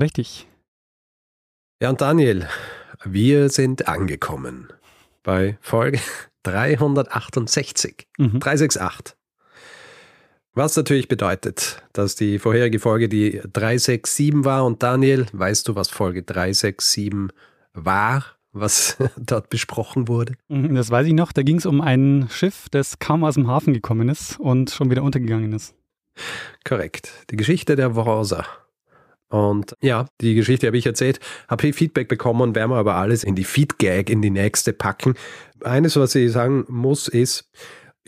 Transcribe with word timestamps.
Richtig. 0.00 0.46
Ja, 1.82 1.90
und 1.90 2.00
Daniel, 2.00 2.48
wir 3.04 3.48
sind 3.50 3.88
angekommen 3.88 4.68
bei 5.22 5.58
Folge 5.60 6.00
368. 6.44 8.06
Mhm. 8.18 8.40
368. 8.40 9.16
Was 10.54 10.76
natürlich 10.76 11.06
bedeutet, 11.08 11.82
dass 11.92 12.16
die 12.16 12.38
vorherige 12.38 12.80
Folge 12.80 13.08
die 13.08 13.40
367 13.52 14.44
war. 14.44 14.64
Und 14.64 14.82
Daniel, 14.82 15.26
weißt 15.32 15.68
du, 15.68 15.74
was 15.76 15.88
Folge 15.88 16.22
367 16.22 17.34
war? 17.74 18.24
was 18.52 18.96
dort 19.16 19.50
besprochen 19.50 20.08
wurde? 20.08 20.34
Mhm, 20.48 20.74
das 20.74 20.90
weiß 20.90 21.06
ich 21.06 21.12
noch. 21.12 21.32
Da 21.32 21.42
ging 21.42 21.56
es 21.56 21.66
um 21.66 21.80
ein 21.80 22.28
Schiff, 22.30 22.68
das 22.70 22.98
kaum 22.98 23.24
aus 23.24 23.34
dem 23.34 23.46
Hafen 23.46 23.74
gekommen 23.74 24.08
ist 24.08 24.38
und 24.40 24.70
schon 24.70 24.90
wieder 24.90 25.02
untergegangen 25.02 25.52
ist. 25.52 25.74
Korrekt. 26.64 27.12
Die 27.30 27.36
Geschichte 27.36 27.76
der 27.76 27.94
Worsa. 27.94 28.44
Und 29.28 29.74
ja, 29.80 30.06
die 30.20 30.34
Geschichte 30.34 30.66
habe 30.66 30.78
ich 30.78 30.86
erzählt, 30.86 31.20
habe 31.48 31.62
viel 31.62 31.72
Feedback 31.72 32.08
bekommen 32.08 32.40
und 32.40 32.54
werden 32.54 32.70
wir 32.70 32.76
aber 32.76 32.94
alles 32.94 33.24
in 33.24 33.34
die 33.34 33.44
Feedgag, 33.44 34.10
in 34.10 34.22
die 34.22 34.30
nächste 34.30 34.72
packen. 34.72 35.14
Eines, 35.62 35.96
was 35.96 36.14
ich 36.14 36.32
sagen 36.32 36.64
muss, 36.68 37.08
ist, 37.08 37.50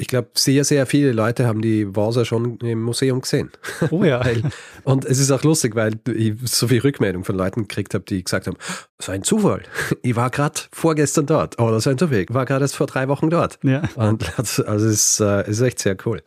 ich 0.00 0.08
glaube, 0.08 0.30
sehr, 0.34 0.64
sehr 0.64 0.86
viele 0.86 1.12
Leute 1.12 1.46
haben 1.46 1.60
die 1.60 1.94
Vasa 1.94 2.24
schon 2.24 2.56
im 2.60 2.80
Museum 2.80 3.20
gesehen. 3.20 3.50
Oh 3.90 4.02
ja. 4.02 4.22
und 4.84 5.04
es 5.04 5.18
ist 5.18 5.30
auch 5.30 5.42
lustig, 5.42 5.74
weil 5.74 6.00
ich 6.08 6.36
so 6.44 6.68
viel 6.68 6.80
Rückmeldung 6.80 7.24
von 7.24 7.36
Leuten 7.36 7.68
gekriegt 7.68 7.92
habe, 7.92 8.04
die 8.04 8.24
gesagt 8.24 8.46
haben, 8.46 8.56
so 8.98 9.12
ein 9.12 9.22
Zufall. 9.22 9.62
Ich 10.02 10.16
war 10.16 10.30
gerade 10.30 10.58
vorgestern 10.72 11.26
dort. 11.26 11.60
Oder 11.60 11.80
so 11.80 11.90
ein 11.90 11.98
Zufall. 11.98 12.20
Ich 12.20 12.32
war 12.32 12.46
gerade 12.46 12.64
erst 12.64 12.76
vor 12.76 12.86
drei 12.86 13.08
Wochen 13.08 13.28
dort. 13.28 13.58
Ja. 13.62 13.82
Und 13.94 14.38
also 14.38 14.62
es 14.62 14.82
ist, 14.82 15.20
äh, 15.20 15.42
es 15.42 15.48
ist 15.48 15.60
echt 15.60 15.78
sehr 15.80 15.96
cool. 16.06 16.22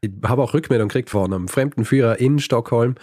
Ich 0.00 0.10
habe 0.24 0.42
auch 0.42 0.54
Rückmeldung 0.54 0.88
gekriegt 0.88 1.10
von 1.10 1.32
einem 1.32 1.48
fremden 1.48 1.84
Führer 1.84 2.18
in 2.18 2.38
Stockholm, 2.38 2.94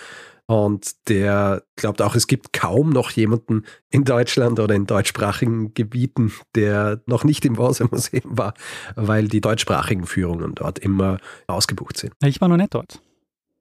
und 0.48 1.10
der 1.10 1.64
glaubt 1.76 2.02
auch, 2.02 2.16
es 2.16 2.26
gibt 2.26 2.54
kaum 2.54 2.90
noch 2.90 3.12
jemanden 3.12 3.66
in 3.90 4.06
Deutschland 4.06 4.60
oder 4.60 4.76
in 4.76 4.86
deutschsprachigen 4.86 5.74
Gebieten, 5.74 6.32
der 6.56 7.02
noch 7.06 7.26
nicht 7.26 7.44
im 7.44 7.58
Vasa-Museum 7.58 8.38
war, 8.38 8.54
weil 8.96 9.28
die 9.28 9.42
deutschsprachigen 9.42 10.06
Führungen 10.06 10.56
dort 10.56 10.80
immer 10.80 11.20
ausgebucht 11.48 11.98
sind. 11.98 12.14
Ich 12.24 12.40
war 12.40 12.48
noch 12.48 12.58
nicht 12.58 12.74
dort. 12.74 13.02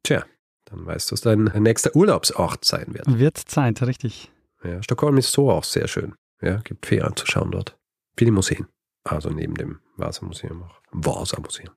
Tja, 0.05 0.25
dann 0.67 0.87
weißt 0.87 1.11
du, 1.11 1.15
dass 1.15 1.23
dein 1.23 1.45
nächster 1.59 1.95
Urlaubsort 1.97 2.65
sein 2.65 2.95
wird. 2.95 3.19
Wird 3.19 3.37
Zeit, 3.37 3.83
richtig. 3.83 4.31
Ja, 4.63 4.81
Stockholm 4.83 5.19
ist 5.19 5.33
so 5.33 5.51
auch 5.51 5.65
sehr 5.65 5.89
schön. 5.89 6.15
Ja, 6.41 6.59
gibt 6.59 6.87
viel 6.87 7.03
anzuschauen 7.03 7.51
dort. 7.51 7.77
Viele 8.17 8.31
Museen. 8.31 8.67
Also 9.03 9.31
neben 9.31 9.55
dem 9.55 9.81
Vasa-Museum 9.97 10.63
auch. 10.63 10.81
Vasa-Museum. 10.93 11.75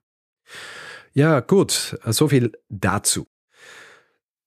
Ja, 1.12 1.40
gut, 1.40 1.98
so 2.06 2.28
viel 2.28 2.52
dazu. 2.68 3.26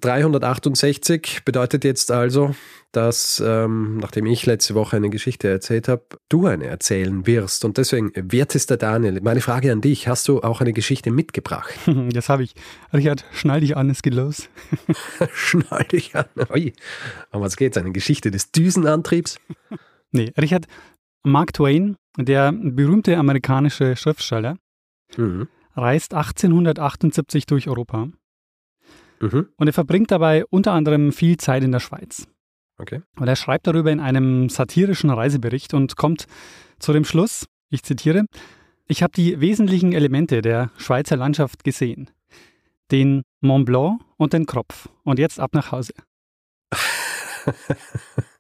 368 0.04 1.46
bedeutet 1.46 1.86
jetzt 1.86 2.12
also, 2.12 2.54
dass, 2.92 3.42
ähm, 3.46 3.98
nachdem 3.98 4.26
ich 4.26 4.46
letzte 4.46 4.76
Woche 4.76 4.98
eine 4.98 5.10
Geschichte 5.10 5.48
erzählt 5.48 5.88
habe, 5.88 6.04
du 6.30 6.46
eine 6.46 6.68
erzählen 6.68 7.26
wirst. 7.26 7.64
Und 7.64 7.78
deswegen, 7.78 8.12
wertester 8.16 8.76
Daniel, 8.78 9.22
meine 9.22 9.40
Frage 9.42 9.72
an 9.72 9.82
dich, 9.82 10.08
hast 10.08 10.28
du 10.28 10.42
auch 10.42 10.62
eine 10.62 10.74
Geschichte 10.74 11.12
mitgebracht? 11.12 11.74
Das 12.14 12.30
habe 12.30 12.44
ich. 12.44 12.54
Richard, 12.92 13.26
schnall 13.32 13.62
dich 13.62 13.78
an, 13.78 13.90
es 13.90 14.02
geht 14.02 14.14
los. 14.14 14.50
schnall 15.34 15.86
dich 15.86 16.16
an. 16.16 16.26
Ui. 16.54 16.74
Um 17.32 17.42
was 17.42 17.56
geht's? 17.56 17.78
Eine 17.78 17.92
Geschichte 17.92 18.30
des 18.30 18.52
Düsenantriebs? 18.52 19.38
nee, 20.12 20.32
Richard, 20.38 20.66
Mark 21.24 21.54
Twain, 21.54 21.96
der 22.18 22.52
berühmte 22.52 23.18
amerikanische 23.18 23.96
Schriftsteller, 23.96 24.58
mhm. 25.16 25.48
reist 25.76 26.14
1878 26.14 27.46
durch 27.46 27.70
Europa 27.70 28.10
Mhm. 29.24 29.48
Und 29.56 29.68
er 29.68 29.74
verbringt 29.74 30.12
dabei 30.12 30.46
unter 30.46 30.74
anderem 30.74 31.14
viel 31.14 31.38
Zeit 31.38 31.64
in 31.64 31.72
der 31.72 31.80
Schweiz. 31.80 32.28
Okay. 32.78 33.02
Und 33.16 33.28
er 33.28 33.36
schreibt 33.36 33.68
darüber 33.68 33.92
in 33.92 34.00
einem 34.00 34.50
satirischen 34.50 35.10
Reisebericht 35.10 35.74
und 35.74 35.96
kommt 35.96 36.26
zu 36.80 36.92
dem 36.92 37.06
Schluss, 37.06 37.48
ich 37.70 37.84
zitiere, 37.84 38.26
ich 38.86 39.02
habe 39.02 39.14
die 39.14 39.40
wesentlichen 39.40 39.94
Elemente 39.94 40.42
der 40.42 40.72
Schweizer 40.78 41.16
Landschaft 41.16 41.64
gesehen. 41.64 42.10
Den 42.92 43.24
Mont 43.40 43.66
Blanc 43.66 44.02
und 44.18 44.34
den 44.34 44.46
Kropf. 44.46 44.90
Und 45.04 45.20
jetzt 45.20 45.40
ab 45.40 45.54
nach 45.54 45.72
Hause. 45.72 45.94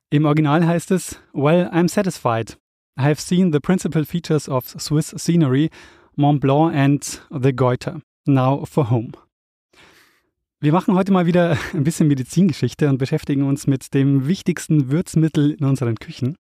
Im 0.09 0.25
Original 0.25 0.67
heißt 0.67 0.91
es, 0.91 1.21
Well, 1.33 1.69
I'm 1.71 1.87
satisfied. 1.87 2.57
I 2.99 3.03
have 3.03 3.21
seen 3.21 3.53
the 3.53 3.59
principal 3.59 4.05
features 4.05 4.49
of 4.49 4.65
Swiss 4.67 5.13
scenery, 5.17 5.69
Mont 6.15 6.41
Blanc 6.41 6.75
and 6.75 7.21
the 7.31 7.55
Goiter. 7.55 8.01
Now 8.25 8.65
for 8.65 8.89
home. 8.89 9.13
Wir 10.63 10.71
machen 10.71 10.95
heute 10.95 11.11
mal 11.11 11.25
wieder 11.25 11.57
ein 11.73 11.83
bisschen 11.83 12.07
Medizingeschichte 12.07 12.87
und 12.87 12.97
beschäftigen 12.97 13.43
uns 13.43 13.67
mit 13.67 13.93
dem 13.93 14.29
wichtigsten 14.29 14.89
Würzmittel 14.89 15.51
in 15.51 15.65
unseren 15.65 15.95
Küchen. 15.95 16.37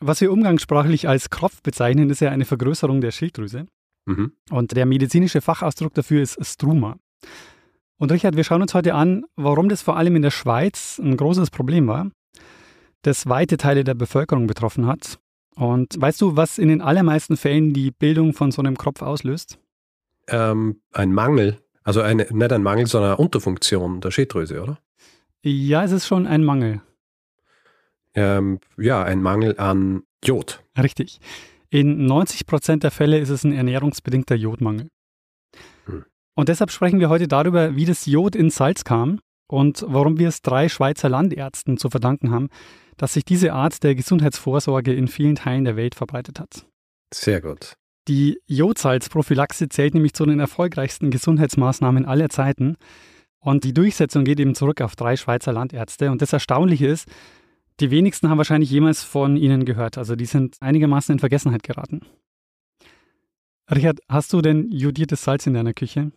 Was 0.00 0.20
wir 0.20 0.32
umgangssprachlich 0.32 1.08
als 1.08 1.30
Kropf 1.30 1.62
bezeichnen, 1.62 2.10
ist 2.10 2.18
ja 2.18 2.30
eine 2.30 2.44
Vergrößerung 2.44 3.00
der 3.00 3.12
Schilddrüse. 3.12 3.66
Mhm. 4.06 4.32
Und 4.50 4.72
der 4.72 4.84
medizinische 4.84 5.40
Fachausdruck 5.40 5.94
dafür 5.94 6.22
ist 6.22 6.44
Struma. 6.44 6.96
Und 7.98 8.10
Richard, 8.10 8.34
wir 8.34 8.42
schauen 8.42 8.62
uns 8.62 8.74
heute 8.74 8.94
an, 8.94 9.24
warum 9.36 9.68
das 9.68 9.80
vor 9.80 9.96
allem 9.96 10.16
in 10.16 10.22
der 10.22 10.32
Schweiz 10.32 11.00
ein 11.00 11.16
großes 11.16 11.50
Problem 11.50 11.86
war, 11.86 12.10
das 13.02 13.28
weite 13.28 13.58
Teile 13.58 13.84
der 13.84 13.94
Bevölkerung 13.94 14.48
betroffen 14.48 14.88
hat. 14.88 15.20
Und 15.54 15.94
weißt 16.00 16.20
du, 16.20 16.34
was 16.34 16.58
in 16.58 16.66
den 16.66 16.80
allermeisten 16.80 17.36
Fällen 17.36 17.72
die 17.72 17.92
Bildung 17.92 18.32
von 18.32 18.50
so 18.50 18.60
einem 18.60 18.76
Kropf 18.76 19.02
auslöst? 19.02 19.60
Ähm, 20.26 20.80
ein 20.90 21.12
Mangel 21.12 21.60
also 21.88 22.02
eine, 22.02 22.26
nicht 22.30 22.52
ein 22.52 22.62
Mangel, 22.62 22.86
sondern 22.86 23.12
eine 23.12 23.16
Unterfunktion 23.16 24.02
der 24.02 24.10
Schilddrüse, 24.10 24.62
oder? 24.62 24.78
Ja, 25.42 25.82
es 25.84 25.90
ist 25.90 26.06
schon 26.06 26.26
ein 26.26 26.44
Mangel. 26.44 26.82
Ähm, 28.14 28.60
ja, 28.76 29.02
ein 29.02 29.22
Mangel 29.22 29.58
an 29.58 30.02
Jod. 30.22 30.62
Richtig. 30.76 31.18
In 31.70 32.04
90 32.04 32.44
Prozent 32.44 32.82
der 32.82 32.90
Fälle 32.90 33.18
ist 33.18 33.30
es 33.30 33.42
ein 33.42 33.52
ernährungsbedingter 33.52 34.34
Jodmangel. 34.34 34.88
Hm. 35.86 36.04
Und 36.34 36.50
deshalb 36.50 36.72
sprechen 36.72 37.00
wir 37.00 37.08
heute 37.08 37.26
darüber, 37.26 37.74
wie 37.74 37.86
das 37.86 38.04
Jod 38.04 38.36
ins 38.36 38.56
Salz 38.56 38.84
kam 38.84 39.20
und 39.46 39.82
warum 39.88 40.18
wir 40.18 40.28
es 40.28 40.42
drei 40.42 40.68
Schweizer 40.68 41.08
Landärzten 41.08 41.78
zu 41.78 41.88
verdanken 41.88 42.30
haben, 42.32 42.50
dass 42.98 43.14
sich 43.14 43.24
diese 43.24 43.54
Art 43.54 43.82
der 43.82 43.94
Gesundheitsvorsorge 43.94 44.92
in 44.92 45.08
vielen 45.08 45.36
Teilen 45.36 45.64
der 45.64 45.76
Welt 45.76 45.94
verbreitet 45.94 46.38
hat. 46.38 46.66
Sehr 47.14 47.40
gut. 47.40 47.78
Die 48.08 48.40
Jodsalzprophylaxe 48.46 49.68
zählt 49.68 49.92
nämlich 49.92 50.14
zu 50.14 50.24
den 50.24 50.40
erfolgreichsten 50.40 51.10
Gesundheitsmaßnahmen 51.10 52.06
aller 52.06 52.30
Zeiten. 52.30 52.76
Und 53.38 53.64
die 53.64 53.74
Durchsetzung 53.74 54.24
geht 54.24 54.40
eben 54.40 54.54
zurück 54.54 54.80
auf 54.80 54.96
drei 54.96 55.16
Schweizer 55.16 55.52
Landärzte. 55.52 56.10
Und 56.10 56.22
das 56.22 56.32
Erstaunliche 56.32 56.86
ist, 56.86 57.06
die 57.80 57.90
wenigsten 57.90 58.30
haben 58.30 58.38
wahrscheinlich 58.38 58.70
jemals 58.70 59.04
von 59.04 59.36
ihnen 59.36 59.66
gehört. 59.66 59.98
Also 59.98 60.16
die 60.16 60.24
sind 60.24 60.56
einigermaßen 60.60 61.12
in 61.12 61.18
Vergessenheit 61.18 61.62
geraten. 61.62 62.00
Richard, 63.70 64.00
hast 64.08 64.32
du 64.32 64.40
denn 64.40 64.70
jodiertes 64.72 65.22
Salz 65.22 65.46
in 65.46 65.52
deiner 65.52 65.74
Küche? 65.74 66.10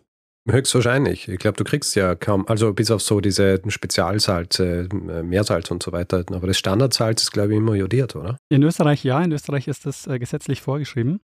Höchstwahrscheinlich. 0.49 1.27
Ich 1.27 1.37
glaube, 1.37 1.57
du 1.57 1.65
kriegst 1.65 1.93
ja 1.95 2.15
kaum, 2.15 2.47
also 2.47 2.73
bis 2.73 2.89
auf 2.89 3.01
so 3.01 3.19
diese 3.19 3.61
Spezialsalze, 3.67 4.87
äh, 4.89 5.23
Meersalz 5.23 5.69
und 5.69 5.83
so 5.83 5.91
weiter. 5.91 6.23
Aber 6.31 6.47
das 6.47 6.57
Standardsalz 6.57 7.23
ist, 7.23 7.31
glaube 7.31 7.51
ich, 7.51 7.57
immer 7.57 7.75
jodiert, 7.75 8.15
oder? 8.15 8.37
In 8.49 8.63
Österreich 8.63 9.03
ja. 9.03 9.21
In 9.21 9.33
Österreich 9.33 9.67
ist 9.67 9.85
das 9.85 10.07
äh, 10.07 10.17
gesetzlich 10.17 10.61
vorgeschrieben. 10.61 11.19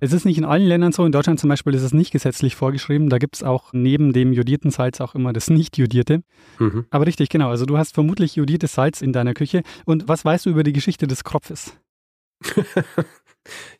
Es 0.00 0.14
ist 0.14 0.24
nicht 0.24 0.38
in 0.38 0.46
allen 0.46 0.66
Ländern 0.66 0.92
so. 0.92 1.04
In 1.04 1.12
Deutschland 1.12 1.38
zum 1.38 1.48
Beispiel 1.48 1.74
ist 1.74 1.82
es 1.82 1.92
nicht 1.92 2.10
gesetzlich 2.10 2.56
vorgeschrieben. 2.56 3.10
Da 3.10 3.18
gibt 3.18 3.36
es 3.36 3.42
auch 3.42 3.72
neben 3.72 4.12
dem 4.12 4.32
jodierten 4.32 4.70
Salz 4.70 5.00
auch 5.00 5.14
immer 5.14 5.32
das 5.32 5.50
nicht 5.50 5.76
jodierte. 5.76 6.22
Mhm. 6.58 6.86
Aber 6.90 7.06
richtig, 7.06 7.28
genau. 7.28 7.50
Also 7.50 7.66
du 7.66 7.76
hast 7.76 7.94
vermutlich 7.94 8.36
jodiertes 8.36 8.72
Salz 8.72 9.02
in 9.02 9.12
deiner 9.12 9.34
Küche. 9.34 9.62
Und 9.84 10.08
was 10.08 10.24
weißt 10.24 10.46
du 10.46 10.50
über 10.50 10.62
die 10.62 10.72
Geschichte 10.72 11.06
des 11.06 11.22
Kropfes? 11.22 11.76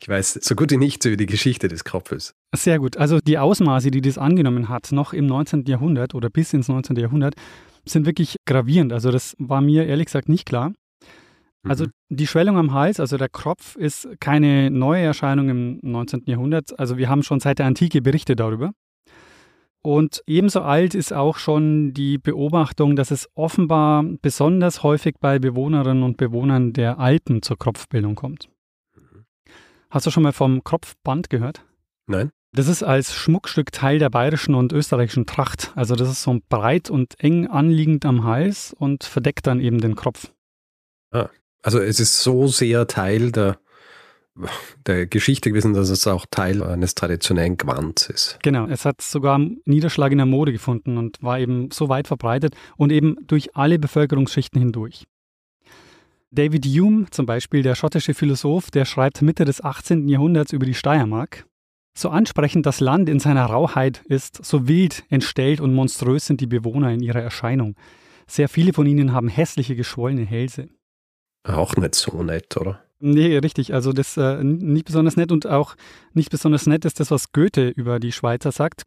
ich 0.01 0.09
weiß 0.09 0.41
so 0.43 0.55
gut 0.55 0.71
wie 0.71 0.77
nichts 0.77 1.07
über 1.07 1.17
die 1.17 1.27
Geschichte 1.27 1.69
des 1.69 1.85
Kropfes. 1.85 2.35
Sehr 2.55 2.79
gut. 2.79 2.99
Also 2.99 3.19
die 3.21 3.39
Ausmaße, 3.39 3.91
die 3.91 4.03
das 4.03 4.19
angenommen 4.19 4.69
hat, 4.69 4.93
noch 4.93 5.15
im 5.15 5.25
19. 5.25 5.65
Jahrhundert 5.65 6.15
oder 6.15 6.29
bis 6.29 6.53
ins 6.53 6.69
19. 6.69 6.97
Jahrhundert, 6.97 7.35
sind 7.87 8.05
wirklich 8.05 8.37
gravierend. 8.47 8.93
Also 8.93 9.11
das 9.11 9.35
war 9.39 9.63
mir 9.63 9.87
ehrlich 9.87 10.07
gesagt 10.07 10.29
nicht 10.29 10.45
klar. 10.45 10.75
Also 11.63 11.85
mhm. 11.85 11.91
die 12.09 12.27
Schwellung 12.27 12.57
am 12.57 12.73
Hals, 12.73 13.01
also 13.01 13.17
der 13.17 13.29
Kropf, 13.29 13.77
ist 13.77 14.09
keine 14.21 14.71
neue 14.71 15.05
Erscheinung 15.05 15.49
im 15.49 15.79
19. 15.83 16.23
Jahrhundert. 16.27 16.79
Also 16.79 16.97
wir 16.97 17.09
haben 17.09 17.23
schon 17.23 17.41
seit 17.41 17.59
der 17.59 17.67
Antike 17.67 18.01
Berichte 18.01 18.37
darüber. 18.37 18.73
Und 19.83 20.23
ebenso 20.27 20.61
alt 20.61 20.95
ist 20.95 21.13
auch 21.13 21.39
schon 21.39 21.95
die 21.95 22.19
Beobachtung, 22.19 22.97
dass 22.97 23.11
es 23.11 23.29
offenbar 23.35 24.05
besonders 24.21 24.83
häufig 24.83 25.17
bei 25.21 25.39
Bewohnerinnen 25.39 26.03
und 26.03 26.19
Bewohnern 26.19 26.75
der 26.75 26.99
Alpen 26.99 27.41
zur 27.41 27.59
Kropfbildung 27.59 28.15
kommt. 28.15 28.51
Hast 29.89 30.07
du 30.07 30.11
schon 30.11 30.23
mal 30.23 30.33
vom 30.33 30.63
Kropfband 30.65 31.31
gehört? 31.31 31.65
Nein. 32.07 32.31
Das 32.53 32.67
ist 32.67 32.83
als 32.83 33.15
Schmuckstück 33.15 33.73
Teil 33.73 33.99
der 33.99 34.11
bayerischen 34.11 34.55
und 34.55 34.73
österreichischen 34.73 35.25
Tracht. 35.25 35.73
Also 35.77 35.95
das 35.95 36.11
ist 36.11 36.23
so 36.23 36.39
breit 36.49 36.91
und 36.91 37.19
eng 37.21 37.47
anliegend 37.47 38.05
am 38.05 38.25
Hals 38.25 38.75
und 38.77 39.05
verdeckt 39.05 39.47
dann 39.47 39.61
eben 39.61 39.81
den 39.81 39.95
Kopf. 39.95 40.33
Ah, 41.13 41.29
also 41.63 41.79
es 41.79 42.01
ist 42.01 42.21
so 42.21 42.47
sehr 42.47 42.87
Teil 42.87 43.33
der, 43.33 43.59
der 44.87 45.07
Geschichte 45.07 45.51
gewesen, 45.51 45.75
dass 45.75 45.91
es 45.91 46.07
auch 46.07 46.27
Teil 46.31 46.63
eines 46.63 46.95
traditionellen 46.95 47.57
Gewands 47.57 48.09
ist. 48.09 48.39
Genau, 48.43 48.67
es 48.67 48.85
hat 48.85 49.01
sogar 49.01 49.41
Niederschlag 49.65 50.13
in 50.13 50.19
der 50.19 50.27
Mode 50.27 50.53
gefunden 50.53 50.97
und 50.97 51.23
war 51.23 51.39
eben 51.39 51.71
so 51.71 51.89
weit 51.89 52.07
verbreitet 52.07 52.55
und 52.77 52.93
eben 52.93 53.17
durch 53.27 53.57
alle 53.57 53.79
Bevölkerungsschichten 53.79 54.61
hindurch. 54.61 55.07
David 56.33 56.65
Hume 56.65 57.07
zum 57.11 57.27
Beispiel, 57.27 57.63
der 57.63 57.75
schottische 57.75 58.15
Philosoph, 58.15 58.71
der 58.71 58.85
schreibt 58.85 59.21
Mitte 59.21 59.45
des 59.45 59.63
18. 59.65 60.09
Jahrhunderts 60.09 60.53
über 60.53 60.65
die 60.65 60.75
Steiermark. 60.75 61.45
So 61.93 62.09
ansprechend 62.09 62.67
das 62.67 62.79
Land 62.79 63.09
in 63.09 63.19
seiner 63.19 63.47
Rauheit 63.47 64.03
ist, 64.07 64.45
so 64.45 64.69
wild, 64.69 65.03
entstellt 65.09 65.61
und 65.61 65.75
monströs 65.75 66.27
sind 66.27 66.41
die 66.41 66.47
Bewohner 66.47 66.93
in 66.93 67.01
ihrer 67.01 67.21
Erscheinung. 67.21 67.75
Sehr 68.29 68.49
viele 68.49 68.73
von 68.73 68.87
ihnen 68.87 69.13
haben 69.13 69.27
hässliche, 69.27 69.75
geschwollene 69.75 70.25
Hälse. 70.25 70.69
Auch 71.45 71.77
nicht 71.77 71.95
so 71.95 72.23
nett, 72.23 72.57
oder? 72.57 72.83
Nee, 73.01 73.39
richtig. 73.39 73.73
Also 73.73 73.93
das 73.93 74.17
äh, 74.17 74.45
nicht 74.45 74.85
besonders 74.85 75.17
nett 75.17 75.33
und 75.33 75.47
auch 75.47 75.75
nicht 76.13 76.31
besonders 76.31 76.67
nett 76.67 76.85
ist 76.85 77.01
das, 77.01 77.11
was 77.11 77.33
Goethe 77.33 77.69
über 77.69 77.99
die 77.99 78.13
Schweizer 78.13 78.53
sagt. 78.53 78.83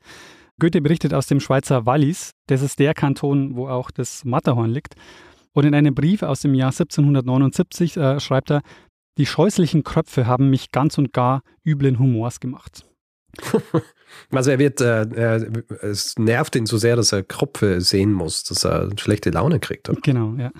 Goethe 0.59 0.81
berichtet 0.81 1.13
aus 1.13 1.25
dem 1.25 1.39
Schweizer 1.39 1.87
Wallis. 1.87 2.31
Das 2.47 2.61
ist 2.61 2.77
der 2.77 2.93
Kanton, 2.93 3.55
wo 3.55 3.67
auch 3.67 3.89
das 3.89 4.23
Matterhorn 4.23 4.69
liegt. 4.69 4.93
Und 5.53 5.65
in 5.65 5.73
einem 5.73 5.95
Brief 5.95 6.21
aus 6.21 6.41
dem 6.41 6.53
Jahr 6.53 6.69
1779 6.69 7.97
äh, 7.97 8.19
schreibt 8.19 8.51
er, 8.51 8.61
die 9.17 9.25
scheußlichen 9.25 9.83
Kröpfe 9.83 10.25
haben 10.25 10.49
mich 10.49 10.71
ganz 10.71 10.97
und 10.97 11.13
gar 11.13 11.41
üblen 11.65 11.99
Humors 11.99 12.39
gemacht. 12.39 12.85
Also 14.29 14.51
er 14.51 14.59
wird, 14.59 14.79
äh, 14.79 15.07
er, 15.15 15.47
es 15.81 16.19
nervt 16.19 16.55
ihn 16.55 16.67
so 16.67 16.77
sehr, 16.77 16.95
dass 16.95 17.11
er 17.11 17.23
Kropfe 17.23 17.81
sehen 17.81 18.13
muss, 18.13 18.43
dass 18.43 18.63
er 18.63 18.91
schlechte 18.99 19.31
Laune 19.31 19.59
kriegt. 19.59 19.89
Oder? 19.89 19.99
Genau, 20.01 20.35
ja. 20.37 20.51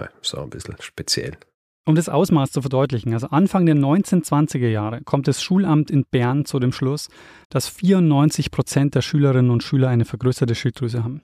Ja. 0.00 0.08
So 0.20 0.38
ein 0.38 0.50
bisschen 0.50 0.76
speziell. 0.80 1.36
Um 1.84 1.96
das 1.96 2.08
Ausmaß 2.08 2.52
zu 2.52 2.60
verdeutlichen, 2.60 3.12
also 3.12 3.28
Anfang 3.28 3.66
der 3.66 3.74
1920er 3.74 4.68
Jahre 4.68 5.02
kommt 5.02 5.26
das 5.26 5.42
Schulamt 5.42 5.90
in 5.90 6.04
Bern 6.08 6.44
zu 6.44 6.60
dem 6.60 6.72
Schluss, 6.72 7.08
dass 7.48 7.68
94 7.68 8.52
Prozent 8.52 8.94
der 8.94 9.02
Schülerinnen 9.02 9.50
und 9.50 9.64
Schüler 9.64 9.88
eine 9.88 10.04
vergrößerte 10.04 10.54
Schilddrüse 10.54 11.02
haben. 11.02 11.22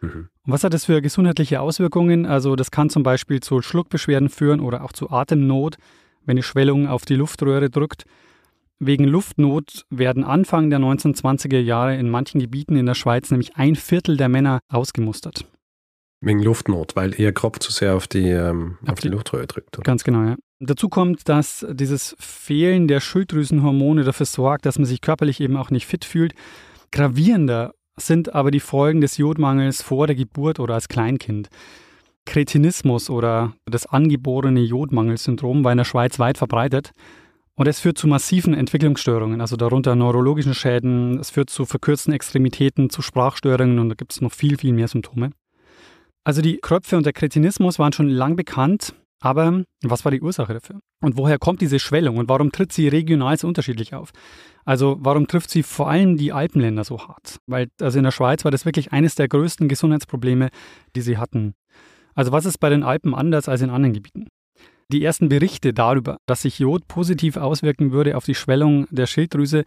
Mhm. 0.00 0.28
Und 0.46 0.52
was 0.52 0.62
hat 0.62 0.74
das 0.74 0.84
für 0.84 1.02
gesundheitliche 1.02 1.60
Auswirkungen? 1.60 2.24
Also 2.24 2.54
das 2.54 2.70
kann 2.70 2.88
zum 2.88 3.02
Beispiel 3.02 3.40
zu 3.40 3.60
Schluckbeschwerden 3.60 4.28
führen 4.28 4.60
oder 4.60 4.84
auch 4.84 4.92
zu 4.92 5.10
Atemnot, 5.10 5.76
wenn 6.24 6.36
die 6.36 6.44
Schwellung 6.44 6.86
auf 6.86 7.04
die 7.04 7.16
Luftröhre 7.16 7.68
drückt. 7.68 8.04
Wegen 8.78 9.04
Luftnot 9.04 9.86
werden 9.90 10.22
Anfang 10.22 10.70
der 10.70 10.78
1920er 10.78 11.58
Jahre 11.58 11.96
in 11.96 12.08
manchen 12.08 12.40
Gebieten 12.40 12.76
in 12.76 12.86
der 12.86 12.94
Schweiz 12.94 13.28
nämlich 13.32 13.56
ein 13.56 13.74
Viertel 13.74 14.16
der 14.16 14.28
Männer 14.28 14.60
ausgemustert. 14.68 15.46
Wegen 16.20 16.42
Luftnot, 16.42 16.96
weil 16.96 17.18
ihr 17.18 17.32
Kopf 17.32 17.60
zu 17.60 17.70
sehr 17.70 17.94
auf 17.94 18.08
die, 18.08 18.28
ähm, 18.28 18.78
auf, 18.82 18.90
auf 18.90 18.98
die, 18.98 19.08
die 19.08 19.14
Luftröhre 19.14 19.46
drückt. 19.46 19.78
Oder? 19.78 19.84
Ganz 19.84 20.02
genau, 20.02 20.24
ja. 20.24 20.36
Dazu 20.60 20.88
kommt, 20.88 21.28
dass 21.28 21.64
dieses 21.70 22.16
Fehlen 22.18 22.88
der 22.88 22.98
Schilddrüsenhormone 22.98 24.02
dafür 24.02 24.26
sorgt, 24.26 24.66
dass 24.66 24.78
man 24.78 24.86
sich 24.86 25.00
körperlich 25.00 25.40
eben 25.40 25.56
auch 25.56 25.70
nicht 25.70 25.86
fit 25.86 26.04
fühlt. 26.04 26.34
Gravierender 26.90 27.74
sind 27.96 28.34
aber 28.34 28.50
die 28.50 28.60
Folgen 28.60 29.00
des 29.00 29.16
Jodmangels 29.16 29.82
vor 29.82 30.08
der 30.08 30.16
Geburt 30.16 30.58
oder 30.58 30.74
als 30.74 30.88
Kleinkind. 30.88 31.48
Kretinismus 32.26 33.08
oder 33.08 33.54
das 33.64 33.86
angeborene 33.86 34.60
Jodmangelsyndrom 34.60 35.64
war 35.64 35.72
in 35.72 35.78
der 35.78 35.84
Schweiz 35.84 36.18
weit 36.18 36.38
verbreitet. 36.38 36.90
Und 37.54 37.66
es 37.66 37.80
führt 37.80 37.98
zu 37.98 38.06
massiven 38.06 38.54
Entwicklungsstörungen, 38.54 39.40
also 39.40 39.56
darunter 39.56 39.96
neurologischen 39.96 40.54
Schäden, 40.54 41.18
es 41.18 41.30
führt 41.30 41.50
zu 41.50 41.64
verkürzten 41.64 42.12
Extremitäten, 42.12 42.88
zu 42.88 43.02
Sprachstörungen 43.02 43.80
und 43.80 43.88
da 43.88 43.94
gibt 43.96 44.12
es 44.12 44.20
noch 44.20 44.32
viel, 44.32 44.58
viel 44.58 44.72
mehr 44.72 44.86
Symptome. 44.86 45.30
Also 46.28 46.42
die 46.42 46.58
Kröpfe 46.58 46.98
und 46.98 47.06
der 47.06 47.14
Kretinismus 47.14 47.78
waren 47.78 47.94
schon 47.94 48.10
lang 48.10 48.36
bekannt, 48.36 48.94
aber 49.18 49.64
was 49.82 50.04
war 50.04 50.12
die 50.12 50.20
Ursache 50.20 50.52
dafür? 50.52 50.78
Und 51.00 51.16
woher 51.16 51.38
kommt 51.38 51.62
diese 51.62 51.78
Schwellung 51.78 52.18
und 52.18 52.28
warum 52.28 52.52
tritt 52.52 52.70
sie 52.70 52.86
regional 52.86 53.38
so 53.38 53.48
unterschiedlich 53.48 53.94
auf? 53.94 54.10
Also 54.66 54.98
warum 55.00 55.26
trifft 55.26 55.48
sie 55.48 55.62
vor 55.62 55.88
allem 55.88 56.18
die 56.18 56.30
Alpenländer 56.30 56.84
so 56.84 56.98
hart? 57.08 57.38
Weil 57.46 57.68
also 57.80 57.96
in 57.96 58.04
der 58.04 58.10
Schweiz 58.10 58.44
war 58.44 58.50
das 58.50 58.66
wirklich 58.66 58.92
eines 58.92 59.14
der 59.14 59.26
größten 59.26 59.68
Gesundheitsprobleme, 59.68 60.50
die 60.94 61.00
sie 61.00 61.16
hatten. 61.16 61.54
Also 62.14 62.30
was 62.30 62.44
ist 62.44 62.58
bei 62.58 62.68
den 62.68 62.82
Alpen 62.82 63.14
anders 63.14 63.48
als 63.48 63.62
in 63.62 63.70
anderen 63.70 63.94
Gebieten? 63.94 64.28
Die 64.92 65.02
ersten 65.02 65.30
Berichte 65.30 65.72
darüber, 65.72 66.18
dass 66.26 66.42
sich 66.42 66.58
Jod 66.58 66.86
positiv 66.88 67.38
auswirken 67.38 67.90
würde 67.90 68.18
auf 68.18 68.26
die 68.26 68.34
Schwellung 68.34 68.86
der 68.90 69.06
Schilddrüse, 69.06 69.64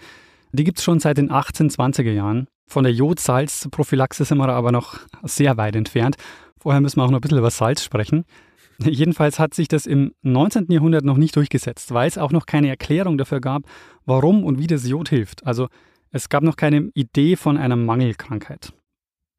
die 0.52 0.63
gibt 0.63 0.78
es 0.78 0.84
schon 0.84 1.00
seit 1.00 1.18
den 1.18 1.31
1820er 1.31 2.12
Jahren. 2.12 2.46
Von 2.71 2.85
der 2.85 2.94
Jodsalzprophylaxe 2.94 4.23
sind 4.23 4.38
wir 4.38 4.47
aber 4.47 4.71
noch 4.71 4.97
sehr 5.23 5.57
weit 5.57 5.75
entfernt. 5.75 6.15
Vorher 6.57 6.79
müssen 6.79 7.00
wir 7.00 7.03
auch 7.03 7.09
noch 7.09 7.18
ein 7.18 7.21
bisschen 7.21 7.38
über 7.38 7.51
Salz 7.51 7.83
sprechen. 7.83 8.23
Jedenfalls 8.79 9.39
hat 9.39 9.53
sich 9.53 9.68
das 9.68 9.85
im 9.85 10.13
19. 10.21 10.68
Jahrhundert 10.69 11.03
noch 11.03 11.18
nicht 11.18 11.35
durchgesetzt, 11.35 11.94
weil 11.94 12.07
es 12.07 12.18
auch 12.18 12.31
noch 12.31 12.45
keine 12.45 12.69
Erklärung 12.69 13.18
dafür 13.18 13.41
gab, 13.41 13.63
warum 14.06 14.45
und 14.45 14.57
wie 14.57 14.68
das 14.68 14.88
Jod 14.88 15.09
hilft. 15.09 15.45
Also 15.45 15.68
es 16.12 16.29
gab 16.29 16.44
noch 16.44 16.56
keine 16.56 16.91
Idee 16.94 17.35
von 17.35 17.57
einer 17.57 17.75
Mangelkrankheit. 17.75 18.71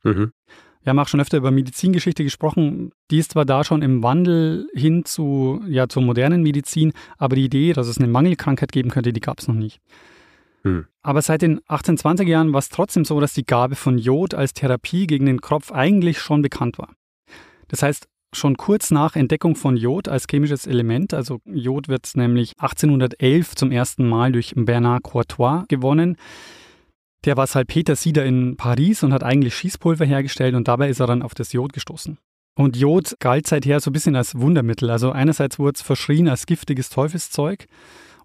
Mhm. 0.02 0.32
Wir 0.82 0.90
haben 0.90 0.98
auch 0.98 1.08
schon 1.08 1.20
öfter 1.20 1.38
über 1.38 1.52
Medizingeschichte 1.52 2.24
gesprochen. 2.24 2.90
Die 3.10 3.16
ist 3.16 3.32
zwar 3.32 3.46
da 3.46 3.64
schon 3.64 3.80
im 3.80 4.02
Wandel 4.02 4.68
hin 4.74 5.06
zu, 5.06 5.62
ja, 5.66 5.88
zur 5.88 6.02
modernen 6.02 6.42
Medizin, 6.42 6.92
aber 7.16 7.36
die 7.36 7.46
Idee, 7.46 7.72
dass 7.72 7.88
es 7.88 7.96
eine 7.96 8.08
Mangelkrankheit 8.08 8.72
geben 8.72 8.90
könnte, 8.90 9.14
die 9.14 9.20
gab 9.20 9.38
es 9.38 9.48
noch 9.48 9.54
nicht. 9.54 9.80
Hm. 10.62 10.86
Aber 11.02 11.22
seit 11.22 11.42
den 11.42 11.60
1820er 11.62 12.28
Jahren 12.28 12.52
war 12.52 12.60
es 12.60 12.68
trotzdem 12.68 13.04
so, 13.04 13.18
dass 13.20 13.34
die 13.34 13.44
Gabe 13.44 13.74
von 13.74 13.98
Jod 13.98 14.34
als 14.34 14.54
Therapie 14.54 15.06
gegen 15.06 15.26
den 15.26 15.40
Kropf 15.40 15.72
eigentlich 15.72 16.20
schon 16.20 16.42
bekannt 16.42 16.78
war. 16.78 16.94
Das 17.68 17.82
heißt, 17.82 18.06
schon 18.34 18.56
kurz 18.56 18.90
nach 18.90 19.16
Entdeckung 19.16 19.56
von 19.56 19.76
Jod 19.76 20.08
als 20.08 20.26
chemisches 20.30 20.66
Element, 20.66 21.12
also 21.14 21.40
Jod 21.44 21.88
wird 21.88 22.10
nämlich 22.14 22.52
1811 22.58 23.54
zum 23.56 23.72
ersten 23.72 24.08
Mal 24.08 24.32
durch 24.32 24.54
Bernard 24.56 25.02
Courtois 25.02 25.64
gewonnen, 25.68 26.16
der 27.24 27.36
war 27.36 27.46
Salpetersieder 27.46 28.24
in 28.24 28.56
Paris 28.56 29.02
und 29.02 29.12
hat 29.12 29.22
eigentlich 29.22 29.54
Schießpulver 29.54 30.04
hergestellt 30.04 30.54
und 30.54 30.66
dabei 30.66 30.88
ist 30.88 31.00
er 31.00 31.06
dann 31.06 31.22
auf 31.22 31.34
das 31.34 31.52
Jod 31.52 31.72
gestoßen. 31.72 32.18
Und 32.54 32.76
Jod 32.76 33.16
galt 33.20 33.46
seither 33.46 33.80
so 33.80 33.90
ein 33.90 33.92
bisschen 33.94 34.16
als 34.16 34.38
Wundermittel. 34.38 34.90
Also 34.90 35.10
einerseits 35.10 35.58
wurde 35.58 35.76
es 35.76 35.82
verschrien 35.82 36.28
als 36.28 36.46
giftiges 36.46 36.90
Teufelszeug 36.90 37.66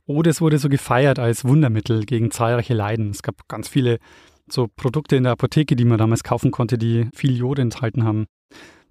oder 0.07 0.31
es 0.31 0.41
wurde 0.41 0.57
so 0.57 0.69
gefeiert 0.69 1.19
als 1.19 1.45
Wundermittel 1.45 2.05
gegen 2.05 2.31
zahlreiche 2.31 2.73
Leiden. 2.73 3.11
Es 3.11 3.21
gab 3.21 3.47
ganz 3.47 3.67
viele 3.67 3.99
so 4.49 4.67
Produkte 4.73 5.15
in 5.15 5.23
der 5.23 5.33
Apotheke, 5.33 5.75
die 5.75 5.85
man 5.85 5.97
damals 5.97 6.23
kaufen 6.23 6.51
konnte, 6.51 6.77
die 6.77 7.09
viel 7.13 7.35
Jod 7.35 7.59
enthalten 7.59 8.03
haben. 8.03 8.25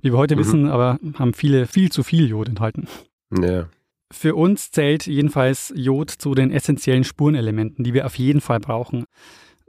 Wie 0.02 0.12
wir 0.12 0.18
heute 0.18 0.36
mhm. 0.36 0.40
wissen, 0.40 0.68
aber 0.68 0.98
haben 1.14 1.34
viele 1.34 1.66
viel 1.66 1.90
zu 1.90 2.02
viel 2.02 2.28
Jod 2.28 2.48
enthalten. 2.48 2.86
Ja. 3.32 3.68
Für 4.12 4.36
uns 4.36 4.70
zählt 4.70 5.06
jedenfalls 5.06 5.72
Jod 5.74 6.10
zu 6.10 6.34
den 6.34 6.52
essentiellen 6.52 7.04
Spurenelementen, 7.04 7.82
die 7.82 7.94
wir 7.94 8.06
auf 8.06 8.16
jeden 8.16 8.40
Fall 8.40 8.60
brauchen. 8.60 9.06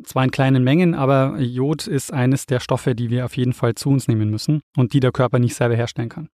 Zwar 0.04 0.24
in 0.24 0.32
kleinen 0.32 0.63
Mengen, 0.63 0.94
aber 0.94 1.39
Jod 1.39 1.88
ist 1.88 2.13
eines 2.13 2.46
der 2.46 2.60
Stoffe, 2.60 2.94
die 2.94 3.10
wir 3.10 3.25
auf 3.25 3.36
jeden 3.36 3.54
Fall 3.54 3.74
zu 3.74 3.89
uns 3.89 4.08
nehmen 4.08 4.30
müssen 4.30 4.62
und 4.75 4.94
die 4.94 5.00
der 5.00 5.12
Körper 5.12 5.39
nicht 5.39 5.56
selber 5.56 5.75
herstellen 5.75 6.10
kann. 6.10 6.30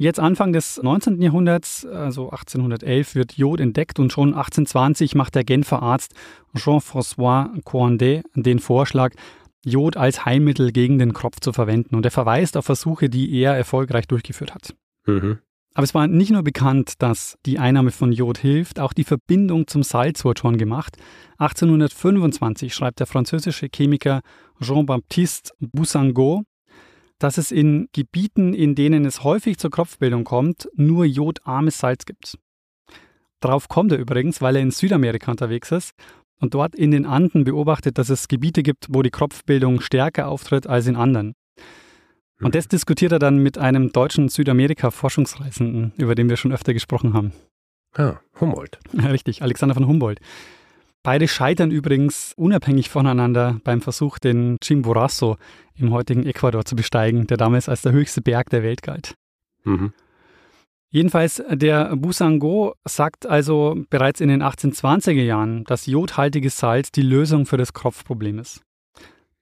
Jetzt 0.00 0.20
Anfang 0.20 0.52
des 0.52 0.80
19. 0.80 1.20
Jahrhunderts, 1.20 1.84
also 1.84 2.30
1811, 2.30 3.16
wird 3.16 3.32
Jod 3.32 3.58
entdeckt 3.58 3.98
und 3.98 4.12
schon 4.12 4.28
1820 4.28 5.16
macht 5.16 5.34
der 5.34 5.42
Genfer 5.42 5.82
Arzt 5.82 6.14
Jean-François 6.56 7.60
Coandé 7.64 8.22
den 8.36 8.60
Vorschlag, 8.60 9.12
Jod 9.64 9.96
als 9.96 10.24
Heilmittel 10.24 10.70
gegen 10.70 11.00
den 11.00 11.12
Kropf 11.12 11.40
zu 11.40 11.52
verwenden. 11.52 11.96
Und 11.96 12.04
er 12.04 12.12
verweist 12.12 12.56
auf 12.56 12.66
Versuche, 12.66 13.08
die 13.08 13.36
er 13.40 13.56
erfolgreich 13.56 14.06
durchgeführt 14.06 14.54
hat. 14.54 14.76
Mhm. 15.04 15.40
Aber 15.74 15.82
es 15.82 15.94
war 15.94 16.06
nicht 16.06 16.30
nur 16.30 16.44
bekannt, 16.44 16.94
dass 17.02 17.36
die 17.44 17.58
Einnahme 17.58 17.90
von 17.90 18.12
Jod 18.12 18.38
hilft, 18.38 18.78
auch 18.78 18.92
die 18.92 19.04
Verbindung 19.04 19.66
zum 19.66 19.82
Salz 19.82 20.24
wurde 20.24 20.40
schon 20.40 20.58
gemacht. 20.58 20.96
1825 21.38 22.72
schreibt 22.72 23.00
der 23.00 23.08
französische 23.08 23.68
Chemiker 23.74 24.20
Jean-Baptiste 24.60 25.52
Boussangot, 25.58 26.44
dass 27.18 27.38
es 27.38 27.50
in 27.50 27.88
Gebieten, 27.92 28.54
in 28.54 28.74
denen 28.74 29.04
es 29.04 29.24
häufig 29.24 29.58
zur 29.58 29.70
Kropfbildung 29.70 30.24
kommt, 30.24 30.68
nur 30.74 31.04
jodarmes 31.04 31.78
Salz 31.78 32.04
gibt. 32.06 32.38
Darauf 33.40 33.68
kommt 33.68 33.92
er 33.92 33.98
übrigens, 33.98 34.40
weil 34.40 34.56
er 34.56 34.62
in 34.62 34.70
Südamerika 34.70 35.30
unterwegs 35.30 35.70
ist 35.70 35.92
und 36.40 36.54
dort 36.54 36.74
in 36.74 36.90
den 36.90 37.06
Anden 37.06 37.44
beobachtet, 37.44 37.98
dass 37.98 38.08
es 38.08 38.28
Gebiete 38.28 38.62
gibt, 38.62 38.86
wo 38.90 39.02
die 39.02 39.10
Kropfbildung 39.10 39.80
stärker 39.80 40.28
auftritt 40.28 40.66
als 40.66 40.86
in 40.86 40.96
anderen. 40.96 41.34
Und 42.40 42.54
das 42.54 42.68
diskutiert 42.68 43.12
er 43.12 43.18
dann 43.18 43.38
mit 43.38 43.58
einem 43.58 43.90
deutschen 43.90 44.28
Südamerika-Forschungsreisenden, 44.28 45.92
über 45.96 46.14
den 46.14 46.28
wir 46.28 46.36
schon 46.36 46.52
öfter 46.52 46.72
gesprochen 46.72 47.12
haben. 47.12 47.32
Ah, 47.94 48.20
Humboldt. 48.40 48.78
Richtig, 48.92 49.42
Alexander 49.42 49.74
von 49.74 49.86
Humboldt. 49.86 50.20
Beide 51.02 51.28
scheitern 51.28 51.70
übrigens 51.70 52.32
unabhängig 52.36 52.88
voneinander 52.88 53.60
beim 53.64 53.80
Versuch, 53.80 54.18
den 54.18 54.56
Chimborazo 54.62 55.36
im 55.74 55.92
heutigen 55.92 56.26
Ecuador 56.26 56.64
zu 56.64 56.76
besteigen, 56.76 57.26
der 57.26 57.36
damals 57.36 57.68
als 57.68 57.82
der 57.82 57.92
höchste 57.92 58.20
Berg 58.20 58.50
der 58.50 58.62
Welt 58.62 58.82
galt. 58.82 59.14
Mhm. 59.64 59.92
Jedenfalls, 60.90 61.42
der 61.50 61.94
Busango 61.96 62.74
sagt 62.86 63.26
also 63.26 63.76
bereits 63.90 64.20
in 64.20 64.28
den 64.28 64.42
1820er 64.42 65.22
Jahren, 65.22 65.64
dass 65.64 65.86
jodhaltiges 65.86 66.58
Salz 66.58 66.90
die 66.90 67.02
Lösung 67.02 67.44
für 67.44 67.58
das 67.58 67.74
Kropfproblem 67.74 68.38
ist. 68.38 68.62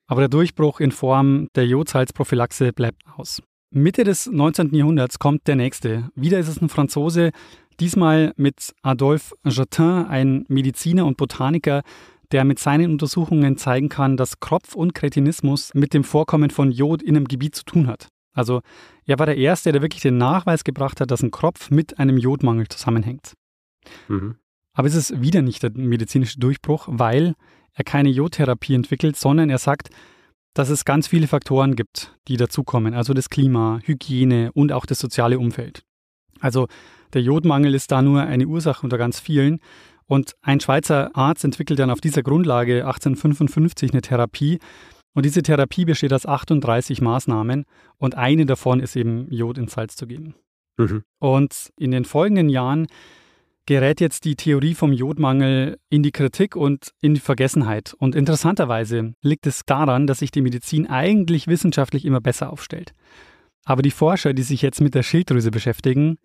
Aber 0.09 0.23
der 0.23 0.29
Durchbruch 0.29 0.81
in 0.81 0.91
Form 0.91 1.49
der 1.55 1.67
Jodsalzprophylaxe 1.67 2.73
bleibt 2.73 3.03
aus. 3.17 3.43
Mitte 3.71 4.05
des 4.05 4.27
19. 4.27 4.75
Jahrhunderts 4.75 5.19
kommt 5.19 5.47
der 5.47 5.57
nächste. 5.57 6.09
Wieder 6.15 6.39
ist 6.39 6.49
es 6.49 6.61
ein 6.61 6.69
Franzose, 6.69 7.31
diesmal 7.81 8.33
mit 8.37 8.75
Adolphe 8.83 9.35
Jatin, 9.45 10.07
ein 10.07 10.45
Mediziner 10.49 11.07
und 11.07 11.17
Botaniker, 11.17 11.83
der 12.33 12.45
mit 12.45 12.59
seinen 12.59 12.91
Untersuchungen 12.91 13.57
zeigen 13.57 13.89
kann, 13.89 14.17
dass 14.17 14.41
Kropf 14.41 14.75
und 14.75 14.95
Kretinismus 14.95 15.73
mit 15.75 15.95
dem 15.95 16.05
Vorkommen 16.05 16.51
von 16.51 16.71
Jod 16.71 17.03
in 17.03 17.17
einem 17.17 17.29
Gebiet 17.29 17.55
zu 17.55 17.65
tun 17.65 17.87
hat. 17.87 18.09
Also 18.33 18.61
er 19.07 19.19
war 19.19 19.27
der 19.27 19.39
Erste, 19.39 19.73
der 19.73 19.83
wirklich 19.83 20.03
den 20.03 20.19
Nachweis 20.19 20.65
gebracht 20.65 21.01
hat, 21.01 21.11
dass 21.11 21.23
ein 21.23 21.31
Kropf 21.31 21.71
mit 21.71 21.99
einem 21.99 22.19
Jodmangel 22.19 22.69
zusammenhängt. 22.69 23.33
Mhm. 24.09 24.37
Aber 24.75 24.89
es 24.89 24.95
ist 24.95 25.23
wieder 25.23 25.41
nicht 25.41 25.63
der 25.63 25.71
medizinische 25.73 26.39
Durchbruch, 26.39 26.89
weil 26.91 27.35
er 27.73 27.85
keine 27.85 28.11
Jodtherapie 28.11 28.75
entwickelt, 28.75 29.17
sondern 29.17 29.49
er 29.49 29.59
sagt, 29.59 29.89
dass 30.53 30.69
es 30.69 30.85
ganz 30.85 31.07
viele 31.07 31.29
Faktoren 31.29 31.77
gibt, 31.77 32.17
die 32.29 32.37
dazukommen, 32.37 32.95
also 32.95 33.15
das 33.15 33.31
Klima, 33.31 33.81
Hygiene 33.85 34.53
und 34.53 34.73
auch 34.73 34.87
das 34.87 34.99
soziale 34.99 35.39
Umfeld. 35.39 35.83
Also 36.41 36.67
der 37.17 37.23
Jodmangel 37.23 37.75
ist 37.75 37.91
da 37.91 38.03
nur 38.03 38.21
eine 38.21 38.47
Ursache 38.47 38.85
unter 38.85 38.99
ganz 38.99 39.19
vielen. 39.19 39.59
Und 40.05 40.35
ein 40.43 40.61
Schweizer 40.61 41.11
Arzt 41.17 41.45
entwickelt 41.45 41.79
dann 41.79 41.91
auf 41.91 42.03
dieser 42.03 42.23
Grundlage 42.23 42.85
1855 42.87 43.93
eine 43.93 44.03
Therapie. 44.03 44.59
Und 45.15 45.25
diese 45.25 45.43
Therapie 45.43 45.87
besteht 45.87 46.13
aus 46.13 46.27
38 46.27 47.01
Maßnahmen 47.01 47.65
und 47.97 48.17
eine 48.17 48.45
davon 48.45 48.81
ist 48.81 48.97
eben 48.97 49.33
Jod 49.33 49.57
ins 49.57 49.73
Salz 49.73 49.97
zu 49.97 50.07
geben. 50.07 50.35
Mhm. 50.77 51.05
Und 51.19 51.71
in 51.79 51.91
den 51.91 52.05
folgenden 52.05 52.51
Jahren 52.51 52.87
gerät 53.65 54.03
jetzt 54.03 54.27
die 54.27 54.37
Theorie 54.37 54.75
vom 54.75 54.93
Jodmangel 54.93 55.79
in 55.89 56.03
die 56.03 56.13
Kritik 56.13 56.55
und 56.55 56.91
in 57.01 57.15
die 57.15 57.21
Vergessenheit. 57.21 57.95
Und 57.99 58.15
interessanterweise 58.15 59.15
liegt 59.23 59.47
es 59.47 59.63
daran, 59.65 60.07
dass 60.07 60.19
sich 60.19 60.31
die 60.31 60.43
Medizin 60.43 60.87
eigentlich 60.87 61.47
wissenschaftlich 61.47 62.05
immer 62.05 62.21
besser 62.21 62.53
aufstellt. 62.53 62.93
Aber 63.65 63.81
die 63.81 63.91
Forscher, 63.91 64.35
die 64.35 64.43
sich 64.43 64.61
jetzt 64.61 64.83
mit 64.83 64.95
der 64.95 65.03
Schilddrüse 65.03 65.51
beschäftigen, 65.51 66.19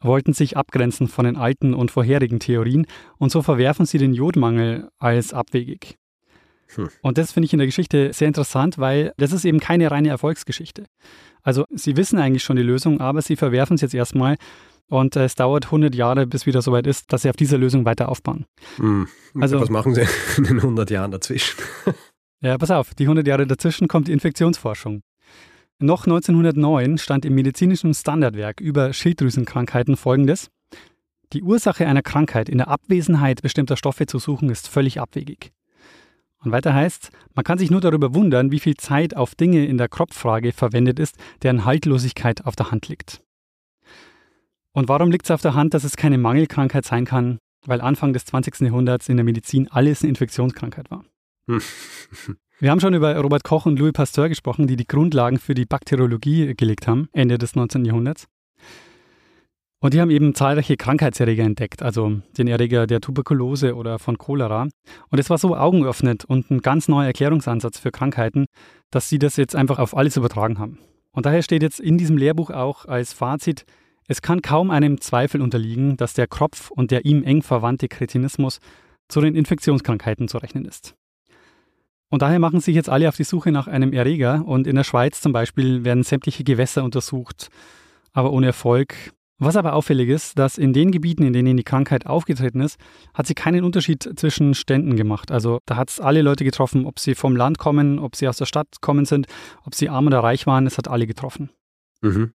wollten 0.00 0.32
sich 0.32 0.56
abgrenzen 0.56 1.08
von 1.08 1.24
den 1.24 1.36
alten 1.36 1.74
und 1.74 1.90
vorherigen 1.90 2.40
Theorien 2.40 2.86
und 3.18 3.30
so 3.30 3.42
verwerfen 3.42 3.86
sie 3.86 3.98
den 3.98 4.14
Jodmangel 4.14 4.88
als 4.98 5.32
abwegig. 5.32 5.96
Hm. 6.74 6.88
Und 7.02 7.18
das 7.18 7.32
finde 7.32 7.46
ich 7.46 7.52
in 7.52 7.58
der 7.58 7.66
Geschichte 7.66 8.12
sehr 8.12 8.28
interessant, 8.28 8.78
weil 8.78 9.12
das 9.16 9.32
ist 9.32 9.44
eben 9.44 9.60
keine 9.60 9.90
reine 9.90 10.08
Erfolgsgeschichte. 10.08 10.86
Also 11.42 11.64
sie 11.70 11.96
wissen 11.96 12.18
eigentlich 12.18 12.42
schon 12.42 12.56
die 12.56 12.62
Lösung, 12.62 13.00
aber 13.00 13.22
sie 13.22 13.36
verwerfen 13.36 13.76
es 13.76 13.80
jetzt 13.80 13.94
erstmal 13.94 14.36
und 14.88 15.16
es 15.16 15.34
dauert 15.34 15.66
100 15.66 15.94
Jahre, 15.94 16.26
bis 16.26 16.46
wieder 16.46 16.62
soweit 16.62 16.86
ist, 16.86 17.12
dass 17.12 17.22
sie 17.22 17.30
auf 17.30 17.36
dieser 17.36 17.58
Lösung 17.58 17.84
weiter 17.84 18.08
aufbauen. 18.08 18.46
Mhm. 18.78 19.08
Also, 19.40 19.60
Was 19.60 19.70
machen 19.70 19.94
sie 19.94 20.06
in 20.36 20.44
den 20.44 20.58
100 20.58 20.90
Jahren 20.90 21.10
dazwischen? 21.10 21.56
ja, 22.40 22.56
pass 22.58 22.70
auf, 22.70 22.94
die 22.94 23.04
100 23.04 23.26
Jahre 23.26 23.46
dazwischen 23.46 23.88
kommt 23.88 24.08
die 24.08 24.12
Infektionsforschung. 24.12 25.02
Noch 25.78 26.06
1909 26.06 26.96
stand 26.96 27.26
im 27.26 27.34
medizinischen 27.34 27.92
Standardwerk 27.92 28.62
über 28.62 28.94
Schilddrüsenkrankheiten 28.94 29.98
folgendes. 29.98 30.50
Die 31.34 31.42
Ursache 31.42 31.86
einer 31.86 32.00
Krankheit 32.00 32.48
in 32.48 32.56
der 32.56 32.68
Abwesenheit 32.68 33.42
bestimmter 33.42 33.76
Stoffe 33.76 34.06
zu 34.06 34.18
suchen, 34.18 34.48
ist 34.48 34.68
völlig 34.68 35.00
abwegig. 35.00 35.52
Und 36.38 36.50
weiter 36.50 36.72
heißt, 36.72 37.10
man 37.34 37.44
kann 37.44 37.58
sich 37.58 37.70
nur 37.70 37.82
darüber 37.82 38.14
wundern, 38.14 38.52
wie 38.52 38.60
viel 38.60 38.76
Zeit 38.76 39.14
auf 39.14 39.34
Dinge 39.34 39.66
in 39.66 39.76
der 39.76 39.88
Kropffrage 39.88 40.52
verwendet 40.52 40.98
ist, 40.98 41.16
deren 41.42 41.66
Haltlosigkeit 41.66 42.46
auf 42.46 42.56
der 42.56 42.70
Hand 42.70 42.88
liegt. 42.88 43.22
Und 44.72 44.88
warum 44.88 45.10
liegt 45.10 45.26
es 45.26 45.30
auf 45.30 45.42
der 45.42 45.54
Hand, 45.54 45.74
dass 45.74 45.84
es 45.84 45.96
keine 45.96 46.16
Mangelkrankheit 46.16 46.86
sein 46.86 47.04
kann? 47.04 47.38
Weil 47.66 47.82
Anfang 47.82 48.14
des 48.14 48.24
20. 48.24 48.60
Jahrhunderts 48.60 49.10
in 49.10 49.16
der 49.18 49.24
Medizin 49.24 49.68
alles 49.68 50.02
eine 50.02 50.08
Infektionskrankheit 50.08 50.90
war. 50.90 51.04
Wir 52.58 52.70
haben 52.70 52.80
schon 52.80 52.94
über 52.94 53.14
Robert 53.18 53.44
Koch 53.44 53.66
und 53.66 53.78
Louis 53.78 53.92
Pasteur 53.92 54.30
gesprochen, 54.30 54.66
die 54.66 54.76
die 54.76 54.86
Grundlagen 54.86 55.38
für 55.38 55.52
die 55.52 55.66
Bakteriologie 55.66 56.54
gelegt 56.54 56.88
haben, 56.88 57.10
Ende 57.12 57.36
des 57.36 57.54
19. 57.54 57.84
Jahrhunderts. 57.84 58.28
Und 59.78 59.92
die 59.92 60.00
haben 60.00 60.08
eben 60.08 60.34
zahlreiche 60.34 60.78
Krankheitserreger 60.78 61.44
entdeckt, 61.44 61.82
also 61.82 62.22
den 62.38 62.48
Erreger 62.48 62.86
der 62.86 63.02
Tuberkulose 63.02 63.74
oder 63.74 63.98
von 63.98 64.16
Cholera. 64.16 64.68
Und 65.10 65.18
es 65.18 65.28
war 65.28 65.36
so 65.36 65.54
augenöffnend 65.54 66.24
und 66.24 66.50
ein 66.50 66.60
ganz 66.62 66.88
neuer 66.88 67.08
Erklärungsansatz 67.08 67.78
für 67.78 67.90
Krankheiten, 67.90 68.46
dass 68.90 69.10
sie 69.10 69.18
das 69.18 69.36
jetzt 69.36 69.54
einfach 69.54 69.78
auf 69.78 69.94
alles 69.94 70.16
übertragen 70.16 70.58
haben. 70.58 70.78
Und 71.12 71.26
daher 71.26 71.42
steht 71.42 71.62
jetzt 71.62 71.78
in 71.78 71.98
diesem 71.98 72.16
Lehrbuch 72.16 72.50
auch 72.50 72.86
als 72.86 73.12
Fazit, 73.12 73.66
es 74.08 74.22
kann 74.22 74.40
kaum 74.40 74.70
einem 74.70 75.02
Zweifel 75.02 75.42
unterliegen, 75.42 75.98
dass 75.98 76.14
der 76.14 76.26
Kropf 76.26 76.70
und 76.70 76.90
der 76.90 77.04
ihm 77.04 77.22
eng 77.22 77.42
verwandte 77.42 77.88
Kretinismus 77.88 78.60
zu 79.08 79.20
den 79.20 79.34
Infektionskrankheiten 79.34 80.26
zu 80.26 80.38
rechnen 80.38 80.64
ist. 80.64 80.96
Und 82.08 82.22
daher 82.22 82.38
machen 82.38 82.60
sich 82.60 82.74
jetzt 82.74 82.88
alle 82.88 83.08
auf 83.08 83.16
die 83.16 83.24
Suche 83.24 83.50
nach 83.50 83.66
einem 83.66 83.92
Erreger 83.92 84.44
und 84.46 84.66
in 84.66 84.76
der 84.76 84.84
Schweiz 84.84 85.20
zum 85.20 85.32
Beispiel 85.32 85.84
werden 85.84 86.04
sämtliche 86.04 86.44
Gewässer 86.44 86.84
untersucht, 86.84 87.48
aber 88.12 88.32
ohne 88.32 88.46
Erfolg. 88.46 88.94
Was 89.38 89.56
aber 89.56 89.74
auffällig 89.74 90.08
ist, 90.08 90.38
dass 90.38 90.56
in 90.56 90.72
den 90.72 90.90
Gebieten, 90.90 91.22
in 91.22 91.34
denen 91.34 91.58
die 91.58 91.64
Krankheit 91.64 92.06
aufgetreten 92.06 92.60
ist, 92.60 92.78
hat 93.12 93.26
sie 93.26 93.34
keinen 93.34 93.64
Unterschied 93.64 94.18
zwischen 94.18 94.54
Ständen 94.54 94.96
gemacht. 94.96 95.30
Also 95.30 95.58
da 95.66 95.76
hat 95.76 95.90
es 95.90 96.00
alle 96.00 96.22
Leute 96.22 96.42
getroffen, 96.42 96.86
ob 96.86 96.98
sie 96.98 97.14
vom 97.14 97.36
Land 97.36 97.58
kommen, 97.58 97.98
ob 97.98 98.16
sie 98.16 98.28
aus 98.28 98.38
der 98.38 98.46
Stadt 98.46 98.80
kommen 98.80 99.04
sind, 99.04 99.26
ob 99.64 99.74
sie 99.74 99.90
arm 99.90 100.06
oder 100.06 100.20
reich 100.20 100.46
waren, 100.46 100.66
es 100.66 100.78
hat 100.78 100.88
alle 100.88 101.06
getroffen. 101.06 101.50
Mhm. 102.00 102.32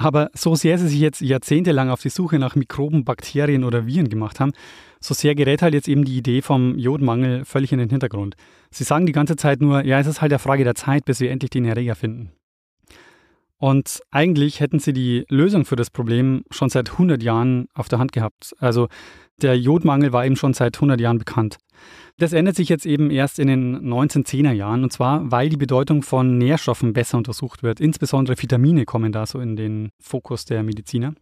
Aber 0.00 0.30
so 0.32 0.54
sehr 0.54 0.78
sie 0.78 0.86
sich 0.86 1.00
jetzt 1.00 1.20
jahrzehntelang 1.20 1.90
auf 1.90 2.00
die 2.00 2.08
Suche 2.08 2.38
nach 2.38 2.54
Mikroben, 2.54 3.04
Bakterien 3.04 3.64
oder 3.64 3.84
Viren 3.84 4.08
gemacht 4.08 4.38
haben, 4.38 4.52
so 5.00 5.12
sehr 5.12 5.34
gerät 5.34 5.60
halt 5.60 5.74
jetzt 5.74 5.88
eben 5.88 6.04
die 6.04 6.16
Idee 6.16 6.40
vom 6.40 6.78
Jodmangel 6.78 7.44
völlig 7.44 7.72
in 7.72 7.80
den 7.80 7.90
Hintergrund. 7.90 8.36
Sie 8.70 8.84
sagen 8.84 9.06
die 9.06 9.12
ganze 9.12 9.34
Zeit 9.34 9.60
nur, 9.60 9.84
ja, 9.84 9.98
es 9.98 10.06
ist 10.06 10.20
halt 10.22 10.32
eine 10.32 10.38
Frage 10.38 10.62
der 10.62 10.76
Zeit, 10.76 11.04
bis 11.04 11.18
wir 11.18 11.32
endlich 11.32 11.50
den 11.50 11.64
Erreger 11.64 11.96
finden. 11.96 12.30
Und 13.56 14.00
eigentlich 14.12 14.60
hätten 14.60 14.78
sie 14.78 14.92
die 14.92 15.24
Lösung 15.28 15.64
für 15.64 15.74
das 15.74 15.90
Problem 15.90 16.44
schon 16.50 16.68
seit 16.68 16.92
100 16.92 17.20
Jahren 17.20 17.66
auf 17.74 17.88
der 17.88 17.98
Hand 17.98 18.12
gehabt. 18.12 18.54
Also 18.60 18.86
der 19.42 19.58
Jodmangel 19.58 20.12
war 20.12 20.24
eben 20.24 20.36
schon 20.36 20.54
seit 20.54 20.76
100 20.76 21.00
Jahren 21.00 21.18
bekannt. 21.18 21.58
Das 22.18 22.32
ändert 22.32 22.56
sich 22.56 22.68
jetzt 22.68 22.86
eben 22.86 23.10
erst 23.10 23.38
in 23.38 23.46
den 23.46 23.92
1910er 23.92 24.52
Jahren 24.52 24.82
und 24.82 24.92
zwar, 24.92 25.30
weil 25.30 25.48
die 25.48 25.56
Bedeutung 25.56 26.02
von 26.02 26.36
Nährstoffen 26.36 26.92
besser 26.92 27.16
untersucht 27.16 27.62
wird. 27.62 27.80
Insbesondere 27.80 28.40
Vitamine 28.40 28.84
kommen 28.84 29.12
da 29.12 29.26
so 29.26 29.38
in 29.38 29.54
den 29.54 29.90
Fokus 30.00 30.44
der 30.44 30.62
Mediziner. 30.64 31.14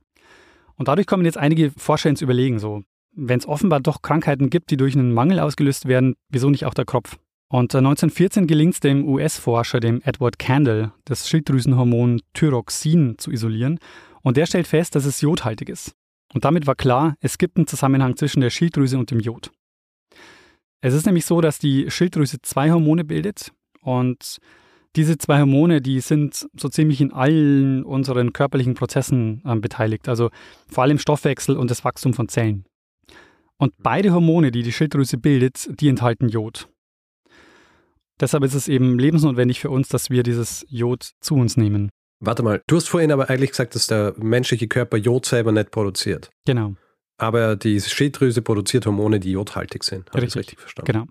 Und 0.76 0.88
dadurch 0.88 1.06
kommen 1.06 1.24
jetzt 1.24 1.38
einige 1.38 1.70
Forscher 1.76 2.08
ins 2.08 2.22
Überlegen, 2.22 2.58
so, 2.58 2.82
wenn 3.14 3.38
es 3.38 3.46
offenbar 3.46 3.80
doch 3.80 4.02
Krankheiten 4.02 4.50
gibt, 4.50 4.70
die 4.70 4.76
durch 4.76 4.94
einen 4.94 5.12
Mangel 5.12 5.40
ausgelöst 5.40 5.86
werden, 5.86 6.14
wieso 6.30 6.50
nicht 6.50 6.64
auch 6.64 6.74
der 6.74 6.84
Kropf? 6.84 7.18
Und 7.48 7.74
1914 7.74 8.46
gelingt 8.46 8.74
es 8.74 8.80
dem 8.80 9.06
US-Forscher, 9.06 9.80
dem 9.80 10.00
Edward 10.02 10.38
Candle, 10.38 10.92
das 11.04 11.28
Schilddrüsenhormon 11.28 12.20
Thyroxin 12.34 13.16
zu 13.18 13.30
isolieren. 13.30 13.78
Und 14.22 14.36
der 14.36 14.46
stellt 14.46 14.66
fest, 14.66 14.96
dass 14.96 15.04
es 15.04 15.20
jodhaltig 15.20 15.68
ist. 15.68 15.94
Und 16.34 16.44
damit 16.44 16.66
war 16.66 16.74
klar, 16.74 17.16
es 17.20 17.38
gibt 17.38 17.56
einen 17.56 17.66
Zusammenhang 17.66 18.16
zwischen 18.16 18.40
der 18.40 18.50
Schilddrüse 18.50 18.98
und 18.98 19.10
dem 19.10 19.20
Jod. 19.20 19.50
Es 20.80 20.94
ist 20.94 21.06
nämlich 21.06 21.24
so, 21.24 21.40
dass 21.40 21.58
die 21.58 21.90
Schilddrüse 21.90 22.38
zwei 22.42 22.70
Hormone 22.70 23.04
bildet 23.04 23.52
und 23.80 24.38
diese 24.96 25.18
zwei 25.18 25.40
Hormone, 25.40 25.82
die 25.82 26.00
sind 26.00 26.48
so 26.56 26.68
ziemlich 26.68 27.00
in 27.00 27.12
allen 27.12 27.84
unseren 27.84 28.32
körperlichen 28.32 28.74
Prozessen 28.74 29.42
äh, 29.44 29.54
beteiligt, 29.56 30.08
also 30.08 30.30
vor 30.68 30.84
allem 30.84 30.98
Stoffwechsel 30.98 31.56
und 31.56 31.70
das 31.70 31.84
Wachstum 31.84 32.14
von 32.14 32.28
Zellen. 32.28 32.64
Und 33.58 33.74
beide 33.78 34.12
Hormone, 34.12 34.50
die 34.50 34.62
die 34.62 34.72
Schilddrüse 34.72 35.18
bildet, 35.18 35.68
die 35.80 35.88
enthalten 35.88 36.28
Jod. 36.28 36.68
Deshalb 38.20 38.44
ist 38.44 38.54
es 38.54 38.68
eben 38.68 38.98
lebensnotwendig 38.98 39.60
für 39.60 39.70
uns, 39.70 39.88
dass 39.88 40.08
wir 40.08 40.22
dieses 40.22 40.64
Jod 40.68 41.10
zu 41.20 41.34
uns 41.34 41.56
nehmen. 41.56 41.90
Warte 42.20 42.42
mal, 42.42 42.62
du 42.66 42.76
hast 42.76 42.88
vorhin 42.88 43.12
aber 43.12 43.28
eigentlich 43.28 43.50
gesagt, 43.50 43.74
dass 43.74 43.86
der 43.86 44.14
menschliche 44.16 44.68
Körper 44.68 44.96
Jod 44.96 45.26
selber 45.26 45.52
nicht 45.52 45.70
produziert. 45.70 46.30
Genau. 46.46 46.74
Aber 47.18 47.56
die 47.56 47.80
Schilddrüse 47.80 48.42
produziert 48.42 48.86
Hormone, 48.86 49.20
die 49.20 49.32
jodhaltig 49.32 49.84
sind. 49.84 50.10
Habe 50.10 50.20
ich 50.20 50.26
das 50.26 50.36
richtig 50.36 50.60
verstanden? 50.60 50.92
Genau. 50.92 51.06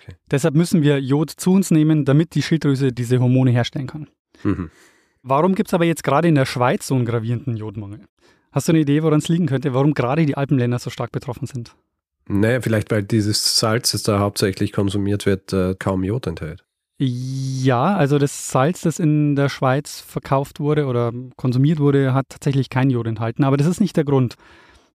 Okay. 0.00 0.16
Deshalb 0.30 0.54
müssen 0.54 0.82
wir 0.82 1.00
Jod 1.00 1.30
zu 1.30 1.52
uns 1.52 1.70
nehmen, 1.70 2.04
damit 2.04 2.34
die 2.34 2.42
Schilddrüse 2.42 2.92
diese 2.92 3.20
Hormone 3.20 3.50
herstellen 3.50 3.86
kann. 3.86 4.08
Mhm. 4.42 4.70
Warum 5.22 5.54
gibt 5.54 5.68
es 5.68 5.74
aber 5.74 5.84
jetzt 5.84 6.02
gerade 6.02 6.28
in 6.28 6.34
der 6.34 6.46
Schweiz 6.46 6.86
so 6.88 6.94
einen 6.94 7.04
gravierenden 7.04 7.56
Jodmangel? 7.56 8.00
Hast 8.50 8.68
du 8.68 8.72
eine 8.72 8.80
Idee, 8.80 9.02
woran 9.02 9.20
es 9.20 9.28
liegen 9.28 9.46
könnte, 9.46 9.72
warum 9.72 9.94
gerade 9.94 10.26
die 10.26 10.36
Alpenländer 10.36 10.78
so 10.78 10.90
stark 10.90 11.12
betroffen 11.12 11.46
sind? 11.46 11.74
Naja, 12.28 12.60
vielleicht 12.60 12.90
weil 12.90 13.02
dieses 13.02 13.56
Salz, 13.56 13.92
das 13.92 14.02
da 14.02 14.18
hauptsächlich 14.18 14.72
konsumiert 14.72 15.26
wird, 15.26 15.52
äh, 15.52 15.74
kaum 15.78 16.04
Jod 16.04 16.26
enthält. 16.26 16.64
Ja, 17.04 17.96
also 17.96 18.18
das 18.18 18.50
Salz, 18.50 18.82
das 18.82 18.98
in 18.98 19.34
der 19.34 19.48
Schweiz 19.48 20.00
verkauft 20.00 20.60
wurde 20.60 20.86
oder 20.86 21.12
konsumiert 21.36 21.80
wurde, 21.80 22.14
hat 22.14 22.28
tatsächlich 22.28 22.70
kein 22.70 22.90
Jod 22.90 23.06
enthalten. 23.06 23.44
Aber 23.44 23.56
das 23.56 23.66
ist 23.66 23.80
nicht 23.80 23.96
der 23.96 24.04
Grund 24.04 24.36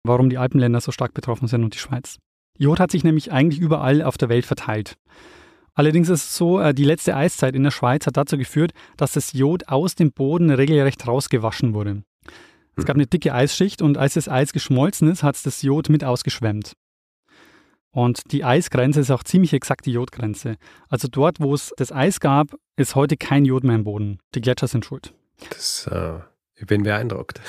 warum 0.05 0.31
die 0.31 0.39
Alpenländer 0.39 0.81
so 0.81 0.93
stark 0.93 1.15
betroffen 1.15 1.49
sind 1.49 1.65
und 1.65 1.75
die 1.75 1.79
Schweiz. 1.79 2.19
Jod 2.57 2.79
hat 2.79 2.91
sich 2.93 3.03
nämlich 3.03 3.33
eigentlich 3.33 3.61
überall 3.61 4.03
auf 4.03 4.17
der 4.17 4.29
Welt 4.29 4.47
verteilt. 4.47 4.97
Allerdings 5.75 6.09
ist 6.09 6.25
es 6.25 6.37
so, 6.37 6.61
äh, 6.61 6.73
die 6.73 6.85
letzte 6.85 7.17
Eiszeit 7.17 7.57
in 7.57 7.65
der 7.65 7.73
Schweiz 7.73 8.07
hat 8.07 8.17
dazu 8.17 8.39
geführt, 8.39 8.73
dass 8.97 9.13
das 9.13 9.33
Jod 9.33 9.69
aus 9.69 9.97
dem 9.97 10.13
Boden 10.13 10.51
regelrecht 10.51 11.09
rausgewaschen 11.09 11.75
wurde. 11.75 12.05
Es 12.77 12.85
gab 12.85 12.97
eine 12.97 13.07
dicke 13.07 13.35
Eisschicht 13.35 13.83
und 13.83 13.99
als 13.99 14.15
das 14.15 14.29
Eis 14.29 14.53
geschmolzen 14.53 15.09
ist, 15.09 15.23
hat 15.23 15.35
es 15.37 15.43
das 15.43 15.63
Jod 15.63 15.89
mit 15.89 16.05
ausgeschwemmt. 16.05 16.75
Und 17.95 18.33
die 18.33 18.43
Eisgrenze 18.43 18.99
ist 18.99 19.13
auch 19.13 19.23
ziemlich 19.23 19.53
exakt 19.53 19.87
die 19.87 19.93
Jodgrenze. 19.93 20.57
Also 20.89 21.07
dort, 21.07 21.39
wo 21.39 21.55
es 21.55 21.73
das 21.77 21.93
Eis 21.93 22.19
gab, 22.19 22.49
ist 22.77 22.97
heute 22.97 23.17
kein 23.17 23.45
Jod 23.45 23.63
mehr 23.63 23.77
im 23.77 23.85
Boden. 23.85 24.19
Die 24.35 24.41
Gletscher 24.41 24.67
sind 24.67 24.85
schuld. 24.85 25.15
Das, 25.51 25.89
äh, 25.93 26.19
ich 26.57 26.67
bin 26.67 26.83
beeindruckt. 26.83 27.41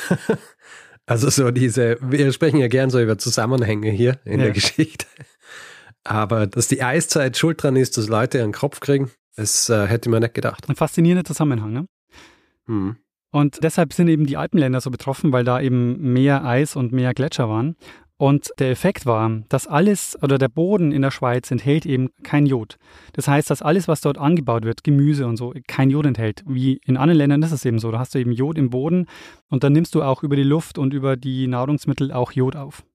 also 1.08 1.32
so 1.32 1.50
diese, 1.50 1.98
wir 2.00 2.32
sprechen 2.32 2.60
ja 2.60 2.68
gern 2.68 2.92
so 2.92 3.02
über 3.02 3.18
Zusammenhänge 3.18 3.90
hier 3.90 4.20
in 4.24 4.40
ja. 4.40 4.46
der 4.46 4.52
Geschichte. 4.52 5.08
Aber 6.04 6.46
dass 6.46 6.68
die 6.68 6.84
Eiszeit 6.84 7.36
schuld 7.36 7.64
dran 7.64 7.76
ist, 7.76 7.98
dass 7.98 8.08
Leute 8.08 8.44
einen 8.44 8.54
Kopf 8.54 8.82
kriegen, 8.82 9.10
das 9.36 9.68
äh, 9.70 9.88
hätte 9.88 10.12
man 10.12 10.22
nicht 10.22 10.36
gedacht. 10.36 10.70
Ein 10.70 10.76
faszinierender 10.76 11.26
Zusammenhang, 11.26 11.74
ne? 11.74 11.88
Hm. 12.68 12.98
Und 13.32 13.64
deshalb 13.64 13.94
sind 13.94 14.08
eben 14.08 14.28
die 14.28 14.38
Alpenländer 14.38 14.80
so 14.80 14.92
betroffen, 14.92 15.34
weil 15.34 15.44
da 15.44 15.60
eben 15.60 16.14
mehr 16.14 16.46
Eis 16.46 16.76
und 16.76 16.94
mehr 16.94 17.14
Gletscher 17.16 17.50
waren. 17.50 17.76
Und 18.18 18.52
der 18.60 18.72
Effekt 18.72 19.06
war, 19.06 19.30
dass 19.50 19.68
alles 19.68 20.18
oder 20.22 20.38
der 20.38 20.48
Boden 20.48 20.94
in 20.94 21.02
der 21.02 21.12
Schweiz 21.12 21.52
enthält 21.52 21.86
eben 21.86 22.10
kein 22.24 22.46
Jod. 22.46 22.78
Das 23.12 23.28
heißt, 23.28 23.50
dass 23.50 23.62
alles, 23.62 23.90
was 23.90 24.00
dort 24.00 24.18
angebaut 24.18 24.64
wird, 24.64 24.86
Gemüse 24.86 25.28
und 25.28 25.36
so, 25.36 25.54
kein 25.68 25.90
Jod 25.90 26.06
enthält. 26.06 26.42
Wie 26.48 26.80
in 26.86 26.96
anderen 26.96 27.18
Ländern 27.18 27.44
ist 27.44 27.52
es 27.52 27.66
eben 27.66 27.78
so. 27.78 27.92
Da 27.92 28.00
hast 28.00 28.16
du 28.16 28.20
eben 28.20 28.32
Jod 28.32 28.58
im 28.58 28.70
Boden 28.70 29.08
und 29.50 29.66
dann 29.66 29.74
nimmst 29.74 29.96
du 29.96 30.02
auch 30.02 30.24
über 30.24 30.38
die 30.38 30.44
Luft 30.44 30.78
und 30.78 30.94
über 30.94 31.18
die 31.18 31.48
Nahrungsmittel 31.48 32.14
auch 32.14 32.32
Jod 32.32 32.56
auf. 32.56 32.86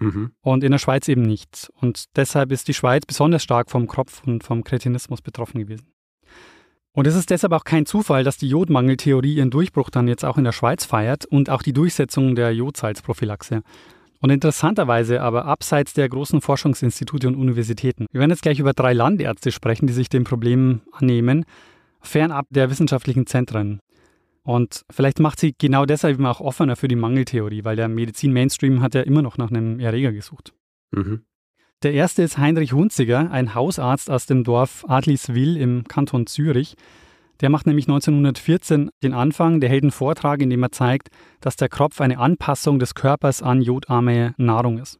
Mhm. 0.00 0.32
Und 0.42 0.64
in 0.64 0.72
der 0.72 0.78
Schweiz 0.78 1.08
eben 1.08 1.22
nicht. 1.22 1.70
Und 1.80 2.04
deshalb 2.16 2.52
ist 2.52 2.68
die 2.68 2.74
Schweiz 2.74 3.06
besonders 3.06 3.42
stark 3.42 3.70
vom 3.70 3.86
Kropf 3.86 4.22
und 4.26 4.44
vom 4.44 4.64
Kretinismus 4.64 5.22
betroffen 5.22 5.60
gewesen. 5.60 5.86
Und 6.92 7.06
es 7.06 7.14
ist 7.14 7.30
deshalb 7.30 7.52
auch 7.52 7.64
kein 7.64 7.84
Zufall, 7.84 8.24
dass 8.24 8.38
die 8.38 8.48
Jodmangeltheorie 8.48 9.34
ihren 9.34 9.50
Durchbruch 9.50 9.90
dann 9.90 10.08
jetzt 10.08 10.24
auch 10.24 10.38
in 10.38 10.44
der 10.44 10.52
Schweiz 10.52 10.84
feiert 10.84 11.26
und 11.26 11.50
auch 11.50 11.62
die 11.62 11.74
Durchsetzung 11.74 12.34
der 12.34 12.54
Jodsalzprophylaxe. 12.54 13.62
Und 14.20 14.30
interessanterweise 14.30 15.20
aber 15.20 15.44
abseits 15.44 15.92
der 15.92 16.08
großen 16.08 16.40
Forschungsinstitute 16.40 17.28
und 17.28 17.36
Universitäten. 17.36 18.06
Wir 18.12 18.20
werden 18.20 18.30
jetzt 18.30 18.42
gleich 18.42 18.58
über 18.58 18.72
drei 18.72 18.92
Landärzte 18.92 19.52
sprechen, 19.52 19.86
die 19.86 19.92
sich 19.92 20.08
dem 20.08 20.24
Problem 20.24 20.80
annehmen, 20.92 21.44
fernab 22.00 22.46
der 22.50 22.70
wissenschaftlichen 22.70 23.26
Zentren. 23.26 23.80
Und 24.42 24.84
vielleicht 24.90 25.18
macht 25.18 25.40
sie 25.40 25.54
genau 25.58 25.86
deshalb 25.86 26.20
auch 26.20 26.40
offener 26.40 26.76
für 26.76 26.88
die 26.88 26.96
Mangeltheorie, 26.96 27.64
weil 27.64 27.76
der 27.76 27.88
Medizin-Mainstream 27.88 28.80
hat 28.80 28.94
ja 28.94 29.02
immer 29.02 29.20
noch 29.22 29.38
nach 29.38 29.50
einem 29.50 29.80
Erreger 29.80 30.12
gesucht. 30.12 30.54
Mhm. 30.92 31.22
Der 31.82 31.92
erste 31.92 32.22
ist 32.22 32.38
Heinrich 32.38 32.72
Hunziger, 32.72 33.30
ein 33.30 33.54
Hausarzt 33.54 34.08
aus 34.08 34.26
dem 34.26 34.44
Dorf 34.44 34.84
Adliswil 34.88 35.56
im 35.56 35.84
Kanton 35.84 36.26
Zürich. 36.26 36.76
Der 37.40 37.50
macht 37.50 37.66
nämlich 37.66 37.86
1914 37.86 38.90
den 39.02 39.12
Anfang, 39.12 39.60
der 39.60 39.68
hält 39.68 39.84
einen 39.84 39.90
Vortrag, 39.90 40.40
in 40.40 40.50
dem 40.50 40.62
er 40.62 40.72
zeigt, 40.72 41.08
dass 41.40 41.56
der 41.56 41.68
Kropf 41.68 42.00
eine 42.00 42.18
Anpassung 42.18 42.78
des 42.78 42.94
Körpers 42.94 43.42
an 43.42 43.60
jodarme 43.62 44.34
Nahrung 44.36 44.78
ist. 44.78 44.98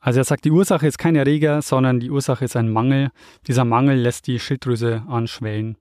Also 0.00 0.18
er 0.18 0.24
sagt, 0.24 0.44
die 0.44 0.50
Ursache 0.50 0.86
ist 0.86 0.98
kein 0.98 1.14
Erreger, 1.14 1.62
sondern 1.62 2.00
die 2.00 2.10
Ursache 2.10 2.44
ist 2.44 2.56
ein 2.56 2.68
Mangel. 2.68 3.10
Dieser 3.46 3.64
Mangel 3.64 3.98
lässt 3.98 4.26
die 4.26 4.40
Schilddrüse 4.40 5.04
anschwellen. 5.06 5.76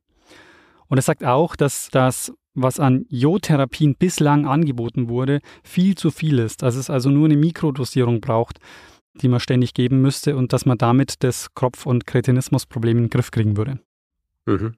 Und 0.88 1.00
er 1.00 1.02
sagt 1.02 1.24
auch, 1.24 1.56
dass 1.56 1.90
das, 1.90 2.32
was 2.54 2.80
an 2.80 3.06
Jodtherapien 3.10 3.96
bislang 3.96 4.46
angeboten 4.46 5.10
wurde, 5.10 5.40
viel 5.64 5.96
zu 5.96 6.12
viel 6.12 6.38
ist. 6.38 6.62
Dass 6.62 6.76
es 6.76 6.92
also 6.92 7.10
nur 7.10 7.26
eine 7.26 7.36
Mikrodosierung 7.36 8.22
braucht, 8.22 8.60
die 9.16 9.28
man 9.28 9.40
ständig 9.40 9.74
geben 9.74 10.02
müsste 10.02 10.36
und 10.36 10.54
dass 10.54 10.66
man 10.68 10.78
damit 10.78 11.24
das 11.24 11.56
Kropf- 11.56 11.88
und 11.88 12.06
Kretinismusproblem 12.06 12.98
in 12.98 13.04
den 13.06 13.10
Griff 13.10 13.32
kriegen 13.32 13.58
würde. 13.58 13.80
Mhm. 14.46 14.76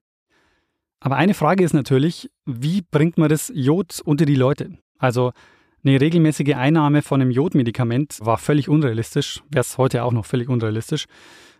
Aber 1.03 1.17
eine 1.17 1.33
Frage 1.33 1.65
ist 1.65 1.73
natürlich, 1.73 2.31
wie 2.45 2.81
bringt 2.81 3.17
man 3.17 3.27
das 3.27 3.51
Jod 3.53 3.99
unter 4.05 4.25
die 4.25 4.35
Leute? 4.35 4.77
Also 4.97 5.33
eine 5.83 5.99
regelmäßige 5.99 6.55
Einnahme 6.55 7.01
von 7.01 7.19
einem 7.21 7.29
Jodmedikament 7.29 8.19
war 8.21 8.37
völlig 8.37 8.69
unrealistisch, 8.69 9.43
wäre 9.49 9.63
es 9.63 9.77
heute 9.77 10.05
auch 10.05 10.13
noch 10.13 10.25
völlig 10.25 10.47
unrealistisch. 10.47 11.07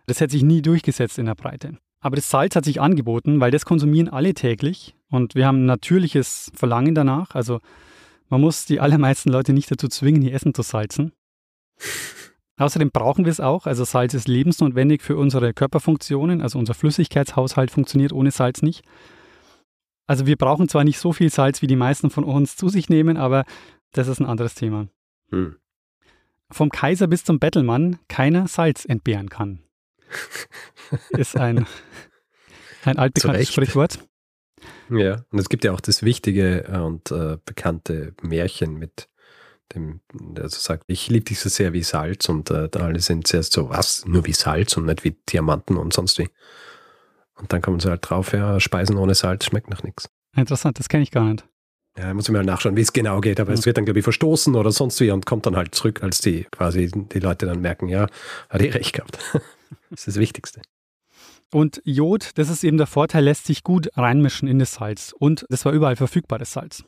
Das 0.06 0.20
hätte 0.20 0.32
sich 0.32 0.44
nie 0.44 0.62
durchgesetzt 0.62 1.18
in 1.18 1.26
der 1.26 1.34
Breite. 1.34 1.76
Aber 2.00 2.16
das 2.16 2.30
Salz 2.30 2.56
hat 2.56 2.64
sich 2.64 2.80
angeboten, 2.80 3.38
weil 3.38 3.50
das 3.50 3.66
konsumieren 3.66 4.08
alle 4.08 4.32
täglich 4.32 4.94
und 5.10 5.34
wir 5.34 5.46
haben 5.46 5.64
ein 5.64 5.66
natürliches 5.66 6.50
Verlangen 6.54 6.94
danach. 6.94 7.34
Also 7.34 7.60
man 8.30 8.40
muss 8.40 8.64
die 8.64 8.80
allermeisten 8.80 9.28
Leute 9.28 9.52
nicht 9.52 9.70
dazu 9.70 9.88
zwingen, 9.88 10.22
ihr 10.22 10.32
Essen 10.32 10.54
zu 10.54 10.62
salzen. 10.62 11.12
Außerdem 12.56 12.90
brauchen 12.92 13.26
wir 13.26 13.32
es 13.32 13.40
auch. 13.40 13.66
Also 13.66 13.84
Salz 13.84 14.14
ist 14.14 14.26
lebensnotwendig 14.26 15.02
für 15.02 15.18
unsere 15.18 15.52
Körperfunktionen. 15.52 16.40
Also 16.40 16.58
unser 16.58 16.72
Flüssigkeitshaushalt 16.72 17.70
funktioniert 17.70 18.14
ohne 18.14 18.30
Salz 18.30 18.62
nicht. 18.62 18.84
Also 20.06 20.26
wir 20.26 20.36
brauchen 20.36 20.68
zwar 20.68 20.84
nicht 20.84 20.98
so 20.98 21.12
viel 21.12 21.30
Salz, 21.30 21.62
wie 21.62 21.66
die 21.66 21.76
meisten 21.76 22.10
von 22.10 22.24
uns 22.24 22.56
zu 22.56 22.68
sich 22.68 22.88
nehmen, 22.88 23.16
aber 23.16 23.44
das 23.92 24.08
ist 24.08 24.20
ein 24.20 24.26
anderes 24.26 24.54
Thema. 24.54 24.88
Hm. 25.30 25.56
Vom 26.50 26.70
Kaiser 26.70 27.06
bis 27.06 27.24
zum 27.24 27.38
Bettelmann 27.38 27.98
keiner 28.08 28.46
Salz 28.48 28.84
entbehren 28.84 29.30
kann. 29.30 29.62
ist 31.10 31.36
ein, 31.36 31.66
ein 32.84 32.98
altbekanntes 32.98 33.52
Sprichwort. 33.52 33.98
Ja, 34.90 35.24
und 35.30 35.38
es 35.38 35.48
gibt 35.48 35.64
ja 35.64 35.72
auch 35.72 35.80
das 35.80 36.02
wichtige 36.02 36.64
und 36.84 37.10
äh, 37.10 37.38
bekannte 37.44 38.14
Märchen 38.22 38.74
mit 38.74 39.08
dem, 39.74 40.00
der 40.12 40.48
so 40.48 40.60
sagt, 40.60 40.84
ich 40.88 41.08
liebe 41.08 41.24
dich 41.24 41.40
so 41.40 41.48
sehr 41.48 41.72
wie 41.72 41.82
Salz 41.82 42.28
und 42.28 42.50
äh, 42.50 42.68
da 42.68 42.80
alle 42.80 43.00
sind 43.00 43.26
zuerst 43.26 43.52
so, 43.52 43.70
was, 43.70 44.04
nur 44.06 44.26
wie 44.26 44.32
Salz 44.32 44.76
und 44.76 44.86
nicht 44.86 45.04
wie 45.04 45.16
Diamanten 45.30 45.76
und 45.76 45.92
sonst 45.92 46.18
wie. 46.18 46.28
Und 47.38 47.52
dann 47.52 47.62
kommen 47.62 47.80
sie 47.80 47.88
halt 47.88 48.08
drauf, 48.08 48.32
ja, 48.32 48.60
Speisen 48.60 48.96
ohne 48.96 49.14
Salz 49.14 49.44
schmeckt 49.44 49.70
nach 49.70 49.82
nichts. 49.82 50.08
Interessant, 50.36 50.78
das 50.78 50.88
kenne 50.88 51.02
ich 51.02 51.10
gar 51.10 51.24
nicht. 51.24 51.44
Ja, 51.96 52.12
muss 52.12 52.28
ich 52.28 52.32
mal 52.32 52.44
nachschauen, 52.44 52.76
wie 52.76 52.80
es 52.80 52.92
genau 52.92 53.20
geht, 53.20 53.38
aber 53.38 53.52
mhm. 53.52 53.58
es 53.58 53.66
wird 53.66 53.76
dann, 53.76 53.84
glaube 53.84 54.00
ich, 54.00 54.04
verstoßen 54.04 54.54
oder 54.56 54.72
sonst 54.72 55.00
wie 55.00 55.10
und 55.10 55.26
kommt 55.26 55.46
dann 55.46 55.56
halt 55.56 55.74
zurück, 55.74 56.02
als 56.02 56.20
die 56.20 56.44
quasi 56.50 56.90
die 56.90 57.20
Leute 57.20 57.46
dann 57.46 57.60
merken, 57.60 57.88
ja, 57.88 58.08
hat 58.50 58.62
eh 58.62 58.70
recht 58.70 58.94
gehabt. 58.94 59.18
das 59.90 60.00
ist 60.00 60.08
das 60.08 60.16
Wichtigste. 60.16 60.60
Und 61.52 61.80
Jod, 61.84 62.30
das 62.34 62.48
ist 62.48 62.64
eben 62.64 62.78
der 62.78 62.88
Vorteil, 62.88 63.22
lässt 63.22 63.46
sich 63.46 63.62
gut 63.62 63.88
reinmischen 63.96 64.48
in 64.48 64.58
das 64.58 64.74
Salz. 64.74 65.14
Und 65.16 65.46
das 65.50 65.64
war 65.64 65.72
überall 65.72 65.94
verfügbar, 65.94 66.40
das 66.40 66.52
Salz. 66.52 66.82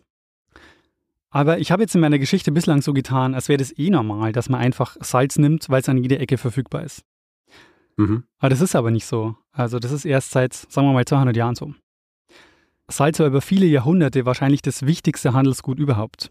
Aber 1.31 1.59
ich 1.59 1.71
habe 1.71 1.83
jetzt 1.83 1.95
in 1.95 2.01
meiner 2.01 2.19
Geschichte 2.19 2.51
bislang 2.51 2.83
so 2.83 2.93
getan, 2.93 3.35
als 3.35 3.49
wäre 3.49 3.59
das 3.59 3.77
eh 3.79 3.91
normal, 3.91 4.33
dass 4.33 4.49
man 4.49 4.61
einfach 4.61 4.97
Salz 5.01 5.39
nimmt, 5.39 5.69
weil 5.69 5.83
es 5.83 5.89
an 5.89 5.99
jeder 5.99 6.19
Ecke 6.19 6.37
verfügbar 6.37 6.83
ist. 6.83 7.05
Mhm. 7.97 8.25
Aber 8.39 8.51
das 8.51 8.61
ist 8.61 8.75
aber 8.75 8.91
nicht 8.91 9.07
so. 9.07 9.37
Also 9.53 9.79
das 9.79 9.93
ist 9.93 10.05
erst 10.05 10.31
seit, 10.31 10.55
sagen 10.55 10.87
wir 10.87 10.93
mal, 10.93 11.05
200 11.05 11.37
Jahren 11.37 11.55
so. 11.55 11.75
Salz 12.89 13.19
war 13.19 13.27
über 13.27 13.41
viele 13.41 13.67
Jahrhunderte 13.67 14.27
wahrscheinlich 14.27 14.63
das 14.63 14.87
wichtigste 14.87 15.33
Handelsgut 15.33 15.79
überhaupt. 15.79 16.31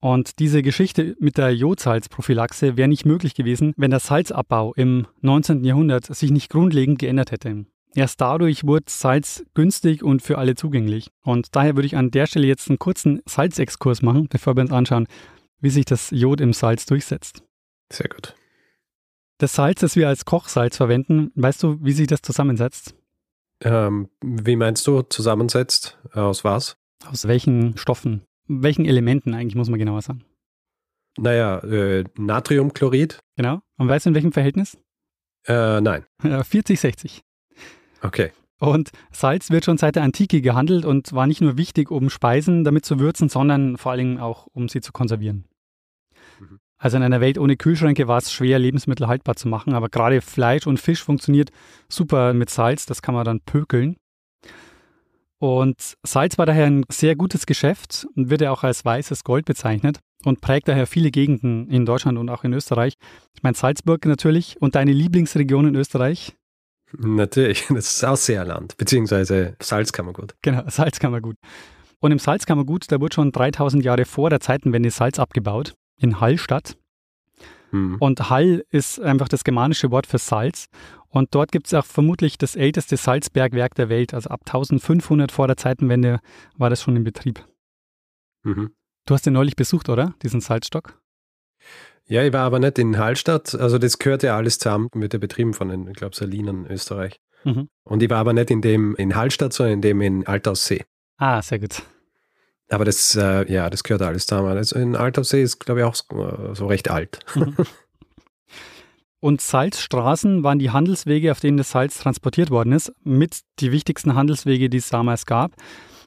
Und 0.00 0.38
diese 0.38 0.62
Geschichte 0.62 1.16
mit 1.18 1.38
der 1.38 1.54
Jodsalzprophylaxe 1.54 2.76
wäre 2.76 2.88
nicht 2.88 3.04
möglich 3.04 3.34
gewesen, 3.34 3.72
wenn 3.76 3.90
der 3.90 4.00
Salzabbau 4.00 4.74
im 4.74 5.06
19. 5.22 5.64
Jahrhundert 5.64 6.04
sich 6.04 6.30
nicht 6.30 6.50
grundlegend 6.50 6.98
geändert 6.98 7.32
hätte. 7.32 7.66
Erst 7.94 8.20
dadurch 8.20 8.64
wurde 8.64 8.84
Salz 8.88 9.44
günstig 9.54 10.04
und 10.04 10.22
für 10.22 10.38
alle 10.38 10.54
zugänglich. 10.54 11.10
Und 11.24 11.56
daher 11.56 11.74
würde 11.74 11.86
ich 11.86 11.96
an 11.96 12.10
der 12.10 12.26
Stelle 12.26 12.46
jetzt 12.46 12.68
einen 12.68 12.78
kurzen 12.78 13.22
Salzexkurs 13.26 14.02
machen, 14.02 14.28
bevor 14.28 14.54
wir 14.54 14.62
uns 14.62 14.72
anschauen, 14.72 15.08
wie 15.60 15.70
sich 15.70 15.84
das 15.84 16.10
Jod 16.10 16.40
im 16.40 16.52
Salz 16.52 16.86
durchsetzt. 16.86 17.42
Sehr 17.90 18.08
gut. 18.08 18.36
Das 19.38 19.54
Salz, 19.54 19.80
das 19.80 19.94
wir 19.94 20.08
als 20.08 20.24
Kochsalz 20.24 20.76
verwenden, 20.76 21.30
weißt 21.36 21.62
du, 21.62 21.78
wie 21.80 21.92
sich 21.92 22.08
das 22.08 22.22
zusammensetzt? 22.22 22.96
Ähm, 23.62 24.08
wie 24.20 24.56
meinst 24.56 24.84
du 24.86 25.02
zusammensetzt? 25.02 25.96
Aus 26.12 26.42
was? 26.42 26.76
Aus 27.06 27.28
welchen 27.28 27.76
Stoffen? 27.76 28.24
Welchen 28.48 28.84
Elementen 28.84 29.34
eigentlich, 29.34 29.54
muss 29.54 29.68
man 29.68 29.78
genauer 29.78 30.02
sagen? 30.02 30.24
Naja, 31.18 31.58
äh, 31.60 32.04
Natriumchlorid. 32.16 33.20
Genau. 33.36 33.60
Und 33.76 33.88
weißt 33.88 34.06
du 34.06 34.10
in 34.10 34.14
welchem 34.16 34.32
Verhältnis? 34.32 34.76
Äh, 35.46 35.80
nein. 35.80 36.04
40, 36.42 36.80
60. 36.80 37.20
Okay. 38.02 38.32
Und 38.58 38.90
Salz 39.12 39.50
wird 39.50 39.64
schon 39.64 39.78
seit 39.78 39.94
der 39.94 40.02
Antike 40.02 40.40
gehandelt 40.40 40.84
und 40.84 41.12
war 41.12 41.28
nicht 41.28 41.40
nur 41.40 41.56
wichtig, 41.56 41.92
um 41.92 42.10
Speisen 42.10 42.64
damit 42.64 42.84
zu 42.84 42.98
würzen, 42.98 43.28
sondern 43.28 43.76
vor 43.76 43.92
allem 43.92 44.18
auch, 44.18 44.48
um 44.52 44.68
sie 44.68 44.80
zu 44.80 44.90
konservieren. 44.90 45.44
Also 46.78 46.96
in 46.96 47.02
einer 47.02 47.20
Welt 47.20 47.38
ohne 47.38 47.56
Kühlschränke 47.56 48.06
war 48.06 48.18
es 48.18 48.32
schwer, 48.32 48.58
Lebensmittel 48.58 49.08
haltbar 49.08 49.34
zu 49.34 49.48
machen, 49.48 49.74
aber 49.74 49.88
gerade 49.88 50.20
Fleisch 50.20 50.66
und 50.66 50.78
Fisch 50.78 51.02
funktioniert 51.02 51.50
super 51.88 52.32
mit 52.32 52.50
Salz, 52.50 52.86
das 52.86 53.02
kann 53.02 53.14
man 53.14 53.24
dann 53.24 53.40
pökeln. 53.40 53.96
Und 55.40 55.94
Salz 56.04 56.38
war 56.38 56.46
daher 56.46 56.66
ein 56.66 56.84
sehr 56.90 57.16
gutes 57.16 57.46
Geschäft 57.46 58.06
und 58.14 58.30
wird 58.30 58.40
ja 58.40 58.52
auch 58.52 58.62
als 58.62 58.84
weißes 58.84 59.24
Gold 59.24 59.44
bezeichnet 59.44 59.98
und 60.24 60.40
prägt 60.40 60.68
daher 60.68 60.86
viele 60.86 61.10
Gegenden 61.10 61.68
in 61.68 61.84
Deutschland 61.84 62.16
und 62.16 62.28
auch 62.28 62.44
in 62.44 62.52
Österreich. 62.52 62.94
Ich 63.34 63.42
meine 63.42 63.56
Salzburg 63.56 64.04
natürlich 64.06 64.56
und 64.60 64.74
deine 64.74 64.92
Lieblingsregion 64.92 65.68
in 65.68 65.74
Österreich? 65.74 66.36
Natürlich, 66.96 67.66
das 67.68 67.96
ist 67.96 68.04
Ausseerland, 68.04 68.76
beziehungsweise 68.76 69.56
Salzkammergut. 69.60 70.34
Genau, 70.42 70.62
Salzkammergut. 70.68 71.36
Und 72.00 72.12
im 72.12 72.18
Salzkammergut, 72.20 72.90
da 72.90 73.00
wurde 73.00 73.14
schon 73.14 73.32
3000 73.32 73.84
Jahre 73.84 74.04
vor 74.04 74.30
der 74.30 74.40
Zeitenwende 74.40 74.90
Salz 74.90 75.18
abgebaut 75.18 75.74
in 75.98 76.20
Hallstatt. 76.20 76.76
Mhm. 77.70 77.96
Und 78.00 78.30
Hall 78.30 78.64
ist 78.70 79.00
einfach 79.00 79.28
das 79.28 79.44
germanische 79.44 79.90
Wort 79.90 80.06
für 80.06 80.18
Salz. 80.18 80.68
Und 81.08 81.34
dort 81.34 81.52
gibt 81.52 81.66
es 81.66 81.74
auch 81.74 81.84
vermutlich 81.84 82.38
das 82.38 82.56
älteste 82.56 82.96
Salzbergwerk 82.96 83.74
der 83.74 83.88
Welt. 83.88 84.14
Also 84.14 84.30
ab 84.30 84.40
1500 84.46 85.32
vor 85.32 85.46
der 85.46 85.56
Zeitenwende 85.56 86.20
war 86.56 86.70
das 86.70 86.82
schon 86.82 86.96
in 86.96 87.04
Betrieb. 87.04 87.44
Mhm. 88.42 88.70
Du 89.06 89.14
hast 89.14 89.24
den 89.24 89.32
neulich 89.32 89.56
besucht, 89.56 89.88
oder? 89.88 90.14
Diesen 90.22 90.40
Salzstock? 90.40 91.00
Ja, 92.06 92.22
ich 92.22 92.32
war 92.32 92.40
aber 92.40 92.58
nicht 92.58 92.78
in 92.78 92.98
Hallstatt. 92.98 93.54
Also 93.54 93.78
das 93.78 93.98
gehört 93.98 94.22
ja 94.22 94.36
alles 94.36 94.58
zusammen 94.58 94.88
mit 94.94 95.12
der 95.12 95.18
Betrieben 95.18 95.54
von 95.54 95.68
den, 95.68 95.88
ich 95.88 95.96
glaube, 95.96 96.14
Salinen 96.14 96.66
Österreich. 96.66 97.20
Mhm. 97.44 97.68
Und 97.84 98.02
ich 98.02 98.10
war 98.10 98.18
aber 98.18 98.32
nicht 98.32 98.50
in 98.50 98.62
dem 98.62 98.94
in 98.96 99.14
Hallstatt, 99.14 99.52
sondern 99.52 99.74
in 99.74 99.82
dem 99.82 100.00
in 100.00 100.26
Altaussee. 100.26 100.84
Ah, 101.16 101.40
sehr 101.42 101.58
gut. 101.58 101.82
Aber 102.70 102.84
das, 102.84 103.14
äh, 103.14 103.50
ja, 103.50 103.70
das 103.70 103.82
gehört 103.82 104.02
alles 104.02 104.26
zusammen. 104.26 104.56
Also 104.56 104.78
in 104.78 104.94
Altaussee 104.94 105.42
ist, 105.42 105.58
glaube 105.60 105.80
ich, 105.80 105.86
auch 105.86 105.94
so, 105.94 106.54
so 106.54 106.66
recht 106.66 106.90
alt. 106.90 107.20
Mhm. 107.34 107.56
Und 109.20 109.40
Salzstraßen 109.40 110.44
waren 110.44 110.60
die 110.60 110.70
Handelswege, 110.70 111.32
auf 111.32 111.40
denen 111.40 111.56
das 111.56 111.70
Salz 111.70 111.98
transportiert 111.98 112.50
worden 112.50 112.72
ist, 112.72 112.92
mit 113.02 113.40
die 113.58 113.72
wichtigsten 113.72 114.14
Handelswege, 114.14 114.70
die 114.70 114.76
es 114.76 114.90
damals 114.90 115.26
gab. 115.26 115.56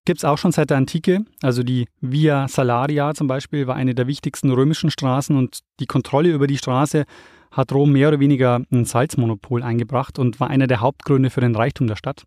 Gibt 0.05 0.19
es 0.19 0.25
auch 0.25 0.37
schon 0.37 0.53
seit 0.53 0.69
der 0.69 0.77
Antike. 0.77 1.25
Also 1.41 1.61
die 1.61 1.87
Via 1.99 2.47
Salaria 2.47 3.13
zum 3.13 3.27
Beispiel 3.27 3.67
war 3.67 3.75
eine 3.75 3.93
der 3.93 4.07
wichtigsten 4.07 4.49
römischen 4.49 4.89
Straßen 4.89 5.35
und 5.35 5.59
die 5.79 5.85
Kontrolle 5.85 6.29
über 6.29 6.47
die 6.47 6.57
Straße 6.57 7.05
hat 7.51 7.73
Rom 7.73 7.91
mehr 7.91 8.07
oder 8.07 8.19
weniger 8.21 8.61
ein 8.71 8.85
Salzmonopol 8.85 9.61
eingebracht 9.61 10.17
und 10.17 10.39
war 10.39 10.49
einer 10.49 10.67
der 10.67 10.79
Hauptgründe 10.79 11.29
für 11.29 11.41
den 11.41 11.55
Reichtum 11.55 11.87
der 11.87 11.97
Stadt. 11.97 12.23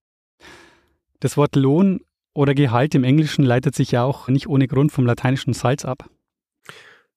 Das 1.20 1.38
Wort 1.38 1.56
Lohn 1.56 2.00
oder 2.34 2.54
Gehalt 2.54 2.94
im 2.94 3.04
Englischen 3.04 3.44
leitet 3.44 3.74
sich 3.74 3.92
ja 3.92 4.04
auch 4.04 4.28
nicht 4.28 4.48
ohne 4.48 4.68
Grund 4.68 4.92
vom 4.92 5.06
lateinischen 5.06 5.54
Salz 5.54 5.84
ab. 5.84 6.10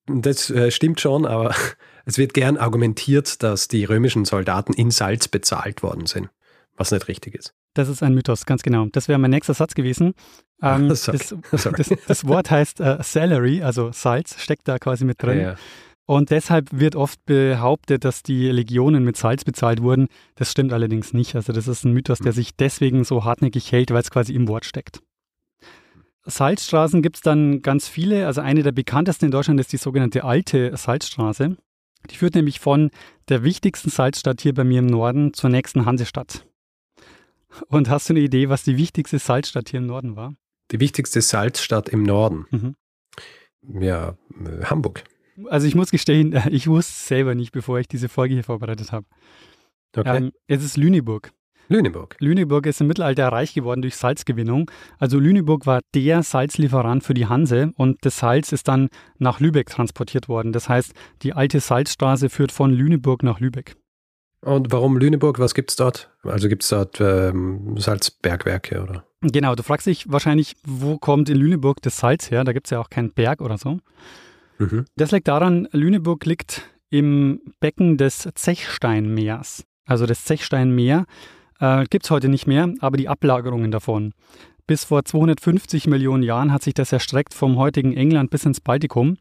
Das 0.06 0.50
äh, 0.50 0.72
stimmt 0.72 1.02
schon, 1.02 1.26
aber 1.26 1.54
es 2.06 2.18
wird 2.18 2.34
gern 2.34 2.58
argumentiert, 2.58 3.44
dass 3.44 3.68
die 3.68 3.84
römischen 3.84 4.26
Soldaten 4.26 4.74
in 4.74 4.92
Salz 4.92 5.28
bezahlt 5.28 5.84
worden 5.84 6.06
sind, 6.06 6.30
was 6.76 6.92
nicht 6.92 7.08
richtig 7.08 7.36
ist. 7.36 7.54
Das 7.74 7.90
ist 7.90 8.02
ein 8.02 8.16
Mythos, 8.16 8.46
ganz 8.46 8.64
genau. 8.64 8.88
Das 8.92 9.08
wäre 9.08 9.20
mein 9.20 9.32
nächster 9.32 9.54
Satz 9.54 9.76
gewesen. 9.76 10.14
Ähm, 10.60 10.90
das, 10.90 11.04
das, 11.52 11.94
das, 12.08 12.26
Wort 12.26 12.50
heißt 12.50 12.80
äh, 12.80 12.98
Salary, 13.04 13.62
also 13.62 13.92
Salz, 13.92 14.42
steckt 14.42 14.68
da 14.68 14.80
quasi 14.80 15.06
mit 15.06 15.22
drin. 15.22 15.38
Ja, 15.38 15.50
ja. 15.52 15.56
Und 16.08 16.32
deshalb 16.32 16.70
wird 16.72 16.96
oft 16.96 17.24
behauptet, 17.28 18.04
dass 18.04 18.24
die 18.24 18.50
Legionen 18.50 19.04
mit 19.04 19.18
Salz 19.18 19.44
bezahlt 19.44 19.84
wurden. 19.84 20.08
Das 20.34 20.50
stimmt 20.50 20.74
allerdings 20.74 21.14
nicht. 21.14 21.36
Also 21.36 21.54
das 21.54 21.68
ist 21.68 21.84
ein 21.84 21.94
Mythos, 21.94 22.18
der 22.18 22.32
hm. 22.32 22.36
sich 22.38 22.56
deswegen 22.56 23.04
so 23.04 23.24
hartnäckig 23.24 23.72
hält, 23.72 23.92
weil 23.92 24.02
es 24.02 24.10
quasi 24.10 24.34
im 24.34 24.48
Wort 24.48 24.66
steckt. 24.66 25.04
Salzstraßen 26.28 27.02
gibt 27.02 27.18
es 27.18 27.22
dann 27.22 27.62
ganz 27.62 27.88
viele. 27.88 28.28
Also 28.28 28.42
eine 28.42 28.62
der 28.62 28.74
bekanntesten 28.74 29.26
in 29.26 29.32
Deutschland 29.32 29.60
ist 29.60 29.72
die 29.72 29.78
sogenannte 29.78 30.24
Alte 30.24 30.76
Salzstraße. 30.76 31.58
Die 32.10 32.16
führt 32.16 32.36
nämlich 32.36 32.60
von 32.60 32.92
der 33.30 33.44
wichtigsten 33.44 33.90
Salzstadt 33.90 34.42
hier 34.42 34.54
bei 34.54 34.64
mir 34.64 34.80
im 34.80 34.88
Norden 34.88 35.34
zur 35.34 35.50
nächsten 35.50 35.86
Hansestadt. 35.86 36.46
Und 37.68 37.90
hast 37.90 38.10
du 38.10 38.14
eine 38.14 38.20
Idee, 38.20 38.50
was 38.50 38.64
die 38.64 38.78
wichtigste 38.78 39.20
Salzstadt 39.20 39.70
hier 39.70 39.80
im 39.80 39.88
Norden 39.88 40.16
war? 40.16 40.36
Die 40.72 40.80
wichtigste 40.80 41.22
Salzstadt 41.22 41.90
im 41.90 42.04
Norden? 42.04 42.46
Mhm. 42.52 42.76
Ja, 43.82 44.18
Hamburg. 44.64 45.04
Also 45.50 45.68
ich 45.68 45.76
muss 45.76 45.92
gestehen, 45.92 46.40
ich 46.52 46.68
wusste 46.68 46.92
es 46.92 47.08
selber 47.08 47.36
nicht, 47.36 47.52
bevor 47.52 47.80
ich 47.80 47.88
diese 47.88 48.10
Folge 48.10 48.34
hier 48.34 48.44
vorbereitet 48.44 48.92
habe. 48.92 49.06
Okay. 49.96 50.18
Ähm, 50.18 50.32
es 50.48 50.64
ist 50.64 50.78
Lüneburg. 50.78 51.32
Lüneburg. 51.70 52.16
Lüneburg 52.20 52.66
ist 52.66 52.82
im 52.82 52.88
Mittelalter 52.88 53.28
reich 53.28 53.54
geworden 53.54 53.82
durch 53.82 53.96
Salzgewinnung. 53.96 54.72
Also 55.00 55.20
Lüneburg 55.20 55.66
war 55.66 55.82
der 55.94 56.24
Salzlieferant 56.24 57.04
für 57.04 57.14
die 57.14 57.28
Hanse 57.28 57.72
und 57.76 57.98
das 58.02 58.20
Salz 58.20 58.52
ist 58.52 58.68
dann 58.68 58.90
nach 59.18 59.40
Lübeck 59.40 59.70
transportiert 59.70 60.30
worden. 60.30 60.54
Das 60.54 60.70
heißt, 60.70 60.94
die 61.24 61.34
alte 61.34 61.60
Salzstraße 61.60 62.30
führt 62.30 62.52
von 62.52 62.72
Lüneburg 62.72 63.24
nach 63.24 63.40
Lübeck. 63.40 63.76
Und 64.42 64.72
warum 64.72 64.98
Lüneburg? 64.98 65.40
Was 65.40 65.54
gibt 65.54 65.72
es 65.72 65.76
dort? 65.76 66.12
Also 66.24 66.48
gibt 66.48 66.64
es 66.64 66.70
dort 66.70 67.02
ähm, 67.02 67.76
Salzbergwerke 67.78 68.82
oder? 68.82 69.04
Genau, 69.22 69.56
du 69.56 69.64
fragst 69.64 69.88
dich 69.88 70.12
wahrscheinlich, 70.12 70.56
wo 70.66 70.98
kommt 70.98 71.28
in 71.30 71.38
Lüneburg 71.38 71.82
das 71.82 71.98
Salz 71.98 72.30
her? 72.30 72.44
Da 72.44 72.54
gibt 72.54 72.68
es 72.68 72.72
ja 72.72 72.80
auch 72.80 72.90
keinen 72.90 73.12
Berg 73.12 73.42
oder 73.42 73.58
so. 73.58 73.80
Mhm. 74.60 74.86
Das 74.96 75.12
liegt 75.12 75.28
daran, 75.28 75.68
Lüneburg 75.72 76.26
liegt 76.26 76.64
im 76.90 77.42
Becken 77.60 77.98
des 77.98 78.30
Zechsteinmeers. 78.36 79.66
Also 79.86 80.06
das 80.06 80.24
Zechsteinmeer 80.26 81.06
äh, 81.60 81.86
gibt 81.90 82.06
es 82.06 82.12
heute 82.12 82.30
nicht 82.30 82.48
mehr, 82.48 82.74
aber 82.80 82.98
die 82.98 83.10
Ablagerungen 83.10 83.72
davon. 83.72 84.14
Bis 84.68 84.84
vor 84.84 85.06
250 85.06 85.88
Millionen 85.88 86.24
Jahren 86.24 86.52
hat 86.52 86.62
sich 86.62 86.74
das 86.74 86.92
erstreckt 86.92 87.34
vom 87.34 87.58
heutigen 87.58 87.94
England 87.94 88.30
bis 88.30 88.46
ins 88.46 88.60
Baltikum. 88.60 89.18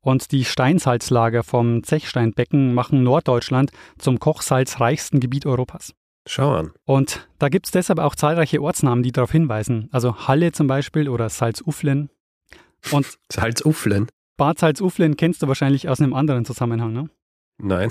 Und 0.00 0.30
die 0.32 0.44
Steinsalzlager 0.44 1.42
vom 1.42 1.82
Zechsteinbecken 1.82 2.72
machen 2.72 3.02
Norddeutschland 3.02 3.72
zum 3.98 4.20
kochsalzreichsten 4.20 5.20
Gebiet 5.20 5.46
Europas. 5.46 5.92
Schau 6.26 6.54
an. 6.54 6.72
Und 6.84 7.28
da 7.38 7.48
gibt 7.48 7.66
es 7.66 7.72
deshalb 7.72 7.98
auch 7.98 8.14
zahlreiche 8.14 8.62
Ortsnamen, 8.62 9.02
die 9.02 9.12
darauf 9.12 9.32
hinweisen. 9.32 9.88
Also 9.92 10.28
Halle 10.28 10.52
zum 10.52 10.66
Beispiel 10.66 11.08
oder 11.08 11.28
Salzuflen. 11.28 12.10
Und 12.90 13.18
Salzuflen? 13.30 14.08
Bad 14.36 14.58
Salzuflen 14.58 15.16
kennst 15.16 15.42
du 15.42 15.48
wahrscheinlich 15.48 15.88
aus 15.88 16.00
einem 16.00 16.14
anderen 16.14 16.44
Zusammenhang, 16.44 16.92
ne? 16.92 17.10
Nein. 17.58 17.90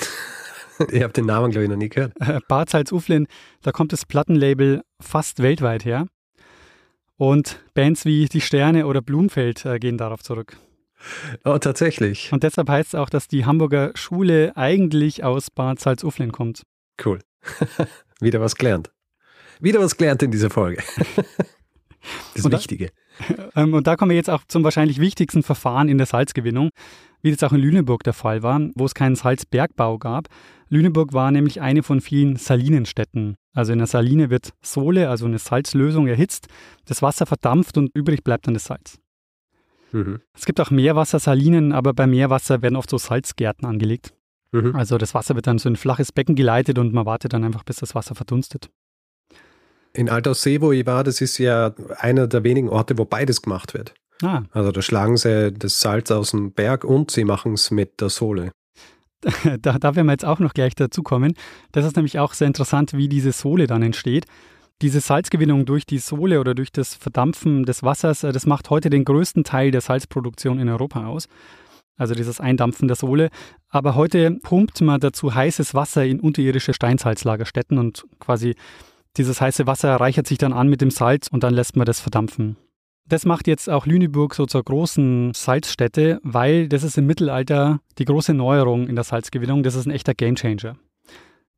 Ich 0.92 1.04
habe 1.04 1.14
den 1.14 1.26
Namen, 1.26 1.52
glaube 1.52 1.64
ich, 1.64 1.70
noch 1.70 1.78
nie 1.78 1.90
gehört. 1.90 2.14
Äh, 2.20 2.40
Bad 2.48 2.70
Salzuflen, 2.70 3.28
da 3.62 3.72
kommt 3.72 3.94
das 3.94 4.06
Plattenlabel 4.06 4.82
fast 5.02 5.42
weltweit 5.42 5.86
her. 5.86 6.08
Und 7.18 7.64
Bands 7.74 8.06
wie 8.06 8.26
Die 8.26 8.42
Sterne 8.42 8.88
oder 8.88 9.02
Blumfeld 9.02 9.66
äh, 9.66 9.80
gehen 9.80 9.98
darauf 9.98 10.22
zurück. 10.22 10.58
Oh, 11.44 11.58
tatsächlich. 11.58 12.32
Und 12.34 12.44
deshalb 12.44 12.70
heißt 12.70 12.90
es 12.90 12.96
auch, 12.96 13.10
dass 13.10 13.28
die 13.28 13.46
Hamburger 13.46 13.92
Schule 13.96 14.56
eigentlich 14.58 15.24
aus 15.24 15.50
Bad 15.52 15.80
Salzuflen 15.80 16.32
kommt. 16.32 16.64
Cool. 17.04 17.20
Wieder 18.20 18.42
was 18.42 18.56
gelernt. 18.56 18.92
Wieder 19.60 19.80
was 19.80 19.96
gelernt 19.98 20.24
in 20.24 20.32
dieser 20.32 20.50
Folge. 20.50 20.84
das 22.36 22.52
Wichtige. 22.52 22.92
Ähm, 23.56 23.74
und 23.74 23.88
da 23.88 23.96
kommen 23.96 24.10
wir 24.10 24.18
jetzt 24.18 24.30
auch 24.30 24.44
zum 24.50 24.66
wahrscheinlich 24.66 25.00
wichtigsten 25.00 25.42
Verfahren 25.42 25.88
in 25.88 25.98
der 25.98 26.06
Salzgewinnung, 26.06 26.72
wie 27.26 27.32
das 27.32 27.42
auch 27.42 27.54
in 27.54 27.60
Lüneburg 27.60 28.04
der 28.04 28.14
Fall 28.14 28.44
war, 28.44 28.62
wo 28.76 28.86
es 28.86 28.94
keinen 28.94 29.16
Salzbergbau 29.16 29.98
gab. 29.98 30.28
Lüneburg 30.70 31.12
war 31.12 31.32
nämlich 31.32 31.60
eine 31.60 31.82
von 31.82 32.00
vielen 32.00 32.36
Salinenstädten. 32.36 33.36
Also 33.52 33.74
in 33.74 33.80
der 33.80 33.88
Saline 33.88 34.30
wird 34.30 34.54
Sohle, 34.62 35.10
also 35.10 35.26
eine 35.26 35.40
Salzlösung, 35.40 36.06
erhitzt, 36.06 36.48
das 36.86 37.02
Wasser 37.02 37.26
verdampft 37.26 37.80
und 37.80 37.90
übrig 37.96 38.24
bleibt 38.24 38.46
dann 38.46 38.54
das 38.54 38.66
Salz. 38.66 39.00
Mhm. 39.92 40.20
Es 40.38 40.46
gibt 40.46 40.62
auch 40.62 40.70
Meerwassersalinen, 40.70 41.72
aber 41.72 41.94
bei 41.94 42.06
Meerwasser 42.06 42.62
werden 42.62 42.76
oft 42.76 42.92
so 42.92 43.00
Salzgärten 43.00 43.68
angelegt. 43.68 44.14
Mhm. 44.52 44.76
Also 44.76 45.00
das 45.00 45.16
Wasser 45.16 45.34
wird 45.34 45.48
dann 45.48 45.58
so 45.58 45.68
in 45.68 45.74
ein 45.74 45.78
flaches 45.78 46.12
Becken 46.12 46.36
geleitet 46.36 46.78
und 46.78 46.94
man 46.94 47.08
wartet 47.08 47.34
dann 47.34 47.44
einfach, 47.44 47.64
bis 47.64 47.78
das 47.78 47.96
Wasser 47.96 48.14
verdunstet. 48.14 48.70
In 49.94 50.10
Altaussee, 50.10 50.62
wo 50.62 50.72
ich 50.72 50.86
war, 50.86 51.04
das 51.04 51.22
ist 51.22 51.40
ja 51.40 51.74
einer 51.98 52.28
der 52.28 52.44
wenigen 52.44 52.70
Orte, 52.70 53.00
wo 53.00 53.06
beides 53.06 53.42
gemacht 53.42 53.74
wird. 53.74 53.96
Ah. 54.22 54.44
Also 54.52 54.72
da 54.72 54.82
schlagen 54.82 55.18
sie 55.18 55.52
das 55.52 55.82
Salz 55.82 56.12
aus 56.12 56.32
dem 56.32 56.52
Berg 56.52 56.84
und 56.84 57.12
sie 57.12 57.26
machen 57.26 57.54
es 57.54 57.72
mit 57.72 58.02
der 58.02 58.10
Sohle. 58.10 58.52
Da, 59.60 59.80
da 59.80 59.96
werden 59.96 60.06
wir 60.06 60.12
jetzt 60.14 60.26
auch 60.26 60.40
noch 60.40 60.54
gleich 60.54 60.76
dazu 60.76 61.02
kommen. 61.02 61.34
Das 61.72 61.86
ist 61.86 61.96
nämlich 61.96 62.20
auch 62.20 62.34
sehr 62.34 62.48
interessant, 62.48 62.94
wie 62.94 63.10
diese 63.10 63.32
Sohle 63.32 63.66
dann 63.66 63.82
entsteht. 63.82 64.26
Diese 64.82 65.00
Salzgewinnung 65.00 65.66
durch 65.66 65.86
die 65.86 66.00
Sohle 66.00 66.40
oder 66.40 66.54
durch 66.54 66.72
das 66.72 66.94
Verdampfen 66.94 67.64
des 67.64 67.82
Wassers, 67.82 68.24
äh, 68.24 68.32
das 68.32 68.46
macht 68.46 68.70
heute 68.70 68.90
den 68.90 69.06
größten 69.06 69.44
Teil 69.44 69.72
der 69.72 69.82
Salzproduktion 69.82 70.60
in 70.60 70.70
Europa 70.70 71.08
aus. 71.08 71.28
Also 71.98 72.14
dieses 72.14 72.42
Eindampfen 72.42 72.88
der 72.88 72.98
Sohle. 72.98 73.30
Aber 73.70 73.96
heute 73.96 74.32
pumpt 74.44 74.82
man 74.82 75.00
dazu 75.00 75.34
heißes 75.34 75.74
Wasser 75.74 76.06
in 76.06 76.20
unterirdische 76.20 76.74
Steinsalzlagerstätten 76.74 77.78
und 77.78 78.06
quasi 78.20 78.56
dieses 79.18 79.40
heiße 79.40 79.66
Wasser 79.66 79.96
reichert 79.96 80.28
sich 80.28 80.38
dann 80.38 80.52
an 80.52 80.68
mit 80.68 80.82
dem 80.82 80.92
Salz 80.92 81.30
und 81.30 81.44
dann 81.44 81.54
lässt 81.54 81.78
man 81.78 81.86
das 81.86 82.02
verdampfen. 82.02 82.58
Das 83.08 83.26
macht 83.26 83.48
jetzt 83.48 83.70
auch 83.70 83.86
Lüneburg 83.86 84.34
so 84.34 84.48
zur 84.48 84.64
großen 84.64 85.34
Salzstätte, 85.36 86.20
weil 86.24 86.68
das 86.68 86.84
ist 86.84 86.98
im 86.98 87.06
Mittelalter 87.06 87.80
die 88.00 88.06
große 88.06 88.34
Neuerung 88.34 88.88
in 88.88 88.96
der 88.96 89.04
Salzgewinnung. 89.04 89.62
Das 89.62 89.76
ist 89.76 89.86
ein 89.86 89.92
echter 89.92 90.16
Gamechanger. 90.16 90.76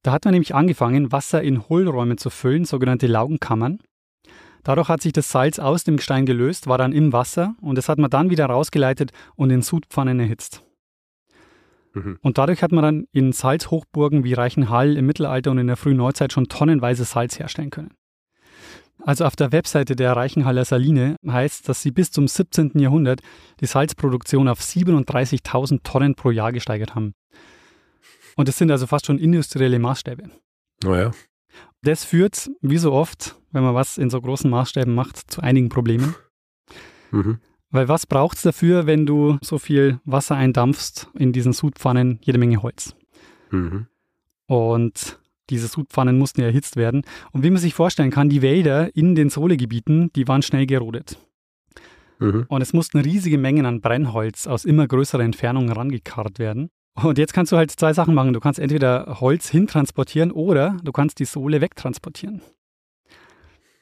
Da 0.04 0.12
hat 0.12 0.26
man 0.26 0.34
nämlich 0.34 0.54
angefangen, 0.54 1.12
Wasser 1.12 1.42
in 1.42 1.70
Hohlräumen 1.70 2.18
zu 2.18 2.30
füllen, 2.30 2.66
sogenannte 2.66 3.08
Laugenkammern. 3.08 3.80
Dadurch 4.64 4.90
hat 4.90 5.02
sich 5.02 5.14
das 5.14 5.32
Salz 5.32 5.60
aus 5.60 5.86
dem 5.86 5.96
Gestein 5.96 6.26
gelöst, 6.26 6.68
war 6.68 6.78
dann 6.78 6.92
im 6.92 7.14
Wasser 7.14 7.56
und 7.62 7.78
das 7.78 7.88
hat 7.88 7.98
man 7.98 8.10
dann 8.10 8.30
wieder 8.30 8.48
rausgeleitet 8.48 9.12
und 9.36 9.50
in 9.50 9.62
Sudpfannen 9.62 10.20
erhitzt. 10.20 10.64
Mhm. 11.94 12.20
Und 12.22 12.38
dadurch 12.38 12.62
hat 12.62 12.74
man 12.74 12.84
dann 12.84 13.08
in 13.14 13.32
Salzhochburgen 13.32 14.26
wie 14.26 14.34
Reichenhall 14.34 14.98
im 14.98 15.06
Mittelalter 15.06 15.52
und 15.52 15.60
in 15.60 15.68
der 15.68 15.78
frühen 15.78 15.98
Neuzeit 15.98 16.34
schon 16.34 16.50
tonnenweise 16.50 17.06
Salz 17.06 17.40
herstellen 17.40 17.70
können. 17.70 17.94
Also 19.08 19.24
auf 19.24 19.38
der 19.38 19.54
Webseite 19.54 19.96
der 19.96 20.18
Reichenhaller 20.18 20.66
Saline 20.66 21.16
heißt, 21.26 21.70
dass 21.70 21.82
sie 21.82 21.92
bis 21.92 22.12
zum 22.12 22.28
17. 22.28 22.78
Jahrhundert 22.78 23.22
die 23.62 23.66
Salzproduktion 23.66 24.50
auf 24.50 24.60
37.000 24.60 25.82
Tonnen 25.82 26.14
pro 26.14 26.30
Jahr 26.30 26.52
gesteigert 26.52 26.94
haben. 26.94 27.14
Und 28.36 28.50
das 28.50 28.58
sind 28.58 28.70
also 28.70 28.86
fast 28.86 29.06
schon 29.06 29.18
industrielle 29.18 29.80
Maßstäbe. 29.80 30.30
Oh 30.86 30.94
ja. 30.94 31.12
Das 31.84 32.04
führt, 32.04 32.50
wie 32.60 32.78
so 32.78 32.92
oft, 32.92 33.38
wenn 33.54 33.64
man 33.64 33.76
was 33.76 33.98
in 33.98 34.10
so 34.10 34.20
großen 34.20 34.50
Maßstäben 34.50 34.94
macht, 34.94 35.32
zu 35.32 35.40
einigen 35.40 35.70
Problemen. 35.70 36.14
Mhm. 37.12 37.40
Weil 37.70 37.88
was 37.88 38.08
braucht 38.08 38.36
es 38.36 38.44
dafür, 38.44 38.88
wenn 38.88 39.06
du 39.06 39.38
so 39.42 39.58
viel 39.58 40.02
Wasser 40.04 40.36
eindampfst 40.36 41.08
in 41.14 41.32
diesen 41.32 41.54
Sudpfannen? 41.54 42.20
Jede 42.24 42.40
Menge 42.40 42.62
Holz. 42.62 42.94
Mhm. 43.52 43.88
Und 44.48 45.18
diese 45.50 45.68
Sudpfannen 45.68 46.18
mussten 46.18 46.42
ja 46.42 46.48
erhitzt 46.48 46.76
werden. 46.76 47.04
Und 47.32 47.44
wie 47.44 47.50
man 47.50 47.62
sich 47.62 47.74
vorstellen 47.74 48.12
kann, 48.12 48.30
die 48.30 48.42
Wälder 48.42 48.96
in 48.96 49.16
den 49.16 49.30
Sohlegebieten, 49.30 50.12
die 50.14 50.28
waren 50.28 50.42
schnell 50.42 50.66
gerodet. 50.66 51.18
Mhm. 52.20 52.46
Und 52.48 52.62
es 52.62 52.74
mussten 52.74 53.00
riesige 53.00 53.38
Mengen 53.38 53.66
an 53.66 53.82
Brennholz 53.82 54.48
aus 54.48 54.66
immer 54.66 54.88
größerer 54.88 55.24
Entfernung 55.24 55.72
rangekarrt 55.72 56.40
werden. 56.40 56.70
Und 56.96 57.18
jetzt 57.20 57.34
kannst 57.34 57.52
du 57.52 57.58
halt 57.58 57.72
zwei 57.72 57.94
Sachen 57.94 58.16
machen. 58.16 58.34
Du 58.34 58.40
kannst 58.40 58.60
entweder 58.60 59.20
Holz 59.20 59.50
hintransportieren 59.50 60.32
oder 60.32 60.78
du 60.84 60.92
kannst 60.92 61.20
die 61.20 61.26
Sohle 61.26 61.62
wegtransportieren. 61.62 62.42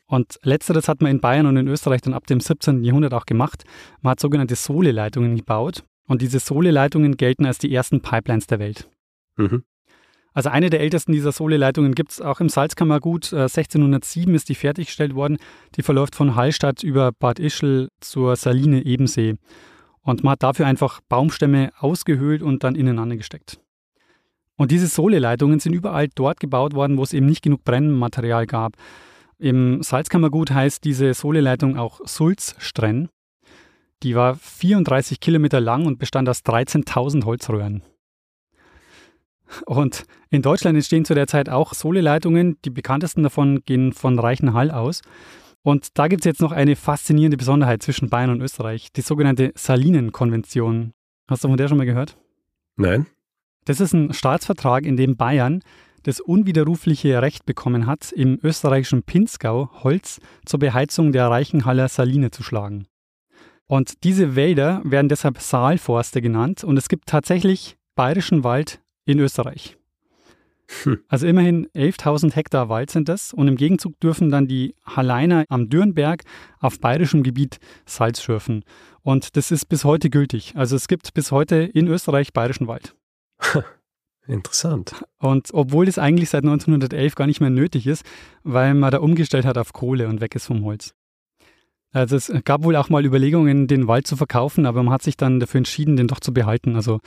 Und 0.08 0.38
letzteres 0.44 0.88
hat 0.88 1.02
man 1.02 1.12
in 1.12 1.22
Bayern 1.22 1.46
und 1.46 1.58
in 1.58 1.68
Österreich 1.68 2.02
dann 2.02 2.14
ab 2.14 2.28
dem 2.28 2.40
17. 2.40 2.84
Jahrhundert 2.84 3.14
auch 3.14 3.26
gemacht. 3.26 3.64
Man 4.02 4.12
hat 4.12 4.20
sogenannte 4.20 4.56
Sohleleitungen 4.56 5.36
gebaut. 5.36 5.84
Und 6.08 6.22
diese 6.22 6.40
Sohleleitungen 6.40 7.18
gelten 7.18 7.46
als 7.46 7.58
die 7.58 7.74
ersten 7.74 8.02
Pipelines 8.02 8.46
der 8.48 8.60
Welt. 8.60 8.88
Mhm. 9.38 9.64
Also 10.36 10.50
eine 10.50 10.70
der 10.70 10.82
ältesten 10.82 11.14
dieser 11.14 11.32
Sohleleitungen 11.32 11.96
gibt 11.96 12.12
es 12.12 12.22
auch 12.22 12.42
im 12.42 12.50
Salzkammergut. 12.50 13.34
1607 13.34 14.34
äh, 14.34 14.36
ist 14.36 14.50
die 14.50 14.56
fertiggestellt 14.56 15.16
worden. 15.16 15.38
Die 15.76 15.82
verläuft 15.82 16.14
von 16.14 16.36
Hallstatt 16.36 16.84
über 16.84 17.14
Bad 17.14 17.40
Ischl 17.40 17.88
zur 18.02 18.36
Saline 18.36 18.86
Ebensee. 18.86 19.36
Und 20.02 20.26
man 20.26 20.34
hat 20.34 20.44
dafür 20.44 20.68
einfach 20.68 21.00
Baumstämme 21.08 21.72
ausgehöhlt 21.80 22.44
und 22.44 22.66
dann 22.66 22.76
ineinander 22.76 23.16
gesteckt. 23.16 23.62
Und 24.58 24.72
diese 24.72 24.88
Sohleleitungen 24.88 25.62
sind 25.62 25.74
überall 25.74 26.10
dort 26.14 26.42
gebaut 26.42 26.74
worden, 26.74 26.98
wo 26.98 27.04
es 27.04 27.14
eben 27.14 27.26
nicht 27.28 27.42
genug 27.42 27.64
Brennmaterial 27.64 28.46
gab. 28.46 28.74
Im 29.40 29.84
Salzkammergut 29.84 30.52
heißt 30.52 30.84
diese 30.84 31.14
Sohleleitung 31.14 31.78
auch 31.78 32.02
Sulzstrenn. 32.06 33.08
Die 34.04 34.16
war 34.16 34.36
34 34.36 35.22
Kilometer 35.22 35.62
lang 35.62 35.86
und 35.86 35.98
bestand 35.98 36.28
aus 36.28 36.40
13.000 36.40 37.24
Holzröhren. 37.24 37.84
Und 39.66 40.06
in 40.30 40.42
Deutschland 40.42 40.76
entstehen 40.76 41.06
zu 41.06 41.14
der 41.14 41.28
Zeit 41.28 41.50
auch 41.50 41.74
Sohleleitungen. 41.74 42.58
Die 42.66 42.70
bekanntesten 42.70 43.24
davon 43.24 43.62
gehen 43.66 43.94
von 43.94 44.20
Reichenhall 44.20 44.72
aus. 44.72 45.02
Und 45.64 45.98
da 45.98 46.08
gibt 46.08 46.22
es 46.22 46.26
jetzt 46.26 46.42
noch 46.42 46.52
eine 46.52 46.76
faszinierende 46.76 47.38
Besonderheit 47.38 47.82
zwischen 47.82 48.10
Bayern 48.10 48.30
und 48.30 48.42
Österreich, 48.42 48.92
die 48.94 49.02
sogenannte 49.02 49.52
Salinenkonvention. 49.56 50.92
Hast 51.28 51.44
du 51.44 51.48
von 51.48 51.58
der 51.58 51.68
schon 51.68 51.78
mal 51.78 51.86
gehört? 51.86 52.18
Nein. 52.76 53.08
Das 53.66 53.80
ist 53.80 53.94
ein 53.94 54.14
Staatsvertrag, 54.14 54.86
in 54.86 54.96
dem 54.96 55.18
Bayern 55.18 55.62
das 56.04 56.20
unwiderrufliche 56.20 57.20
Recht 57.22 57.48
bekommen 57.48 57.88
hat, 57.88 58.12
im 58.12 58.40
österreichischen 58.44 59.02
Pinzgau 59.02 59.72
Holz 59.84 60.22
zur 60.46 60.60
Beheizung 60.60 61.12
der 61.12 61.30
Reichenhaller 61.30 61.88
Saline 61.88 62.30
zu 62.30 62.44
schlagen. 62.44 62.86
Und 63.68 64.04
diese 64.04 64.36
Wälder 64.36 64.82
werden 64.86 65.10
deshalb 65.10 65.40
Saalforste 65.40 66.22
genannt 66.22 66.64
und 66.64 66.78
es 66.78 66.90
gibt 66.90 67.08
tatsächlich 67.08 67.76
bayerischen 67.96 68.44
Wald 68.44 68.82
in 69.06 69.20
Österreich. 69.20 69.78
Hm. 70.84 71.00
Also 71.08 71.28
immerhin 71.28 71.68
11.000 71.76 72.34
Hektar 72.34 72.70
Wald 72.70 72.90
sind 72.90 73.08
das 73.08 73.34
und 73.34 73.48
im 73.48 73.56
Gegenzug 73.56 74.00
dürfen 74.00 74.30
dann 74.30 74.48
die 74.48 74.76
Halleiner 74.86 75.46
am 75.50 75.70
Dürnberg 75.70 76.24
auf 76.60 76.80
bayerischem 76.80 77.24
Gebiet 77.24 77.60
Salz 77.86 78.22
schürfen. 78.22 78.64
Und 79.02 79.38
das 79.38 79.52
ist 79.52 79.66
bis 79.70 79.84
heute 79.84 80.10
gültig. 80.10 80.54
Also 80.56 80.76
es 80.76 80.88
gibt 80.88 81.14
bis 81.14 81.32
heute 81.32 81.58
in 81.58 81.88
Österreich 81.88 82.34
bayerischen 82.34 82.68
Wald. 82.68 82.96
Interessant. 84.28 85.04
Und 85.20 85.50
obwohl 85.54 85.86
das 85.86 86.00
eigentlich 86.00 86.32
seit 86.32 86.44
1911 86.44 87.14
gar 87.14 87.28
nicht 87.28 87.42
mehr 87.42 87.52
nötig 87.52 87.86
ist, 87.86 88.04
weil 88.44 88.74
man 88.74 88.90
da 88.90 88.98
umgestellt 88.98 89.46
hat 89.46 89.60
auf 89.60 89.72
Kohle 89.72 90.08
und 90.08 90.20
weg 90.20 90.34
ist 90.34 90.48
vom 90.48 90.64
Holz. 90.66 90.96
Also 91.96 92.18
es 92.18 92.32
gab 92.44 92.64
wohl 92.64 92.76
auch 92.76 92.90
mal 92.90 93.06
Überlegungen, 93.06 93.68
den 93.68 93.88
Wald 93.88 94.06
zu 94.06 94.18
verkaufen, 94.18 94.66
aber 94.66 94.84
man 94.84 94.94
hat 94.94 95.02
sich 95.02 95.16
dann 95.16 95.40
dafür 95.40 95.60
entschieden, 95.60 95.96
den 95.96 96.08
doch 96.08 96.20
zu 96.20 96.34
behalten. 96.34 96.76
Also 96.76 97.00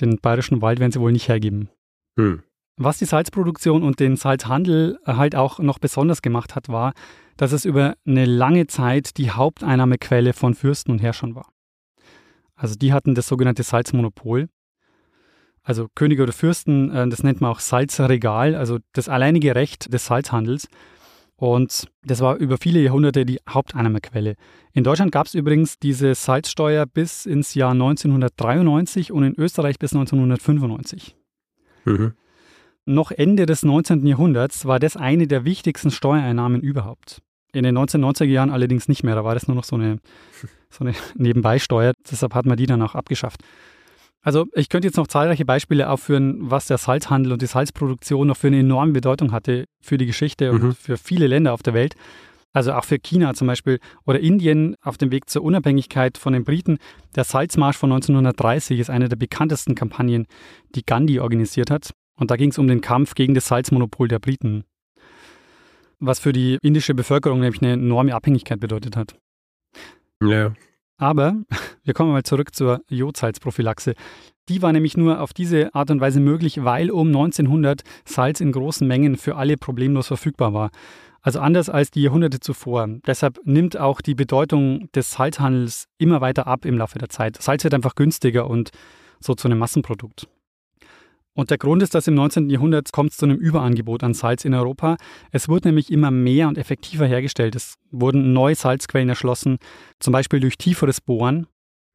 den 0.00 0.18
bayerischen 0.18 0.60
Wald 0.60 0.78
werden 0.78 0.92
sie 0.92 1.00
wohl 1.00 1.12
nicht 1.12 1.28
hergeben. 1.28 1.70
Hm. 2.18 2.42
Was 2.76 2.98
die 2.98 3.06
Salzproduktion 3.06 3.82
und 3.82 3.98
den 3.98 4.16
Salzhandel 4.16 4.98
halt 5.06 5.34
auch 5.34 5.58
noch 5.58 5.78
besonders 5.78 6.20
gemacht 6.20 6.54
hat, 6.54 6.68
war, 6.68 6.92
dass 7.38 7.52
es 7.52 7.64
über 7.64 7.94
eine 8.06 8.26
lange 8.26 8.66
Zeit 8.66 9.16
die 9.16 9.30
Haupteinnahmequelle 9.30 10.34
von 10.34 10.54
Fürsten 10.54 10.92
und 10.92 10.98
Herrschern 10.98 11.34
war. 11.34 11.48
Also 12.54 12.74
die 12.74 12.92
hatten 12.92 13.14
das 13.14 13.28
sogenannte 13.28 13.62
Salzmonopol 13.62 14.48
also 15.66 15.88
Könige 15.96 16.22
oder 16.22 16.32
Fürsten, 16.32 16.90
äh, 16.92 17.08
das 17.08 17.24
nennt 17.24 17.40
man 17.40 17.50
auch 17.50 17.58
Salzregal, 17.58 18.54
also 18.54 18.78
das 18.92 19.08
alleinige 19.08 19.56
Recht 19.56 19.92
des 19.92 20.06
Salzhandels. 20.06 20.68
Und 21.36 21.88
das 22.02 22.20
war 22.20 22.36
über 22.36 22.56
viele 22.56 22.80
Jahrhunderte 22.80 23.26
die 23.26 23.40
Haupteinnahmequelle. 23.48 24.36
In 24.72 24.84
Deutschland 24.84 25.12
gab 25.12 25.26
es 25.26 25.34
übrigens 25.34 25.78
diese 25.78 26.14
Salzsteuer 26.14 26.86
bis 26.86 27.26
ins 27.26 27.54
Jahr 27.54 27.72
1993 27.72 29.12
und 29.12 29.22
in 29.22 29.34
Österreich 29.38 29.78
bis 29.78 29.92
1995. 29.92 31.14
Mhm. 31.84 32.14
Noch 32.86 33.10
Ende 33.10 33.46
des 33.46 33.64
19. 33.64 34.06
Jahrhunderts 34.06 34.64
war 34.64 34.78
das 34.78 34.96
eine 34.96 35.26
der 35.26 35.44
wichtigsten 35.44 35.90
Steuereinnahmen 35.90 36.62
überhaupt. 36.62 37.20
In 37.52 37.64
den 37.64 37.76
1990er 37.76 38.24
Jahren 38.24 38.50
allerdings 38.50 38.88
nicht 38.88 39.02
mehr, 39.02 39.14
da 39.14 39.24
war 39.24 39.34
das 39.34 39.48
nur 39.48 39.56
noch 39.56 39.64
so 39.64 39.76
eine, 39.76 39.98
so 40.70 40.84
eine 40.84 40.94
Nebenbeisteuer. 41.16 41.92
Deshalb 42.10 42.34
hat 42.34 42.46
man 42.46 42.56
die 42.56 42.66
dann 42.66 42.82
auch 42.82 42.94
abgeschafft. 42.94 43.42
Also 44.26 44.48
ich 44.54 44.68
könnte 44.68 44.88
jetzt 44.88 44.96
noch 44.96 45.06
zahlreiche 45.06 45.44
Beispiele 45.44 45.88
aufführen, 45.88 46.38
was 46.40 46.66
der 46.66 46.78
Salzhandel 46.78 47.32
und 47.32 47.42
die 47.42 47.46
Salzproduktion 47.46 48.26
noch 48.26 48.36
für 48.36 48.48
eine 48.48 48.58
enorme 48.58 48.90
Bedeutung 48.90 49.30
hatte 49.30 49.66
für 49.80 49.98
die 49.98 50.06
Geschichte 50.06 50.52
mhm. 50.52 50.60
und 50.60 50.76
für 50.76 50.96
viele 50.96 51.28
Länder 51.28 51.54
auf 51.54 51.62
der 51.62 51.74
Welt. 51.74 51.94
Also 52.52 52.72
auch 52.72 52.84
für 52.84 52.98
China 52.98 53.34
zum 53.34 53.46
Beispiel 53.46 53.78
oder 54.04 54.18
Indien 54.18 54.74
auf 54.82 54.98
dem 54.98 55.12
Weg 55.12 55.30
zur 55.30 55.44
Unabhängigkeit 55.44 56.18
von 56.18 56.32
den 56.32 56.42
Briten. 56.42 56.78
Der 57.14 57.22
Salzmarsch 57.22 57.76
von 57.76 57.92
1930 57.92 58.80
ist 58.80 58.90
eine 58.90 59.08
der 59.08 59.14
bekanntesten 59.14 59.76
Kampagnen, 59.76 60.26
die 60.74 60.84
Gandhi 60.84 61.20
organisiert 61.20 61.70
hat. 61.70 61.92
Und 62.18 62.32
da 62.32 62.36
ging 62.36 62.50
es 62.50 62.58
um 62.58 62.66
den 62.66 62.80
Kampf 62.80 63.14
gegen 63.14 63.34
das 63.34 63.46
Salzmonopol 63.46 64.08
der 64.08 64.18
Briten. 64.18 64.64
Was 66.00 66.18
für 66.18 66.32
die 66.32 66.58
indische 66.62 66.94
Bevölkerung 66.94 67.38
nämlich 67.38 67.62
eine 67.62 67.74
enorme 67.74 68.12
Abhängigkeit 68.12 68.58
bedeutet 68.58 68.96
hat. 68.96 69.16
Ja. 70.20 70.52
Aber 70.96 71.34
wir 71.84 71.94
kommen 71.94 72.12
mal 72.12 72.22
zurück 72.22 72.54
zur 72.54 72.80
Jodsalzprophylaxe. 72.88 73.94
Die 74.48 74.62
war 74.62 74.72
nämlich 74.72 74.96
nur 74.96 75.20
auf 75.20 75.32
diese 75.32 75.74
Art 75.74 75.90
und 75.90 76.00
Weise 76.00 76.20
möglich, 76.20 76.62
weil 76.62 76.90
um 76.90 77.08
1900 77.08 77.82
Salz 78.04 78.40
in 78.40 78.52
großen 78.52 78.86
Mengen 78.86 79.16
für 79.16 79.36
alle 79.36 79.56
problemlos 79.56 80.06
verfügbar 80.06 80.54
war. 80.54 80.70
Also 81.20 81.40
anders 81.40 81.68
als 81.68 81.90
die 81.90 82.02
Jahrhunderte 82.02 82.38
zuvor. 82.38 82.86
Deshalb 83.04 83.40
nimmt 83.44 83.76
auch 83.76 84.00
die 84.00 84.14
Bedeutung 84.14 84.88
des 84.92 85.10
Salzhandels 85.10 85.88
immer 85.98 86.20
weiter 86.20 86.46
ab 86.46 86.64
im 86.64 86.78
Laufe 86.78 86.98
der 87.00 87.08
Zeit. 87.08 87.42
Salz 87.42 87.64
wird 87.64 87.74
einfach 87.74 87.96
günstiger 87.96 88.48
und 88.48 88.70
so 89.18 89.34
zu 89.34 89.48
einem 89.48 89.58
Massenprodukt. 89.58 90.28
Und 91.36 91.50
der 91.50 91.58
Grund 91.58 91.82
ist, 91.82 91.94
dass 91.94 92.08
im 92.08 92.14
19. 92.14 92.48
Jahrhundert 92.48 92.92
kommt 92.92 93.10
es 93.10 93.18
zu 93.18 93.26
einem 93.26 93.36
Überangebot 93.36 94.02
an 94.02 94.14
Salz 94.14 94.46
in 94.46 94.54
Europa. 94.54 94.96
Es 95.32 95.50
wurde 95.50 95.68
nämlich 95.68 95.92
immer 95.92 96.10
mehr 96.10 96.48
und 96.48 96.56
effektiver 96.56 97.06
hergestellt. 97.06 97.54
Es 97.54 97.74
wurden 97.90 98.32
neue 98.32 98.54
Salzquellen 98.54 99.10
erschlossen, 99.10 99.58
zum 100.00 100.14
Beispiel 100.14 100.40
durch 100.40 100.56
tieferes 100.56 101.02
Bohren. 101.02 101.46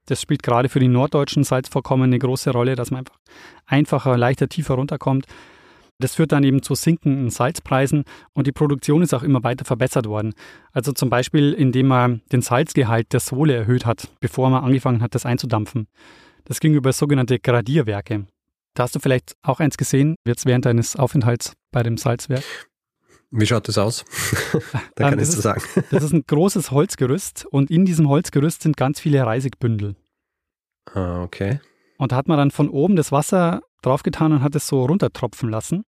Das 0.06 0.21
spielt 0.21 0.43
gerade 0.43 0.69
für 0.69 0.80
die 0.80 0.88
norddeutschen 0.88 1.43
Salzvorkommen 1.43 2.12
eine 2.12 2.19
große 2.19 2.51
Rolle, 2.51 2.75
dass 2.75 2.91
man 2.91 2.99
einfach 2.99 3.17
einfacher, 3.65 4.15
leichter, 4.15 4.47
tiefer 4.47 4.75
runterkommt. 4.75 5.25
Das 5.97 6.15
führt 6.15 6.34
dann 6.34 6.43
eben 6.43 6.62
zu 6.62 6.75
sinkenden 6.75 7.32
Salzpreisen 7.32 8.04
und 8.34 8.45
die 8.45 8.51
Produktion 8.51 9.01
ist 9.01 9.13
auch 9.15 9.23
immer 9.23 9.43
weiter 9.43 9.65
verbessert 9.65 10.06
worden. 10.06 10.34
Also 10.71 10.91
zum 10.91 11.10
Beispiel, 11.10 11.54
indem 11.54 11.88
man 11.88 12.21
den 12.32 12.43
Salzgehalt 12.43 13.12
der 13.12 13.19
Sohle 13.19 13.56
erhöht 13.56 13.88
hat, 13.88 14.08
bevor 14.19 14.51
man 14.51 14.63
angefangen 14.63 15.01
hat, 15.01 15.15
das 15.15 15.25
einzudampfen. 15.25 15.88
Das 16.45 16.60
ging 16.60 16.75
über 16.75 16.93
sogenannte 16.93 17.39
Gradierwerke. 17.39 18.27
Da 18.74 18.84
hast 18.84 18.96
du 18.96 19.00
vielleicht 19.00 19.36
auch 19.42 19.60
eins 19.60 19.78
gesehen, 19.78 20.16
jetzt 20.26 20.46
während 20.46 20.66
deines 20.66 20.96
Aufenthalts 20.96 21.54
bei 21.72 21.84
dem 21.84 21.98
Salzwerk. 21.98 22.44
Wie 23.30 23.46
schaut 23.46 23.68
das 23.68 23.78
aus? 23.78 24.06
da 24.96 25.10
kann 25.10 25.20
ich 25.20 25.30
es 25.30 25.34
sagen. 25.34 25.62
das 25.92 26.04
ist 26.04 26.14
ein 26.14 26.24
großes 26.26 26.72
Holzgerüst 26.72 27.46
und 27.46 27.70
in 27.70 27.86
diesem 27.86 28.08
Holzgerüst 28.08 28.62
sind 28.62 28.78
ganz 28.78 29.00
viele 29.00 29.26
Reisigbündel. 29.26 29.96
Ah, 30.94 31.22
okay. 31.24 31.60
Und 31.98 32.12
da 32.12 32.16
hat 32.16 32.28
man 32.28 32.38
dann 32.38 32.52
von 32.52 32.70
oben 32.70 32.96
das 32.96 33.12
Wasser 33.12 33.62
draufgetan 33.82 34.32
und 34.34 34.42
hat 34.42 34.56
es 34.56 34.68
so 34.68 34.86
runtertropfen 34.86 35.50
lassen. 35.50 35.84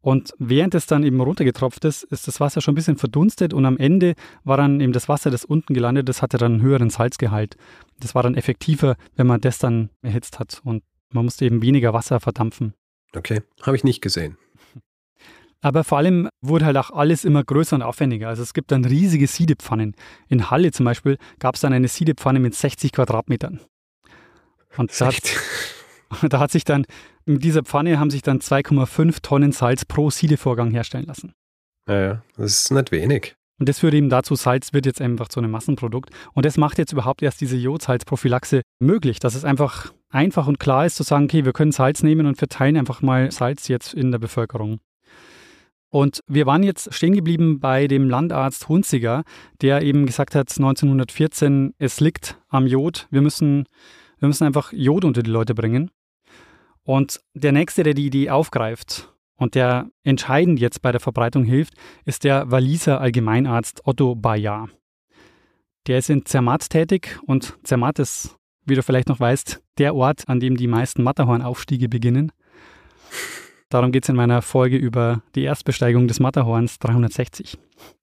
Und 0.00 0.32
während 0.38 0.74
es 0.74 0.86
dann 0.86 1.02
eben 1.02 1.20
runtergetropft 1.20 1.84
ist, 1.84 2.04
ist 2.04 2.28
das 2.28 2.40
Wasser 2.40 2.60
schon 2.60 2.72
ein 2.72 2.76
bisschen 2.76 2.96
verdunstet 2.96 3.52
und 3.52 3.66
am 3.66 3.76
Ende 3.76 4.14
war 4.44 4.56
dann 4.56 4.80
eben 4.80 4.92
das 4.92 5.08
Wasser, 5.08 5.30
das 5.30 5.44
unten 5.44 5.74
gelandet 5.74 6.08
ist, 6.08 6.22
hatte 6.22 6.38
dann 6.38 6.54
einen 6.54 6.62
höheren 6.62 6.88
Salzgehalt. 6.88 7.56
Das 7.98 8.14
war 8.14 8.22
dann 8.22 8.36
effektiver, 8.36 8.96
wenn 9.16 9.26
man 9.26 9.40
das 9.40 9.58
dann 9.58 9.90
erhitzt 10.00 10.38
hat. 10.38 10.60
Und 10.64 10.82
man 11.12 11.24
musste 11.24 11.44
eben 11.44 11.62
weniger 11.62 11.92
Wasser 11.92 12.20
verdampfen. 12.20 12.74
Okay, 13.14 13.42
habe 13.62 13.76
ich 13.76 13.84
nicht 13.84 14.00
gesehen. 14.00 14.36
Aber 15.60 15.82
vor 15.82 15.98
allem 15.98 16.28
wurde 16.40 16.66
halt 16.66 16.76
auch 16.76 16.90
alles 16.90 17.24
immer 17.24 17.42
größer 17.42 17.76
und 17.76 17.82
aufwendiger. 17.82 18.28
Also 18.28 18.42
es 18.42 18.54
gibt 18.54 18.70
dann 18.70 18.84
riesige 18.84 19.26
Siedepfannen. 19.26 19.96
In 20.28 20.50
Halle 20.50 20.70
zum 20.70 20.84
Beispiel 20.84 21.18
gab 21.38 21.56
es 21.56 21.62
dann 21.62 21.72
eine 21.72 21.88
Siedepfanne 21.88 22.38
mit 22.38 22.54
60 22.54 22.92
Quadratmetern. 22.92 23.60
Und 24.76 24.98
da 25.00 25.06
hat, 25.06 25.22
da 26.30 26.38
hat 26.38 26.52
sich 26.52 26.64
dann, 26.64 26.86
mit 27.24 27.42
dieser 27.42 27.62
Pfanne 27.62 27.98
haben 27.98 28.10
sich 28.10 28.22
dann 28.22 28.38
2,5 28.38 29.22
Tonnen 29.22 29.52
Salz 29.52 29.84
pro 29.84 30.10
Siedevorgang 30.10 30.70
herstellen 30.70 31.06
lassen. 31.06 31.32
Ja, 31.88 32.00
ja, 32.00 32.22
das 32.36 32.52
ist 32.52 32.70
nicht 32.70 32.92
wenig. 32.92 33.34
Und 33.58 33.68
das 33.68 33.80
führt 33.80 33.94
eben 33.94 34.08
dazu, 34.08 34.34
Salz 34.36 34.72
wird 34.72 34.86
jetzt 34.86 35.00
einfach 35.00 35.28
zu 35.28 35.40
einem 35.40 35.50
Massenprodukt. 35.50 36.10
Und 36.32 36.46
das 36.46 36.56
macht 36.56 36.78
jetzt 36.78 36.92
überhaupt 36.92 37.22
erst 37.22 37.40
diese 37.40 37.56
Jodsalzprophylaxe 37.56 38.62
möglich, 38.78 39.18
dass 39.18 39.34
es 39.34 39.44
einfach 39.44 39.92
einfach 40.10 40.46
und 40.46 40.60
klar 40.60 40.86
ist 40.86 40.96
zu 40.96 41.02
sagen, 41.02 41.24
okay, 41.24 41.44
wir 41.44 41.52
können 41.52 41.72
Salz 41.72 42.02
nehmen 42.02 42.26
und 42.26 42.36
verteilen 42.36 42.76
einfach 42.76 43.02
mal 43.02 43.30
Salz 43.30 43.68
jetzt 43.68 43.94
in 43.94 44.10
der 44.10 44.18
Bevölkerung. 44.18 44.80
Und 45.90 46.22
wir 46.26 46.46
waren 46.46 46.62
jetzt 46.62 46.92
stehen 46.92 47.14
geblieben 47.14 47.60
bei 47.60 47.86
dem 47.86 48.10
Landarzt 48.10 48.68
Hunziger, 48.68 49.24
der 49.62 49.82
eben 49.82 50.04
gesagt 50.04 50.34
hat, 50.34 50.50
1914, 50.50 51.74
es 51.78 52.00
liegt 52.00 52.38
am 52.48 52.66
Jod, 52.66 53.06
wir 53.10 53.22
müssen, 53.22 53.64
wir 54.18 54.28
müssen 54.28 54.44
einfach 54.44 54.72
Jod 54.72 55.04
unter 55.04 55.22
die 55.22 55.30
Leute 55.30 55.54
bringen. 55.54 55.90
Und 56.82 57.20
der 57.34 57.52
Nächste, 57.52 57.82
der 57.82 57.94
die 57.94 58.06
Idee 58.06 58.30
aufgreift 58.30 59.12
und 59.38 59.54
der 59.54 59.90
entscheidend 60.02 60.60
jetzt 60.60 60.82
bei 60.82 60.92
der 60.92 61.00
Verbreitung 61.00 61.44
hilft, 61.44 61.74
ist 62.04 62.24
der 62.24 62.50
Waliser 62.50 63.00
Allgemeinarzt 63.00 63.86
Otto 63.86 64.14
Bayard. 64.14 64.70
Der 65.86 65.98
ist 65.98 66.10
in 66.10 66.26
Zermatt 66.26 66.68
tätig 66.68 67.18
und 67.24 67.56
Zermatt 67.62 67.98
ist, 67.98 68.36
wie 68.66 68.74
du 68.74 68.82
vielleicht 68.82 69.08
noch 69.08 69.20
weißt, 69.20 69.62
der 69.78 69.94
Ort, 69.94 70.28
an 70.28 70.40
dem 70.40 70.56
die 70.56 70.66
meisten 70.66 71.02
Matterhornaufstiege 71.02 71.88
beginnen. 71.88 72.32
Darum 73.70 73.92
geht 73.92 74.02
es 74.02 74.08
in 74.08 74.16
meiner 74.16 74.42
Folge 74.42 74.76
über 74.76 75.22
die 75.34 75.44
Erstbesteigung 75.44 76.08
des 76.08 76.20
Matterhorns 76.20 76.78
360. 76.78 77.58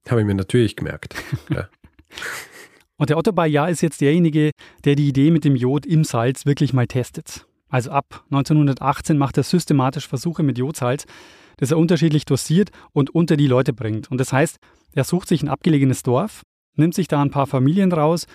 Habe 0.09 0.21
ich 0.21 0.27
mir 0.27 0.35
natürlich 0.35 0.75
gemerkt. 0.75 1.15
Ja. 1.49 1.67
Und 2.97 3.09
der 3.09 3.17
Otto 3.17 3.33
Bayard 3.33 3.71
ist 3.71 3.81
jetzt 3.81 3.99
derjenige, 3.99 4.51
der 4.85 4.95
die 4.95 5.09
Idee 5.09 5.29
mit 5.29 5.43
dem 5.43 5.57
Jod 5.57 5.85
im 5.85 6.05
Salz 6.05 6.45
wirklich 6.45 6.71
mal 6.71 6.87
testet. 6.87 7.45
Also 7.69 7.91
ab 7.91 8.23
1918 8.25 9.17
macht 9.17 9.37
er 9.37 9.43
systematisch 9.43 10.07
Versuche 10.07 10.43
mit 10.43 10.57
Jodsalz, 10.57 11.05
das 11.57 11.71
er 11.71 11.77
unterschiedlich 11.77 12.25
dosiert 12.25 12.69
und 12.91 13.09
unter 13.09 13.37
die 13.37 13.47
Leute 13.47 13.73
bringt. 13.73 14.11
Und 14.11 14.19
das 14.19 14.33
heißt, 14.33 14.57
er 14.93 15.03
sucht 15.03 15.27
sich 15.27 15.41
ein 15.41 15.49
abgelegenes 15.49 16.03
Dorf, 16.03 16.43
nimmt 16.75 16.93
sich 16.93 17.07
da 17.07 17.21
ein 17.21 17.31
paar 17.31 17.47
Familien 17.47 17.91
raus 17.91 18.27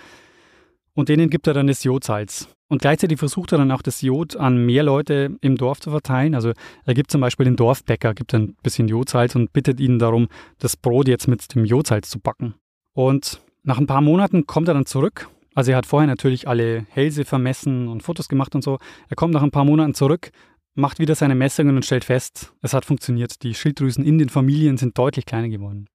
und 0.93 1.09
denen 1.09 1.29
gibt 1.29 1.47
er 1.47 1.53
dann 1.53 1.67
das 1.67 1.83
Jodsalz. 1.83 2.47
Und 2.67 2.81
gleichzeitig 2.81 3.19
versucht 3.19 3.51
er 3.51 3.57
dann 3.57 3.71
auch 3.71 3.81
das 3.81 4.01
Jod 4.01 4.37
an 4.37 4.65
mehr 4.65 4.83
Leute 4.83 5.37
im 5.41 5.57
Dorf 5.57 5.81
zu 5.81 5.91
verteilen. 5.91 6.35
Also 6.35 6.53
er 6.85 6.93
gibt 6.93 7.11
zum 7.11 7.19
Beispiel 7.19 7.43
den 7.43 7.57
Dorfbäcker, 7.57 8.13
gibt 8.13 8.33
ein 8.33 8.55
bisschen 8.63 8.87
Jodsalz 8.87 9.35
und 9.35 9.51
bittet 9.51 9.81
ihn 9.81 9.99
darum, 9.99 10.29
das 10.57 10.77
Brot 10.77 11.09
jetzt 11.09 11.27
mit 11.27 11.53
dem 11.53 11.65
Jodsalz 11.65 12.09
zu 12.09 12.19
backen. 12.19 12.55
Und 12.93 13.41
nach 13.63 13.77
ein 13.77 13.87
paar 13.87 14.01
Monaten 14.01 14.47
kommt 14.47 14.69
er 14.69 14.73
dann 14.73 14.85
zurück. 14.85 15.27
Also 15.53 15.71
er 15.71 15.77
hat 15.77 15.85
vorher 15.85 16.07
natürlich 16.07 16.47
alle 16.47 16.85
Hälse 16.89 17.25
vermessen 17.25 17.87
und 17.87 18.03
Fotos 18.03 18.29
gemacht 18.29 18.55
und 18.55 18.63
so. 18.63 18.79
Er 19.09 19.15
kommt 19.15 19.33
nach 19.33 19.43
ein 19.43 19.51
paar 19.51 19.65
Monaten 19.65 19.93
zurück, 19.93 20.31
macht 20.75 20.99
wieder 20.99 21.15
seine 21.15 21.35
Messungen 21.35 21.75
und 21.75 21.85
stellt 21.85 22.05
fest, 22.05 22.53
es 22.61 22.73
hat 22.73 22.85
funktioniert. 22.85 23.43
Die 23.43 23.53
Schilddrüsen 23.53 24.05
in 24.05 24.17
den 24.17 24.29
Familien 24.29 24.77
sind 24.77 24.97
deutlich 24.97 25.25
kleiner 25.25 25.49
geworden. 25.49 25.87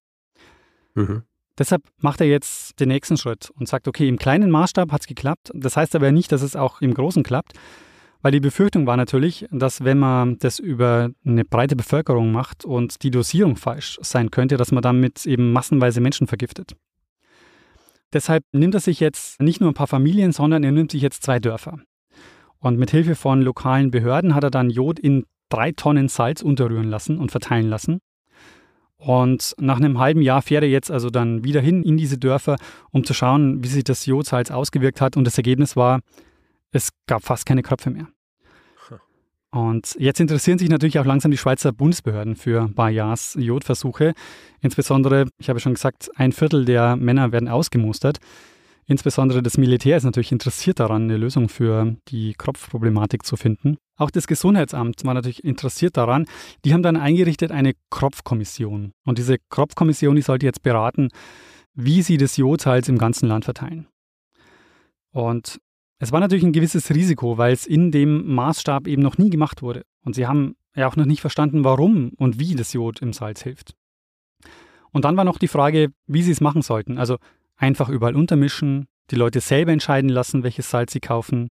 Mhm. 0.93 1.23
Deshalb 1.57 1.81
macht 1.99 2.21
er 2.21 2.27
jetzt 2.27 2.79
den 2.79 2.89
nächsten 2.89 3.17
Schritt 3.17 3.49
und 3.49 3.67
sagt, 3.67 3.87
okay, 3.87 4.07
im 4.07 4.19
kleinen 4.19 4.51
Maßstab 4.51 4.91
hat 4.91 5.01
es 5.01 5.07
geklappt. 5.07 5.51
Das 5.55 5.75
heißt 5.75 5.95
aber 5.95 6.11
nicht, 6.11 6.31
dass 6.31 6.43
es 6.43 6.55
auch 6.55 6.81
im 6.81 6.93
großen 6.93 7.23
klappt, 7.23 7.53
weil 8.21 8.31
die 8.31 8.39
Befürchtung 8.39 8.85
war 8.85 8.95
natürlich, 8.95 9.47
dass 9.51 9.83
wenn 9.83 9.97
man 9.97 10.37
das 10.37 10.59
über 10.59 11.09
eine 11.25 11.45
breite 11.45 11.75
Bevölkerung 11.75 12.31
macht 12.31 12.63
und 12.63 13.01
die 13.01 13.09
Dosierung 13.09 13.55
falsch 13.55 13.97
sein 14.01 14.29
könnte, 14.29 14.57
dass 14.57 14.71
man 14.71 14.83
damit 14.83 15.25
eben 15.25 15.51
massenweise 15.51 15.99
Menschen 15.99 16.27
vergiftet. 16.27 16.75
Deshalb 18.13 18.43
nimmt 18.51 18.73
er 18.73 18.79
sich 18.79 18.99
jetzt 18.99 19.41
nicht 19.41 19.59
nur 19.59 19.71
ein 19.71 19.75
paar 19.75 19.87
Familien, 19.87 20.31
sondern 20.31 20.63
er 20.63 20.71
nimmt 20.71 20.91
sich 20.91 21.01
jetzt 21.01 21.23
zwei 21.23 21.39
Dörfer. 21.39 21.79
Und 22.59 22.79
mit 22.79 22.91
Hilfe 22.91 23.15
von 23.15 23.41
lokalen 23.41 23.91
Behörden 23.91 24.33
hat 24.33 24.43
er 24.43 24.51
dann 24.51 24.69
Jod 24.69 24.99
in 24.99 25.25
drei 25.49 25.71
Tonnen 25.71 26.09
Salz 26.09 26.41
unterrühren 26.41 26.89
lassen 26.89 27.17
und 27.17 27.31
verteilen 27.31 27.69
lassen. 27.69 27.99
Und 28.97 29.53
nach 29.59 29.77
einem 29.77 29.99
halben 29.99 30.21
Jahr 30.21 30.41
fährt 30.41 30.63
er 30.63 30.69
jetzt 30.69 30.89
also 30.89 31.09
dann 31.09 31.43
wieder 31.43 31.61
hin 31.61 31.83
in 31.83 31.97
diese 31.97 32.17
Dörfer, 32.17 32.57
um 32.91 33.03
zu 33.03 33.13
schauen, 33.13 33.63
wie 33.63 33.67
sich 33.67 33.83
das 33.83 34.05
Jodsalz 34.05 34.49
ausgewirkt 34.49 35.01
hat. 35.01 35.17
Und 35.17 35.25
das 35.25 35.37
Ergebnis 35.37 35.75
war, 35.75 36.01
es 36.71 36.89
gab 37.05 37.23
fast 37.23 37.45
keine 37.45 37.61
Kröpfe 37.61 37.91
mehr. 37.91 38.07
Und 39.51 39.95
jetzt 39.97 40.19
interessieren 40.19 40.59
sich 40.59 40.69
natürlich 40.69 40.99
auch 40.99 41.05
langsam 41.05 41.31
die 41.31 41.37
Schweizer 41.37 41.71
Bundesbehörden 41.71 42.35
für 42.35 42.67
Bayards 42.67 43.35
Jodversuche. 43.39 44.13
Insbesondere, 44.61 45.29
ich 45.37 45.49
habe 45.49 45.59
schon 45.59 45.73
gesagt, 45.73 46.09
ein 46.15 46.33
Viertel 46.33 46.65
der 46.65 46.95
Männer 46.95 47.31
werden 47.31 47.47
ausgemustert. 47.47 48.19
Insbesondere 48.89 49.43
das 49.43 49.57
Militär 49.57 49.97
ist 49.97 50.05
natürlich 50.05 50.31
interessiert 50.31 50.79
daran, 50.79 51.03
eine 51.03 51.17
Lösung 51.17 51.49
für 51.49 51.97
die 52.07 52.33
Kropfproblematik 52.37 53.25
zu 53.25 53.35
finden. 53.35 53.77
Auch 53.97 54.09
das 54.09 54.27
Gesundheitsamt 54.27 55.03
war 55.03 55.13
natürlich 55.13 55.43
interessiert 55.43 55.97
daran. 55.97 56.25
Die 56.63 56.73
haben 56.73 56.83
dann 56.83 56.95
eingerichtet 56.95 57.51
eine 57.51 57.73
Kropfkommission. 57.89 58.93
Und 59.05 59.17
diese 59.17 59.37
Kropfkommission, 59.49 60.15
die 60.15 60.21
sollte 60.21 60.45
jetzt 60.45 60.63
beraten, 60.63 61.09
wie 61.73 62.01
sie 62.01 62.17
das 62.17 62.37
Jodsalz 62.37 62.87
im 62.87 62.97
ganzen 62.97 63.27
Land 63.27 63.43
verteilen. 63.43 63.87
Und 65.11 65.59
es 65.99 66.11
war 66.11 66.19
natürlich 66.19 66.43
ein 66.43 66.53
gewisses 66.53 66.89
Risiko, 66.91 67.37
weil 67.37 67.53
es 67.53 67.65
in 67.65 67.91
dem 67.91 68.33
Maßstab 68.35 68.87
eben 68.87 69.01
noch 69.01 69.17
nie 69.17 69.29
gemacht 69.29 69.61
wurde. 69.61 69.83
Und 70.03 70.13
sie 70.15 70.27
haben 70.27 70.55
ja 70.75 70.87
auch 70.87 70.95
noch 70.95 71.05
nicht 71.05 71.21
verstanden, 71.21 71.63
warum 71.63 72.11
und 72.17 72.39
wie 72.39 72.55
das 72.55 72.73
Jod 72.73 73.01
im 73.01 73.13
Salz 73.13 73.41
hilft. 73.41 73.73
Und 74.91 75.05
dann 75.05 75.17
war 75.17 75.23
noch 75.23 75.39
die 75.39 75.47
Frage, 75.47 75.89
wie 76.05 76.21
sie 76.21 76.31
es 76.31 76.41
machen 76.41 76.61
sollten. 76.61 76.97
Also 76.97 77.17
einfach 77.55 77.89
überall 77.89 78.15
untermischen, 78.15 78.87
die 79.09 79.15
Leute 79.15 79.39
selber 79.39 79.71
entscheiden 79.71 80.09
lassen, 80.09 80.43
welches 80.43 80.69
Salz 80.69 80.93
sie 80.93 80.99
kaufen. 80.99 81.49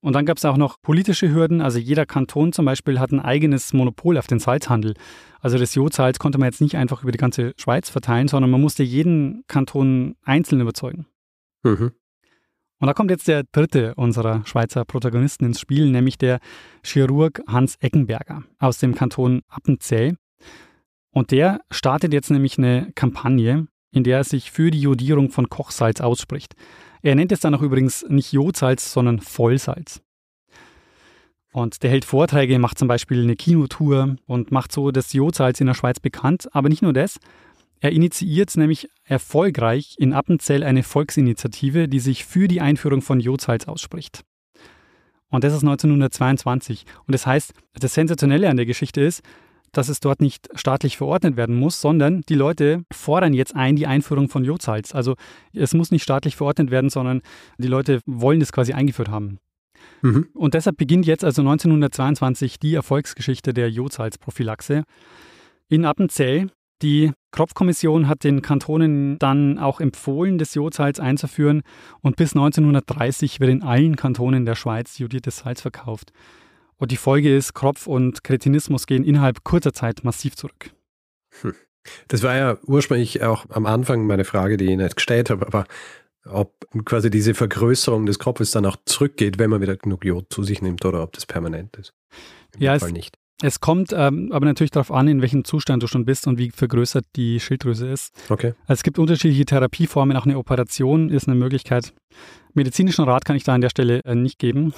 Und 0.00 0.12
dann 0.12 0.26
gab 0.26 0.36
es 0.36 0.44
auch 0.44 0.56
noch 0.56 0.80
politische 0.80 1.32
Hürden. 1.32 1.60
Also 1.60 1.78
jeder 1.78 2.06
Kanton 2.06 2.52
zum 2.52 2.66
Beispiel 2.66 3.00
hat 3.00 3.10
ein 3.10 3.20
eigenes 3.20 3.72
Monopol 3.72 4.18
auf 4.18 4.26
den 4.26 4.38
Salzhandel. 4.38 4.94
Also 5.40 5.58
das 5.58 5.74
Jodsalz 5.74 6.18
konnte 6.18 6.38
man 6.38 6.46
jetzt 6.46 6.60
nicht 6.60 6.76
einfach 6.76 7.02
über 7.02 7.12
die 7.12 7.18
ganze 7.18 7.52
Schweiz 7.56 7.90
verteilen, 7.90 8.28
sondern 8.28 8.50
man 8.50 8.60
musste 8.60 8.82
jeden 8.82 9.42
Kanton 9.48 10.16
einzeln 10.22 10.60
überzeugen. 10.60 11.06
Mhm. 11.64 11.92
Und 12.80 12.86
da 12.86 12.94
kommt 12.94 13.10
jetzt 13.10 13.26
der 13.26 13.44
dritte 13.50 13.94
unserer 13.96 14.46
Schweizer 14.46 14.84
Protagonisten 14.84 15.44
ins 15.44 15.60
Spiel, 15.60 15.90
nämlich 15.90 16.16
der 16.16 16.38
Chirurg 16.84 17.42
Hans 17.48 17.76
Eckenberger 17.80 18.44
aus 18.58 18.78
dem 18.78 18.94
Kanton 18.94 19.42
Appenzell. 19.48 20.16
Und 21.10 21.32
der 21.32 21.60
startet 21.70 22.12
jetzt 22.12 22.30
nämlich 22.30 22.58
eine 22.58 22.92
Kampagne, 22.94 23.66
in 23.90 24.04
der 24.04 24.18
er 24.18 24.24
sich 24.24 24.52
für 24.52 24.70
die 24.70 24.80
Jodierung 24.80 25.30
von 25.30 25.48
Kochsalz 25.48 26.00
ausspricht. 26.00 26.54
Er 27.02 27.14
nennt 27.14 27.32
es 27.32 27.40
dann 27.40 27.54
auch 27.54 27.62
übrigens 27.62 28.04
nicht 28.08 28.32
Jodsalz, 28.32 28.92
sondern 28.92 29.20
Vollsalz. 29.20 30.00
Und 31.52 31.82
der 31.82 31.90
hält 31.90 32.04
Vorträge, 32.04 32.58
macht 32.58 32.78
zum 32.78 32.88
Beispiel 32.88 33.22
eine 33.22 33.34
Kinotour 33.34 34.16
und 34.26 34.52
macht 34.52 34.70
so 34.70 34.90
das 34.90 35.12
Jodsalz 35.12 35.60
in 35.60 35.66
der 35.66 35.74
Schweiz 35.74 35.98
bekannt. 35.98 36.48
Aber 36.52 36.68
nicht 36.68 36.82
nur 36.82 36.92
das, 36.92 37.18
er 37.80 37.92
initiiert 37.92 38.56
nämlich 38.56 38.88
erfolgreich 39.04 39.94
in 39.98 40.12
Appenzell 40.12 40.62
eine 40.62 40.82
Volksinitiative, 40.82 41.88
die 41.88 42.00
sich 42.00 42.24
für 42.24 42.48
die 42.48 42.60
Einführung 42.60 43.02
von 43.02 43.20
Jodsalz 43.20 43.66
ausspricht. 43.66 44.24
Und 45.30 45.44
das 45.44 45.52
ist 45.52 45.62
1922. 45.62 46.84
Und 47.06 47.12
das 47.12 47.26
heißt, 47.26 47.52
das 47.74 47.94
Sensationelle 47.94 48.48
an 48.48 48.56
der 48.56 48.66
Geschichte 48.66 49.00
ist, 49.00 49.22
dass 49.72 49.88
es 49.88 50.00
dort 50.00 50.20
nicht 50.20 50.48
staatlich 50.54 50.96
verordnet 50.96 51.36
werden 51.36 51.56
muss, 51.56 51.80
sondern 51.80 52.22
die 52.22 52.34
Leute 52.34 52.84
fordern 52.90 53.34
jetzt 53.34 53.54
ein 53.54 53.76
die 53.76 53.86
Einführung 53.86 54.28
von 54.28 54.44
Jodsalz. 54.44 54.94
Also 54.94 55.14
es 55.52 55.74
muss 55.74 55.90
nicht 55.90 56.02
staatlich 56.02 56.36
verordnet 56.36 56.70
werden, 56.70 56.90
sondern 56.90 57.20
die 57.58 57.68
Leute 57.68 58.00
wollen 58.06 58.40
es 58.40 58.52
quasi 58.52 58.72
eingeführt 58.72 59.10
haben. 59.10 59.38
Mhm. 60.02 60.28
Und 60.34 60.54
deshalb 60.54 60.76
beginnt 60.78 61.06
jetzt 61.06 61.24
also 61.24 61.42
1922 61.42 62.58
die 62.58 62.74
Erfolgsgeschichte 62.74 63.52
der 63.52 63.70
Jodsalzprophylaxe. 63.70 64.84
In 65.68 65.84
Appenzell, 65.84 66.48
die 66.82 67.12
Kropfkommission 67.30 68.08
hat 68.08 68.24
den 68.24 68.42
Kantonen 68.42 69.18
dann 69.18 69.58
auch 69.58 69.80
empfohlen, 69.80 70.38
das 70.38 70.54
Jodsalz 70.54 70.98
einzuführen 70.98 71.62
und 72.00 72.16
bis 72.16 72.34
1930 72.34 73.40
wird 73.40 73.50
in 73.50 73.62
allen 73.62 73.96
Kantonen 73.96 74.46
der 74.46 74.54
Schweiz 74.54 74.98
jodiertes 74.98 75.38
Salz 75.38 75.60
verkauft. 75.60 76.12
Und 76.76 76.90
die 76.90 76.96
Folge 76.96 77.34
ist, 77.36 77.54
Kropf 77.54 77.86
und 77.86 78.24
Kretinismus 78.24 78.86
gehen 78.86 79.04
innerhalb 79.04 79.44
kurzer 79.44 79.72
Zeit 79.72 80.04
massiv 80.04 80.36
zurück. 80.36 80.70
Hm. 81.42 81.54
Das 82.08 82.22
war 82.22 82.36
ja 82.36 82.58
ursprünglich 82.66 83.22
auch 83.22 83.46
am 83.50 83.66
Anfang 83.66 84.06
meine 84.06 84.24
Frage, 84.24 84.56
die 84.56 84.72
ich 84.72 84.76
nicht 84.76 84.96
gestellt 84.96 85.30
habe, 85.30 85.46
aber 85.46 85.66
ob 86.26 86.54
quasi 86.84 87.10
diese 87.10 87.34
Vergrößerung 87.34 88.06
des 88.06 88.18
Kropfes 88.18 88.50
dann 88.50 88.66
auch 88.66 88.76
zurückgeht, 88.84 89.38
wenn 89.38 89.50
man 89.50 89.60
wieder 89.60 89.76
genug 89.76 90.04
Jod 90.04 90.26
zu 90.30 90.42
sich 90.42 90.60
nimmt 90.60 90.84
oder 90.84 91.02
ob 91.02 91.12
das 91.12 91.26
permanent 91.26 91.76
ist. 91.76 91.94
Im 92.54 92.62
ja, 92.62 92.78
Fall 92.78 92.88
es, 92.88 92.94
nicht. 92.94 93.18
Es 93.40 93.60
kommt 93.60 93.92
ähm, 93.92 94.32
aber 94.32 94.46
natürlich 94.46 94.72
darauf 94.72 94.90
an, 94.90 95.06
in 95.06 95.22
welchem 95.22 95.44
Zustand 95.44 95.82
du 95.82 95.86
schon 95.86 96.04
bist 96.04 96.26
und 96.26 96.38
wie 96.38 96.50
vergrößert 96.50 97.04
die 97.14 97.38
Schilddrüse 97.38 97.88
ist. 97.88 98.12
Okay. 98.30 98.54
Also 98.62 98.80
es 98.80 98.82
gibt 98.82 98.98
unterschiedliche 98.98 99.44
Therapieformen, 99.44 100.16
auch 100.16 100.24
eine 100.24 100.38
Operation 100.38 101.08
ist 101.08 101.28
eine 101.28 101.36
Möglichkeit. 101.36 101.94
Medizinischen 102.54 103.04
Rat 103.04 103.24
kann 103.24 103.36
ich 103.36 103.44
da 103.44 103.54
an 103.54 103.60
der 103.60 103.70
Stelle 103.70 104.00
äh, 104.04 104.14
nicht 104.14 104.38
geben 104.38 104.74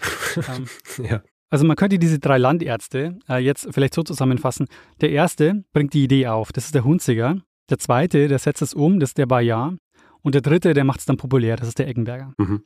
ähm, 0.36 0.66
ja. 1.04 1.22
Also 1.50 1.66
man 1.66 1.76
könnte 1.76 1.98
diese 1.98 2.18
drei 2.18 2.38
Landärzte 2.38 3.18
äh, 3.28 3.38
jetzt 3.38 3.68
vielleicht 3.72 3.94
so 3.94 4.02
zusammenfassen. 4.02 4.66
Der 5.00 5.10
erste 5.10 5.64
bringt 5.72 5.94
die 5.94 6.04
Idee 6.04 6.28
auf, 6.28 6.52
das 6.52 6.66
ist 6.66 6.74
der 6.74 6.84
Hunziger. 6.84 7.38
Der 7.70 7.78
zweite, 7.78 8.28
der 8.28 8.38
setzt 8.38 8.62
es 8.62 8.72
um, 8.72 9.00
das 9.00 9.10
ist 9.10 9.18
der 9.18 9.26
Bayard. 9.26 9.76
Und 10.22 10.34
der 10.34 10.42
dritte, 10.42 10.74
der 10.74 10.84
macht 10.84 11.00
es 11.00 11.06
dann 11.06 11.16
populär, 11.16 11.56
das 11.56 11.68
ist 11.68 11.78
der 11.78 11.88
Eggenberger. 11.88 12.34
Mhm. 12.38 12.62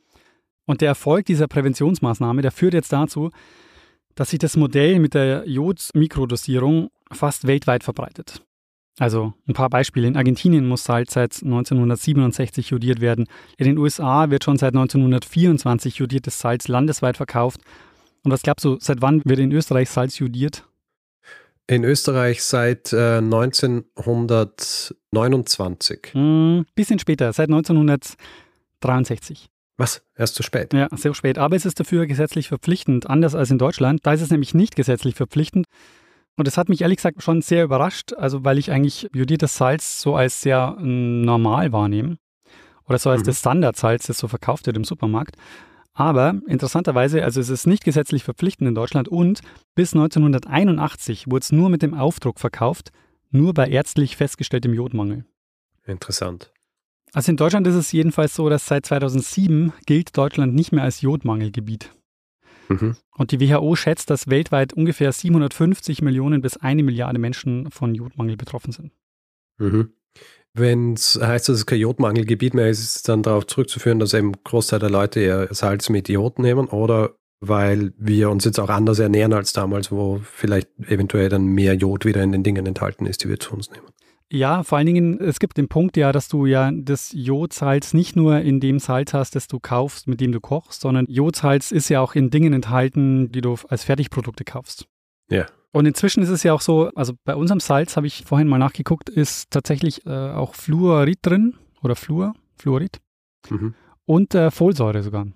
Und 0.65 0.81
der 0.81 0.89
Erfolg 0.89 1.25
dieser 1.25 1.47
Präventionsmaßnahme, 1.47 2.41
der 2.41 2.51
führt 2.51 2.73
jetzt 2.73 2.91
dazu, 2.91 3.31
dass 4.15 4.31
sich 4.31 4.39
das 4.39 4.57
Modell 4.57 4.99
mit 4.99 5.13
der 5.13 5.47
Jod-Mikrodosierung 5.47 6.89
fast 7.11 7.47
weltweit 7.47 7.83
verbreitet. 7.83 8.41
Also 8.97 9.33
ein 9.47 9.53
paar 9.53 9.69
Beispiele. 9.69 10.07
In 10.07 10.15
Argentinien 10.15 10.65
muss 10.67 10.85
Salz 10.85 11.13
seit 11.13 11.43
1967 11.43 12.69
jodiert 12.69 13.01
werden. 13.01 13.27
In 13.57 13.65
den 13.65 13.77
USA 13.77 14.29
wird 14.29 14.45
schon 14.45 14.57
seit 14.57 14.73
1924 14.73 15.97
jodiertes 15.97 16.39
Salz 16.39 16.69
landesweit 16.69 17.17
verkauft. 17.17 17.59
Und 18.23 18.31
was 18.31 18.41
glaubst 18.41 18.63
du, 18.63 18.77
seit 18.79 19.01
wann 19.01 19.21
wird 19.25 19.39
in 19.39 19.51
Österreich 19.51 19.89
Salz 19.89 20.17
jodiert? 20.17 20.63
In 21.67 21.83
Österreich 21.83 22.43
seit 22.43 22.93
äh, 22.93 23.17
1929. 23.17 26.13
Hm, 26.13 26.65
bisschen 26.75 26.99
später, 26.99 27.33
seit 27.33 27.49
1963. 27.49 29.49
Was? 29.77 30.03
Erst 30.15 30.35
zu 30.35 30.43
spät? 30.43 30.73
Ja, 30.73 30.87
sehr 30.91 31.13
spät. 31.13 31.37
Aber 31.37 31.55
es 31.55 31.65
ist 31.65 31.79
dafür 31.79 32.07
gesetzlich 32.07 32.47
verpflichtend, 32.47 33.09
anders 33.09 33.35
als 33.35 33.51
in 33.51 33.57
Deutschland. 33.57 33.99
Da 34.03 34.13
ist 34.13 34.21
es 34.21 34.31
nämlich 34.31 34.53
nicht 34.53 34.75
gesetzlich 34.75 35.15
verpflichtend. 35.15 35.67
Und 36.37 36.47
das 36.47 36.57
hat 36.57 36.69
mich 36.69 36.81
ehrlich 36.81 36.97
gesagt 36.97 37.23
schon 37.23 37.41
sehr 37.41 37.63
überrascht, 37.63 38.13
also 38.13 38.43
weil 38.43 38.57
ich 38.57 38.71
eigentlich 38.71 39.09
jodiertes 39.13 39.55
Salz 39.55 40.01
so 40.01 40.15
als 40.15 40.41
sehr 40.41 40.75
normal 40.79 41.71
wahrnehme. 41.71 42.17
Oder 42.87 42.99
so 42.99 43.09
als 43.09 43.21
mhm. 43.21 43.25
das 43.25 43.39
Standardsalz, 43.39 44.07
das 44.07 44.17
so 44.17 44.27
verkauft 44.27 44.67
wird 44.67 44.77
im 44.77 44.83
Supermarkt. 44.83 45.35
Aber 45.93 46.35
interessanterweise, 46.47 47.23
also 47.23 47.39
es 47.39 47.49
ist 47.49 47.67
nicht 47.67 47.85
gesetzlich 47.85 48.25
verpflichtend 48.25 48.67
in 48.67 48.75
Deutschland 48.75 49.07
und 49.07 49.39
bis 49.75 49.93
1981 49.93 51.27
wurde 51.27 51.43
es 51.43 51.51
nur 51.53 51.69
mit 51.69 51.81
dem 51.81 51.93
Aufdruck 51.93 52.41
verkauft, 52.41 52.91
nur 53.31 53.53
bei 53.53 53.69
ärztlich 53.69 54.17
festgestelltem 54.17 54.73
Jodmangel. 54.73 55.25
Interessant. 55.85 56.51
Also 57.15 57.31
in 57.31 57.37
Deutschland 57.37 57.65
ist 57.65 57.75
es 57.75 57.93
jedenfalls 57.93 58.35
so, 58.35 58.49
dass 58.49 58.65
seit 58.65 58.85
2007 58.85 59.71
gilt 59.85 60.17
Deutschland 60.17 60.53
nicht 60.53 60.73
mehr 60.73 60.83
als 60.83 60.99
Jodmangelgebiet. 60.99 61.93
Mhm. 62.67 62.97
Und 63.15 63.31
die 63.31 63.39
WHO 63.39 63.77
schätzt, 63.77 64.09
dass 64.09 64.27
weltweit 64.27 64.73
ungefähr 64.73 65.13
750 65.13 66.01
Millionen 66.01 66.41
bis 66.41 66.57
eine 66.57 66.83
Milliarde 66.83 67.17
Menschen 67.17 67.71
von 67.71 67.95
Jodmangel 67.95 68.35
betroffen 68.35 68.73
sind. 68.73 68.91
Mhm. 69.59 69.93
Wenn 70.53 70.95
es 70.95 71.17
heißt, 71.21 71.47
dass 71.47 71.55
es 71.55 71.65
kein 71.65 71.79
Jodmangelgebiet 71.79 72.53
mehr 72.53 72.69
ist, 72.69 72.79
ist 72.79 72.95
es 72.97 73.03
dann 73.03 73.23
darauf 73.23 73.47
zurückzuführen, 73.47 73.99
dass 73.99 74.13
eben 74.13 74.33
Großteil 74.43 74.79
der 74.79 74.89
Leute 74.89 75.21
eher 75.21 75.53
Salz 75.53 75.87
mit 75.87 76.09
Jod 76.09 76.37
nehmen 76.37 76.67
oder 76.67 77.15
weil 77.39 77.93
wir 77.97 78.29
uns 78.29 78.43
jetzt 78.43 78.59
auch 78.59 78.69
anders 78.69 78.99
ernähren 78.99 79.31
als 79.31 79.53
damals, 79.53 79.89
wo 79.89 80.19
vielleicht 80.21 80.67
eventuell 80.79 81.29
dann 81.29 81.45
mehr 81.45 81.75
Jod 81.75 82.03
wieder 82.03 82.21
in 82.23 82.33
den 82.33 82.43
Dingen 82.43 82.65
enthalten 82.65 83.05
ist, 83.05 83.23
die 83.23 83.29
wir 83.29 83.39
zu 83.39 83.53
uns 83.53 83.71
nehmen. 83.71 83.87
Ja, 84.31 84.63
vor 84.63 84.77
allen 84.77 84.87
Dingen, 84.87 85.19
es 85.19 85.39
gibt 85.39 85.57
den 85.57 85.67
Punkt 85.67 85.97
ja, 85.97 86.11
dass 86.11 86.27
du 86.27 86.45
ja 86.45 86.71
das 86.71 87.11
Jodsalz 87.13 87.93
nicht 87.93 88.15
nur 88.15 88.39
in 88.39 88.59
dem 88.59 88.79
Salz 88.79 89.13
hast, 89.13 89.35
das 89.35 89.47
du 89.47 89.59
kaufst, 89.59 90.07
mit 90.07 90.19
dem 90.19 90.31
du 90.31 90.41
kochst, 90.41 90.81
sondern 90.81 91.05
Jodsalz 91.07 91.71
ist 91.71 91.89
ja 91.89 92.01
auch 92.01 92.15
in 92.15 92.31
Dingen 92.31 92.53
enthalten, 92.53 93.31
die 93.31 93.41
du 93.41 93.55
als 93.69 93.83
Fertigprodukte 93.83 94.43
kaufst. 94.43 94.87
Ja. 95.29 95.45
Und 95.71 95.85
inzwischen 95.85 96.23
ist 96.23 96.29
es 96.29 96.41
ja 96.43 96.53
auch 96.53 96.61
so, 96.61 96.89
also 96.95 97.13
bei 97.23 97.35
unserem 97.35 97.59
Salz 97.59 97.97
habe 97.97 98.07
ich 98.07 98.23
vorhin 98.25 98.47
mal 98.47 98.57
nachgeguckt, 98.57 99.09
ist 99.09 99.51
tatsächlich 99.51 100.05
äh, 100.05 100.09
auch 100.09 100.55
Fluorid 100.55 101.19
drin 101.21 101.55
oder 101.83 101.95
Fluor, 101.95 102.33
Fluorid 102.57 103.01
mhm. 103.49 103.75
und 104.05 104.33
äh, 104.33 104.51
Folsäure 104.51 105.03
sogar. 105.03 105.27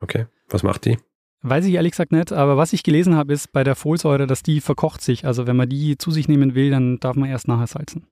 Okay, 0.00 0.26
was 0.48 0.62
macht 0.62 0.84
die? 0.84 0.98
Weiß 1.40 1.64
ich 1.64 1.74
ehrlich 1.74 1.92
gesagt 1.92 2.12
nicht, 2.12 2.32
aber 2.32 2.56
was 2.56 2.72
ich 2.72 2.84
gelesen 2.84 3.16
habe, 3.16 3.32
ist 3.32 3.50
bei 3.50 3.64
der 3.64 3.74
Folsäure, 3.74 4.28
dass 4.28 4.44
die 4.44 4.60
verkocht 4.60 5.00
sich. 5.00 5.26
Also 5.26 5.48
wenn 5.48 5.56
man 5.56 5.68
die 5.68 5.98
zu 5.98 6.12
sich 6.12 6.28
nehmen 6.28 6.54
will, 6.54 6.70
dann 6.70 7.00
darf 7.00 7.16
man 7.16 7.28
erst 7.28 7.48
nachher 7.48 7.66
salzen. 7.66 8.06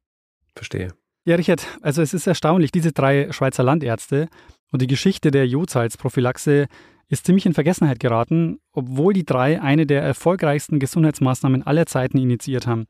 Verstehe. 0.55 0.93
Ja, 1.25 1.37
Richard, 1.37 1.67
also 1.83 2.03
es 2.03 2.15
ist 2.15 2.27
erstaunlich, 2.27 2.73
diese 2.73 2.93
drei 2.93 3.31
Schweizer 3.33 3.63
Landärzte 3.63 4.29
und 4.73 4.83
die 4.83 4.87
Geschichte 4.87 5.31
der 5.31 5.47
Jodsalzprophylaxe 5.47 6.67
ist 7.09 7.27
ziemlich 7.27 7.45
in 7.45 7.55
Vergessenheit 7.55 8.01
geraten, 8.01 8.61
obwohl 8.73 9.13
die 9.13 9.25
drei 9.25 9.61
eine 9.61 9.85
der 9.85 10.03
erfolgreichsten 10.03 10.79
Gesundheitsmaßnahmen 10.79 11.67
aller 11.67 11.87
Zeiten 11.87 12.19
initiiert 12.19 12.67
haben. 12.67 12.87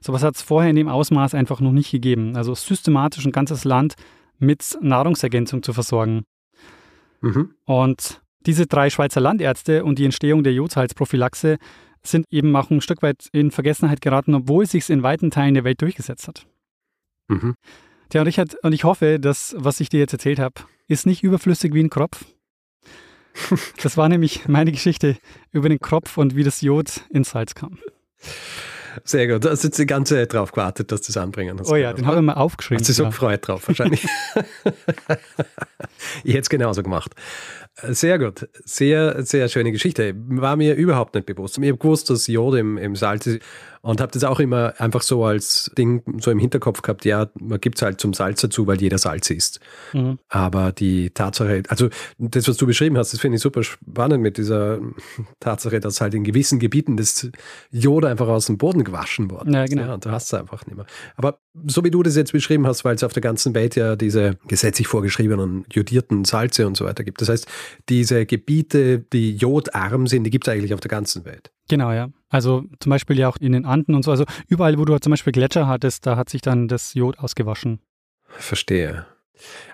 Sowas 0.00 0.22
hat 0.22 0.36
es 0.36 0.42
vorher 0.42 0.70
in 0.70 0.76
dem 0.76 0.88
Ausmaß 0.88 1.34
einfach 1.34 1.60
noch 1.60 1.72
nicht 1.72 1.90
gegeben. 1.90 2.36
Also 2.36 2.54
systematisch 2.54 3.24
ein 3.24 3.32
ganzes 3.32 3.64
Land 3.64 3.94
mit 4.38 4.76
Nahrungsergänzung 4.80 5.62
zu 5.62 5.72
versorgen. 5.72 6.24
Mhm. 7.22 7.54
Und 7.64 8.20
diese 8.44 8.66
drei 8.66 8.90
Schweizer 8.90 9.20
Landärzte 9.20 9.84
und 9.84 9.98
die 9.98 10.04
Entstehung 10.04 10.42
der 10.42 10.52
Jodsalzprophylaxe 10.52 11.58
sind 12.04 12.26
eben 12.30 12.54
auch 12.56 12.70
ein 12.70 12.80
Stück 12.80 13.02
weit 13.02 13.28
in 13.32 13.50
Vergessenheit 13.50 14.00
geraten, 14.00 14.34
obwohl 14.34 14.64
es 14.64 14.72
sich 14.72 14.90
in 14.90 15.02
weiten 15.02 15.30
Teilen 15.30 15.54
der 15.54 15.64
Welt 15.64 15.80
durchgesetzt 15.80 16.28
hat. 16.28 16.46
Mhm. 17.32 17.54
Tja, 18.08 18.20
und 18.20 18.26
ich, 18.26 18.38
hat, 18.38 18.56
und 18.62 18.72
ich 18.72 18.84
hoffe, 18.84 19.18
dass, 19.18 19.54
was 19.58 19.80
ich 19.80 19.88
dir 19.88 20.00
jetzt 20.00 20.12
erzählt 20.12 20.38
habe, 20.38 20.54
ist 20.86 21.06
nicht 21.06 21.22
überflüssig 21.22 21.72
wie 21.74 21.82
ein 21.82 21.90
Kropf. 21.90 22.24
Das 23.82 23.96
war 23.96 24.10
nämlich 24.10 24.46
meine 24.46 24.72
Geschichte 24.72 25.16
über 25.50 25.70
den 25.70 25.80
Kropf 25.80 26.18
und 26.18 26.36
wie 26.36 26.44
das 26.44 26.60
Jod 26.60 27.00
ins 27.10 27.30
Salz 27.30 27.54
kam. 27.54 27.78
Sehr 29.04 29.26
gut. 29.26 29.44
Du 29.44 29.50
hast 29.50 29.64
jetzt 29.64 29.78
die 29.78 29.86
ganze 29.86 30.16
Zeit 30.16 30.32
drauf 30.34 30.52
gewartet, 30.52 30.92
dass 30.92 31.00
du 31.00 31.06
das 31.06 31.16
anbringen 31.16 31.58
hast. 31.58 31.70
Oh 31.70 31.76
ja, 31.76 31.92
den 31.92 32.06
habe 32.06 32.18
ich 32.18 32.22
mal 32.22 32.34
aufgeschrieben. 32.34 32.80
Hast 32.80 32.90
du 32.90 32.92
so 32.92 33.06
gefreut 33.06 33.48
drauf 33.48 33.66
wahrscheinlich. 33.66 34.04
ich 36.24 36.34
hätte 36.34 36.40
es 36.40 36.50
genauso 36.50 36.82
gemacht. 36.82 37.14
Sehr 37.82 38.18
gut. 38.18 38.48
Sehr, 38.64 39.24
sehr 39.24 39.48
schöne 39.48 39.72
Geschichte. 39.72 40.14
War 40.14 40.56
mir 40.56 40.74
überhaupt 40.74 41.14
nicht 41.14 41.26
bewusst. 41.26 41.56
Ich 41.58 41.68
habe 41.68 41.78
gewusst, 41.78 42.10
dass 42.10 42.26
Jod 42.26 42.56
im, 42.56 42.76
im 42.76 42.94
Salz 42.96 43.26
ist 43.26 43.42
und 43.82 44.00
habe 44.00 44.12
das 44.12 44.22
auch 44.24 44.38
immer 44.38 44.74
einfach 44.78 45.02
so 45.02 45.24
als 45.24 45.70
Ding 45.76 46.02
so 46.20 46.30
im 46.30 46.38
Hinterkopf 46.38 46.82
gehabt, 46.82 47.04
ja, 47.04 47.28
man 47.38 47.60
gibt 47.60 47.78
es 47.78 47.82
halt 47.82 48.00
zum 48.00 48.14
Salz 48.14 48.40
dazu, 48.40 48.66
weil 48.68 48.80
jeder 48.80 48.98
Salz 48.98 49.28
isst. 49.30 49.58
Mhm. 49.92 50.18
Aber 50.28 50.70
die 50.70 51.10
Tatsache, 51.10 51.64
also 51.68 51.88
das, 52.16 52.46
was 52.46 52.56
du 52.56 52.66
beschrieben 52.66 52.96
hast, 52.96 53.12
das 53.12 53.20
finde 53.20 53.36
ich 53.36 53.42
super 53.42 53.64
spannend 53.64 54.22
mit 54.22 54.38
dieser 54.38 54.78
Tatsache, 55.40 55.80
dass 55.80 56.00
halt 56.00 56.14
in 56.14 56.22
gewissen 56.22 56.60
Gebieten 56.60 56.96
das 56.96 57.28
Jod 57.70 58.04
einfach 58.04 58.28
aus 58.28 58.46
dem 58.46 58.56
Boden 58.56 58.84
gewaschen 58.84 59.30
worden 59.30 59.52
ja, 59.52 59.66
genau. 59.66 59.82
Ja, 59.82 59.94
und 59.94 60.04
du 60.04 60.10
hast 60.10 60.26
es 60.26 60.34
einfach 60.34 60.64
nicht 60.66 60.76
mehr. 60.76 60.86
Aber 61.16 61.40
so 61.66 61.82
wie 61.82 61.90
du 61.90 62.04
das 62.04 62.14
jetzt 62.14 62.32
beschrieben 62.32 62.66
hast, 62.68 62.84
weil 62.84 62.94
es 62.94 63.02
auf 63.02 63.12
der 63.12 63.22
ganzen 63.22 63.52
Welt 63.54 63.74
ja 63.74 63.96
diese 63.96 64.38
gesetzlich 64.46 64.86
vorgeschriebenen 64.86 65.64
jodierten 65.70 66.24
Salze 66.24 66.68
und 66.68 66.76
so 66.76 66.84
weiter 66.84 67.02
gibt. 67.02 67.20
Das 67.20 67.28
heißt, 67.28 67.48
diese 67.88 68.26
Gebiete, 68.26 69.00
die 69.00 69.34
jodarm 69.34 70.06
sind, 70.06 70.22
die 70.22 70.30
gibt 70.30 70.46
es 70.46 70.52
eigentlich 70.52 70.72
auf 70.72 70.80
der 70.80 70.88
ganzen 70.88 71.24
Welt. 71.24 71.50
Genau, 71.72 71.90
ja. 71.90 72.10
Also 72.28 72.64
zum 72.80 72.90
Beispiel 72.90 73.18
ja 73.18 73.30
auch 73.30 73.38
in 73.38 73.52
den 73.52 73.64
Anden 73.64 73.94
und 73.94 74.02
so. 74.02 74.10
Also 74.10 74.26
überall, 74.46 74.78
wo 74.78 74.84
du 74.84 74.98
zum 74.98 75.08
Beispiel 75.08 75.32
Gletscher 75.32 75.66
hattest, 75.66 76.04
da 76.04 76.18
hat 76.18 76.28
sich 76.28 76.42
dann 76.42 76.68
das 76.68 76.92
Jod 76.92 77.18
ausgewaschen. 77.18 77.80
Verstehe. 78.28 79.06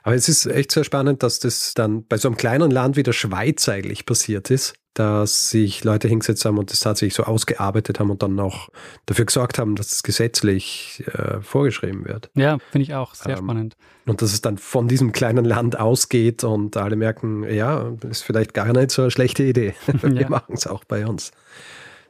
Aber 0.05 0.15
es 0.15 0.29
ist 0.29 0.47
echt 0.47 0.71
sehr 0.71 0.85
spannend, 0.85 1.25
dass 1.25 1.41
das 1.41 1.75
dann 1.75 2.07
bei 2.07 2.17
so 2.17 2.29
einem 2.29 2.37
kleinen 2.37 2.71
Land 2.71 2.95
wie 2.95 3.03
der 3.03 3.13
Schweiz 3.13 3.69
eigentlich 3.69 4.07
passiert 4.07 4.49
ist, 4.53 4.75
dass 4.95 5.51
sich 5.51 5.83
Leute 5.83 6.07
hingesetzt 6.07 6.45
haben 6.45 6.57
und 6.57 6.71
das 6.71 6.79
tatsächlich 6.79 7.15
so 7.15 7.25
ausgearbeitet 7.25 7.99
haben 7.99 8.11
und 8.13 8.23
dann 8.23 8.39
auch 8.39 8.69
dafür 9.07 9.25
gesorgt 9.25 9.59
haben, 9.59 9.75
dass 9.75 9.91
es 9.91 10.05
gesetzlich 10.05 11.03
äh, 11.13 11.41
vorgeschrieben 11.41 12.05
wird. 12.05 12.31
Ja, 12.37 12.59
finde 12.71 12.85
ich 12.85 12.95
auch 12.95 13.17
sehr 13.17 13.39
ähm, 13.39 13.45
spannend. 13.45 13.77
Und 14.07 14.23
dass 14.23 14.33
es 14.33 14.41
dann 14.41 14.57
von 14.57 14.87
diesem 14.87 15.11
kleinen 15.11 15.45
Land 15.45 15.77
ausgeht 15.81 16.45
und 16.45 16.77
alle 16.77 16.95
merken, 16.95 17.43
ja, 17.43 17.93
ist 18.09 18.23
vielleicht 18.23 18.55
gar 18.55 18.73
nicht 18.73 18.93
so 18.93 19.03
eine 19.03 19.11
schlechte 19.11 19.43
Idee. 19.43 19.75
Wir 20.01 20.23
ja. 20.23 20.29
machen 20.29 20.55
es 20.55 20.69
auch 20.69 20.85
bei 20.85 21.05
uns. 21.05 21.33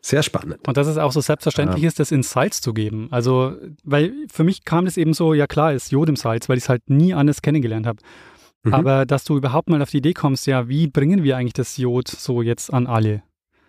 Sehr 0.00 0.22
spannend. 0.22 0.66
Und 0.66 0.76
dass 0.76 0.86
es 0.86 0.96
auch 0.96 1.12
so 1.12 1.20
selbstverständlich 1.20 1.82
ja. 1.82 1.88
ist, 1.88 1.98
das 1.98 2.12
ins 2.12 2.30
Salz 2.30 2.60
zu 2.60 2.72
geben. 2.72 3.08
Also, 3.10 3.56
weil 3.84 4.12
für 4.32 4.44
mich 4.44 4.64
kam 4.64 4.84
das 4.84 4.96
eben 4.96 5.12
so, 5.12 5.34
ja 5.34 5.46
klar, 5.46 5.72
ist 5.72 5.90
Jod 5.90 6.08
im 6.08 6.16
Salz, 6.16 6.48
weil 6.48 6.56
ich 6.56 6.64
es 6.64 6.68
halt 6.68 6.88
nie 6.88 7.14
anders 7.14 7.42
kennengelernt 7.42 7.86
habe. 7.86 7.98
Mhm. 8.62 8.74
Aber 8.74 9.06
dass 9.06 9.24
du 9.24 9.36
überhaupt 9.36 9.68
mal 9.68 9.82
auf 9.82 9.90
die 9.90 9.98
Idee 9.98 10.14
kommst, 10.14 10.46
ja, 10.46 10.68
wie 10.68 10.86
bringen 10.86 11.22
wir 11.22 11.36
eigentlich 11.36 11.52
das 11.52 11.76
Jod 11.76 12.08
so 12.08 12.42
jetzt 12.42 12.72
an 12.72 12.86
alle? 12.86 13.22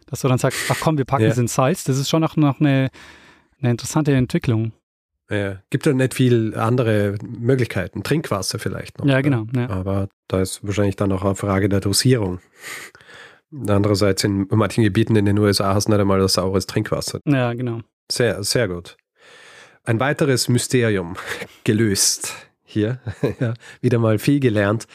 Dass 0.08 0.22
du 0.22 0.28
dann 0.28 0.38
sagst, 0.38 0.60
ach 0.70 0.78
komm, 0.80 0.98
wir 0.98 1.06
packen 1.06 1.24
ja. 1.24 1.30
es 1.30 1.38
ins 1.38 1.54
Salz, 1.54 1.84
das 1.84 1.98
ist 1.98 2.10
schon 2.10 2.24
auch 2.24 2.36
noch 2.36 2.60
eine, 2.60 2.90
eine 3.62 3.72
interessante 3.72 4.14
Entwicklung. 4.14 4.74
Ja, 5.30 5.60
gibt 5.70 5.86
ja 5.86 5.94
nicht 5.94 6.16
viel 6.16 6.56
andere 6.56 7.16
Möglichkeiten. 7.22 8.02
Trinkwasser 8.02 8.58
vielleicht 8.58 8.98
noch. 8.98 9.06
Ja, 9.06 9.22
genau. 9.22 9.46
Ja. 9.56 9.70
Aber 9.70 10.10
da 10.28 10.42
ist 10.42 10.66
wahrscheinlich 10.66 10.96
dann 10.96 11.12
auch 11.12 11.24
eine 11.24 11.36
Frage 11.36 11.70
der 11.70 11.82
Dosierung. 11.82 12.40
Andererseits 13.52 14.24
in 14.24 14.48
manchen 14.52 14.84
Gebieten 14.84 15.16
in 15.16 15.26
den 15.26 15.38
USA 15.40 15.74
hast 15.74 15.88
du 15.88 15.92
nicht 15.92 16.00
einmal 16.00 16.20
das 16.20 16.34
saures 16.34 16.68
Trinkwasser. 16.68 17.20
Ja, 17.26 17.54
genau. 17.54 17.82
Sehr, 18.12 18.44
sehr 18.44 18.68
gut. 18.68 18.98
Ein 19.84 20.00
weiteres 20.00 20.50
Mysterium 20.50 21.16
gelöst 21.64 22.36
hier. 22.64 23.00
ja, 23.40 23.54
wieder 23.82 24.00
mal 24.00 24.20
viel 24.20 24.40
gelernt. 24.40 24.86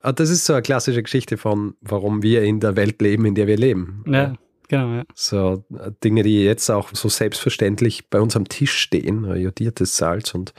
Ah, 0.00 0.12
das 0.12 0.30
ist 0.30 0.46
so 0.46 0.54
eine 0.54 0.62
klassische 0.62 1.02
Geschichte 1.02 1.36
von, 1.36 1.74
warum 1.82 2.22
wir 2.22 2.42
in 2.42 2.60
der 2.60 2.74
Welt 2.76 3.02
leben, 3.02 3.26
in 3.26 3.34
der 3.34 3.46
wir 3.46 3.58
leben. 3.58 4.02
Ja, 4.06 4.34
genau. 4.68 4.94
Ja. 4.94 5.04
So 5.14 5.64
Dinge, 6.02 6.22
die 6.22 6.42
jetzt 6.42 6.70
auch 6.70 6.88
so 6.94 7.10
selbstverständlich 7.10 8.08
bei 8.08 8.18
uns 8.18 8.34
am 8.34 8.48
Tisch 8.48 8.78
stehen, 8.78 9.24
jodiertes 9.36 9.98
Salz 9.98 10.34
und 10.34 10.54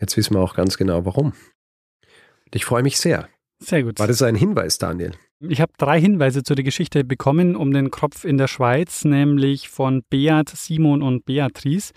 jetzt 0.00 0.16
wissen 0.16 0.34
wir 0.34 0.40
auch 0.40 0.54
ganz 0.54 0.78
genau 0.78 1.04
warum. 1.04 1.34
Ich 2.54 2.64
freue 2.64 2.82
mich 2.82 2.98
sehr. 2.98 3.28
Sehr 3.60 3.82
gut. 3.82 3.98
War 3.98 4.06
das 4.06 4.22
ein 4.22 4.34
Hinweis, 4.34 4.78
Daniel? 4.78 5.12
Ich 5.40 5.60
habe 5.60 5.72
drei 5.78 6.00
Hinweise 6.00 6.42
zu 6.42 6.54
der 6.54 6.64
Geschichte 6.64 7.04
bekommen 7.04 7.54
um 7.54 7.72
den 7.72 7.90
Kropf 7.90 8.24
in 8.24 8.38
der 8.38 8.48
Schweiz, 8.48 9.04
nämlich 9.04 9.68
von 9.68 10.02
Beat, 10.10 10.48
Simon 10.48 11.02
und 11.02 11.24
Beatrice. 11.24 11.92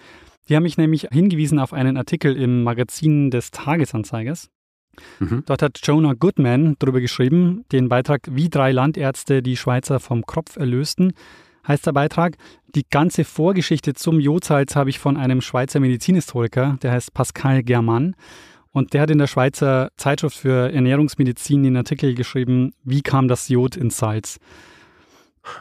Die 0.47 0.55
haben 0.55 0.63
mich 0.63 0.77
nämlich 0.77 1.07
hingewiesen 1.11 1.59
auf 1.59 1.73
einen 1.73 1.97
Artikel 1.97 2.35
im 2.35 2.63
Magazin 2.63 3.31
des 3.31 3.51
Tagesanzeigers. 3.51 4.49
Mhm. 5.19 5.43
Dort 5.45 5.61
hat 5.61 5.79
Jonah 5.83 6.13
Goodman 6.13 6.75
darüber 6.79 6.99
geschrieben, 6.99 7.63
den 7.71 7.89
Beitrag 7.89 8.21
Wie 8.29 8.49
drei 8.49 8.71
Landärzte 8.71 9.41
die 9.41 9.57
Schweizer 9.57 9.99
vom 9.99 10.25
Kropf 10.25 10.57
erlösten. 10.57 11.13
heißt 11.67 11.85
der 11.85 11.93
Beitrag. 11.93 12.37
Die 12.75 12.85
ganze 12.89 13.23
Vorgeschichte 13.23 13.93
zum 13.93 14.19
Jodsalz 14.19 14.75
habe 14.75 14.89
ich 14.89 14.99
von 14.99 15.17
einem 15.17 15.41
Schweizer 15.41 15.79
Medizinhistoriker, 15.79 16.77
der 16.81 16.91
heißt 16.91 17.13
Pascal 17.13 17.63
Germann. 17.63 18.15
Und 18.71 18.93
der 18.93 19.01
hat 19.01 19.09
in 19.09 19.17
der 19.17 19.27
Schweizer 19.27 19.91
Zeitschrift 19.97 20.37
für 20.37 20.71
Ernährungsmedizin 20.71 21.63
den 21.63 21.75
Artikel 21.75 22.15
geschrieben, 22.15 22.73
wie 22.83 23.01
kam 23.01 23.27
das 23.27 23.49
Jod 23.49 23.75
ins 23.75 23.97
Salz? 23.97 24.39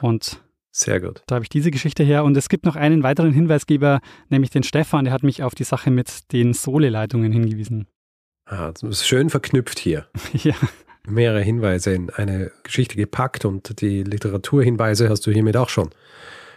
Und 0.00 0.40
sehr 0.72 1.00
gut. 1.00 1.22
Da 1.26 1.34
habe 1.34 1.44
ich 1.44 1.48
diese 1.48 1.70
Geschichte 1.70 2.04
her. 2.04 2.22
Und 2.22 2.36
es 2.36 2.48
gibt 2.48 2.64
noch 2.64 2.76
einen 2.76 3.02
weiteren 3.02 3.32
Hinweisgeber, 3.32 4.00
nämlich 4.28 4.50
den 4.50 4.62
Stefan, 4.62 5.04
der 5.04 5.12
hat 5.12 5.24
mich 5.24 5.42
auf 5.42 5.54
die 5.54 5.64
Sache 5.64 5.90
mit 5.90 6.32
den 6.32 6.54
Sole-Leitungen 6.54 7.32
hingewiesen. 7.32 7.88
Ah, 8.46 8.70
das 8.72 8.82
ist 8.82 9.06
schön 9.06 9.30
verknüpft 9.30 9.78
hier. 9.78 10.06
ja. 10.32 10.54
Mehrere 11.08 11.42
Hinweise 11.42 11.92
in 11.92 12.10
eine 12.10 12.52
Geschichte 12.62 12.96
gepackt 12.96 13.44
und 13.44 13.80
die 13.80 14.04
Literaturhinweise 14.04 15.08
hast 15.08 15.26
du 15.26 15.32
hiermit 15.32 15.56
auch 15.56 15.70
schon 15.70 15.90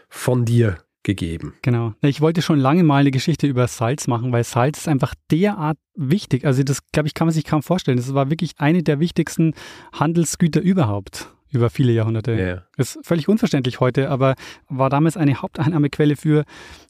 von 0.09 0.45
dir 0.45 0.77
gegeben. 1.03 1.53
Genau. 1.61 1.93
Ich 2.01 2.21
wollte 2.21 2.41
schon 2.41 2.59
lange 2.59 2.83
mal 2.83 3.01
eine 3.01 3.11
Geschichte 3.11 3.47
über 3.47 3.67
Salz 3.67 4.07
machen, 4.07 4.31
weil 4.31 4.43
Salz 4.43 4.79
ist 4.79 4.87
einfach 4.87 5.13
derart 5.29 5.77
wichtig. 5.95 6.45
Also 6.45 6.63
das, 6.63 6.79
glaube 6.91 7.07
ich, 7.07 7.13
kann 7.13 7.27
man 7.27 7.33
sich 7.33 7.45
kaum 7.45 7.61
vorstellen. 7.61 7.97
Das 7.97 8.13
war 8.13 8.29
wirklich 8.29 8.53
eine 8.57 8.83
der 8.83 8.99
wichtigsten 8.99 9.53
Handelsgüter 9.93 10.61
überhaupt 10.61 11.29
über 11.53 11.69
viele 11.69 11.91
Jahrhunderte. 11.91 12.33
Yeah. 12.33 12.67
Ist 12.77 12.99
völlig 13.03 13.29
unverständlich 13.29 13.79
heute, 13.79 14.09
aber 14.09 14.35
war 14.69 14.89
damals 14.89 15.17
eine 15.17 15.35
Haupteinnahmequelle 15.35 16.15
für, 16.15 16.45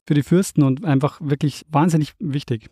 für 0.06 0.14
die 0.14 0.22
Fürsten 0.22 0.62
und 0.62 0.84
einfach 0.84 1.20
wirklich 1.20 1.66
wahnsinnig 1.68 2.14
wichtig. 2.18 2.70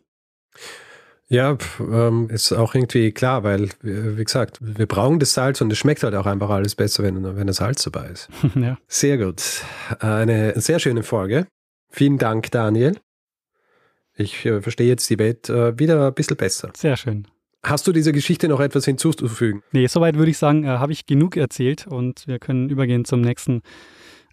Ja, 1.28 1.56
ähm, 1.80 2.28
ist 2.30 2.52
auch 2.52 2.74
irgendwie 2.74 3.12
klar, 3.12 3.42
weil, 3.42 3.70
wie 3.80 4.22
gesagt, 4.22 4.58
wir 4.60 4.86
brauchen 4.86 5.18
das 5.18 5.32
Salz 5.32 5.60
und 5.60 5.72
es 5.72 5.78
schmeckt 5.78 6.02
halt 6.02 6.14
auch 6.14 6.26
einfach 6.26 6.50
alles 6.50 6.74
besser, 6.74 7.02
wenn, 7.02 7.36
wenn 7.36 7.46
das 7.46 7.56
Salz 7.56 7.82
dabei 7.84 8.08
ist. 8.08 8.28
ja. 8.54 8.76
Sehr 8.86 9.16
gut. 9.18 9.42
Eine 10.00 10.60
sehr 10.60 10.78
schöne 10.78 11.02
Folge. 11.02 11.46
Vielen 11.88 12.18
Dank, 12.18 12.50
Daniel. 12.50 12.98
Ich 14.14 14.44
äh, 14.44 14.60
verstehe 14.60 14.88
jetzt 14.88 15.08
die 15.08 15.18
Welt 15.18 15.48
äh, 15.48 15.78
wieder 15.78 16.08
ein 16.08 16.14
bisschen 16.14 16.36
besser. 16.36 16.70
Sehr 16.76 16.96
schön. 16.96 17.26
Hast 17.64 17.86
du 17.86 17.92
dieser 17.92 18.12
Geschichte 18.12 18.48
noch 18.48 18.60
etwas 18.60 18.84
hinzuzufügen? 18.84 19.62
Nee, 19.72 19.86
soweit 19.86 20.16
würde 20.16 20.30
ich 20.30 20.38
sagen, 20.38 20.64
äh, 20.64 20.68
habe 20.68 20.92
ich 20.92 21.06
genug 21.06 21.36
erzählt 21.36 21.86
und 21.86 22.26
wir 22.26 22.38
können 22.38 22.68
übergehen 22.68 23.04
zum 23.04 23.20
nächsten 23.20 23.62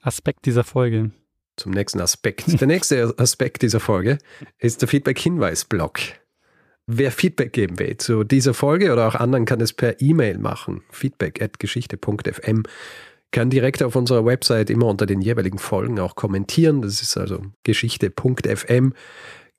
Aspekt 0.01 0.45
dieser 0.45 0.63
Folge. 0.63 1.11
Zum 1.55 1.71
nächsten 1.73 2.01
Aspekt. 2.01 2.59
Der 2.59 2.67
nächste 2.67 3.13
Aspekt 3.17 3.61
dieser 3.61 3.79
Folge 3.79 4.17
ist 4.57 4.81
der 4.81 4.87
Feedback-Hinweis-Block. 4.87 5.99
Wer 6.91 7.11
Feedback 7.11 7.53
geben 7.53 7.77
will 7.77 7.97
zu 7.97 8.23
dieser 8.23 8.55
Folge 8.55 8.91
oder 8.91 9.07
auch 9.07 9.13
anderen, 9.13 9.45
kann 9.45 9.61
es 9.61 9.73
per 9.73 10.01
E-Mail 10.01 10.39
machen. 10.39 10.81
Feedback 10.89 11.39
at 11.39 11.59
geschichte.fm 11.59 12.63
kann 13.29 13.51
direkt 13.51 13.83
auf 13.83 13.95
unserer 13.95 14.25
Website 14.25 14.71
immer 14.71 14.87
unter 14.87 15.05
den 15.05 15.21
jeweiligen 15.21 15.59
Folgen 15.59 15.99
auch 15.99 16.15
kommentieren. 16.15 16.81
Das 16.81 17.03
ist 17.03 17.15
also 17.15 17.43
geschichte.fm. 17.61 18.93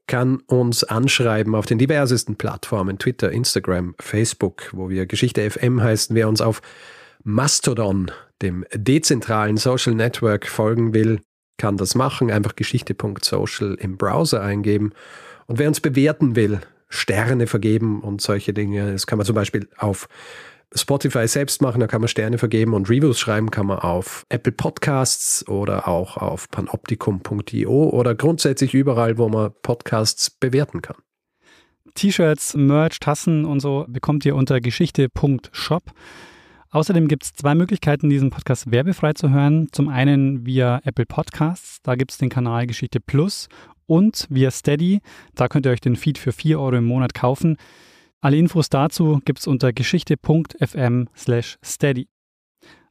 Kann 0.08 0.38
uns 0.48 0.82
anschreiben 0.82 1.54
auf 1.54 1.66
den 1.66 1.78
diversesten 1.78 2.34
Plattformen, 2.34 2.98
Twitter, 2.98 3.30
Instagram, 3.30 3.94
Facebook, 4.00 4.68
wo 4.72 4.90
wir 4.90 5.06
Geschichte 5.06 5.48
FM 5.48 5.80
heißen. 5.80 6.16
Wer 6.16 6.28
uns 6.28 6.40
auf 6.40 6.62
Mastodon, 7.22 8.10
dem 8.42 8.64
dezentralen 8.74 9.56
Social 9.56 9.94
Network, 9.94 10.48
folgen 10.48 10.94
will, 10.94 11.20
kann 11.58 11.76
das 11.76 11.94
machen. 11.94 12.32
Einfach 12.32 12.56
geschichte.social 12.56 13.76
im 13.78 13.98
Browser 13.98 14.42
eingeben. 14.42 14.94
Und 15.46 15.60
wer 15.60 15.68
uns 15.68 15.78
bewerten 15.78 16.34
will, 16.34 16.60
Sterne 16.90 17.46
vergeben 17.46 18.00
und 18.02 18.20
solche 18.20 18.52
Dinge. 18.52 18.92
Das 18.92 19.06
kann 19.06 19.16
man 19.16 19.26
zum 19.26 19.34
Beispiel 19.34 19.68
auf 19.78 20.08
Spotify 20.74 21.26
selbst 21.26 21.62
machen, 21.62 21.80
da 21.80 21.88
kann 21.88 22.00
man 22.00 22.08
Sterne 22.08 22.38
vergeben 22.38 22.74
und 22.74 22.88
Reviews 22.88 23.18
schreiben 23.18 23.50
kann 23.50 23.66
man 23.66 23.78
auf 23.78 24.24
Apple 24.28 24.52
Podcasts 24.52 25.46
oder 25.48 25.88
auch 25.88 26.16
auf 26.16 26.48
panoptikum.io 26.48 27.88
oder 27.88 28.14
grundsätzlich 28.14 28.74
überall, 28.74 29.18
wo 29.18 29.28
man 29.28 29.50
Podcasts 29.62 30.30
bewerten 30.30 30.80
kann. 30.80 30.96
T-Shirts, 31.94 32.54
Merch, 32.54 33.00
Tassen 33.00 33.44
und 33.44 33.58
so 33.58 33.84
bekommt 33.88 34.24
ihr 34.24 34.36
unter 34.36 34.60
geschichte.shop. 34.60 35.82
Außerdem 36.72 37.08
gibt 37.08 37.24
es 37.24 37.32
zwei 37.32 37.56
Möglichkeiten, 37.56 38.08
diesen 38.08 38.30
Podcast 38.30 38.70
werbefrei 38.70 39.12
zu 39.12 39.30
hören. 39.30 39.66
Zum 39.72 39.88
einen 39.88 40.46
via 40.46 40.80
Apple 40.84 41.06
Podcasts, 41.06 41.78
da 41.82 41.96
gibt 41.96 42.12
es 42.12 42.18
den 42.18 42.28
Kanal 42.28 42.68
Geschichte 42.68 43.00
Plus 43.00 43.48
und 43.90 44.28
via 44.30 44.52
Steady. 44.52 45.00
Da 45.34 45.48
könnt 45.48 45.66
ihr 45.66 45.72
euch 45.72 45.80
den 45.80 45.96
Feed 45.96 46.16
für 46.16 46.30
4 46.30 46.60
Euro 46.60 46.76
im 46.76 46.86
Monat 46.86 47.12
kaufen. 47.12 47.56
Alle 48.20 48.36
Infos 48.36 48.68
dazu 48.68 49.20
gibt 49.24 49.40
es 49.40 49.46
unter 49.48 49.72
geschichte.fm 49.72 51.08
slash 51.16 51.58
steady. 51.64 52.08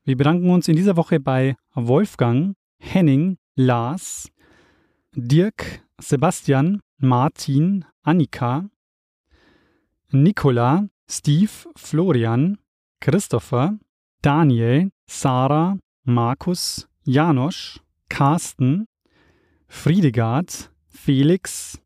Wir 0.04 0.18
bedanken 0.18 0.50
uns 0.50 0.68
in 0.68 0.76
dieser 0.76 0.98
Woche 0.98 1.20
bei 1.20 1.56
Wolfgang, 1.74 2.56
Henning, 2.80 3.38
Lars, 3.56 4.30
Dirk, 5.16 5.82
Sebastian, 6.00 6.82
Martin, 6.98 7.86
Annika, 8.04 8.70
Nicola, 10.12 10.90
Steve, 11.10 11.52
Florian, 11.78 12.58
Christopher, 13.00 13.80
Daniel, 14.22 14.92
Sarah, 15.08 15.78
Markus, 16.04 16.90
Janosch, 17.06 17.80
Carsten, 18.10 18.86
Friedegard, 19.68 20.72
Felix, 21.02 21.80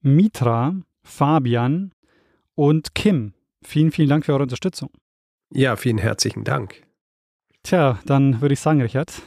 Mitra, 0.00 0.76
Fabian 1.02 1.92
und 2.54 2.94
Kim. 2.94 3.34
Vielen, 3.62 3.90
vielen 3.90 4.08
Dank 4.08 4.24
für 4.24 4.32
eure 4.32 4.44
Unterstützung. 4.44 4.90
Ja, 5.50 5.74
vielen 5.74 5.98
herzlichen 5.98 6.44
Dank. 6.44 6.86
Tja, 7.64 7.98
dann 8.06 8.40
würde 8.40 8.52
ich 8.52 8.60
sagen, 8.60 8.80
Richard. 8.80 9.20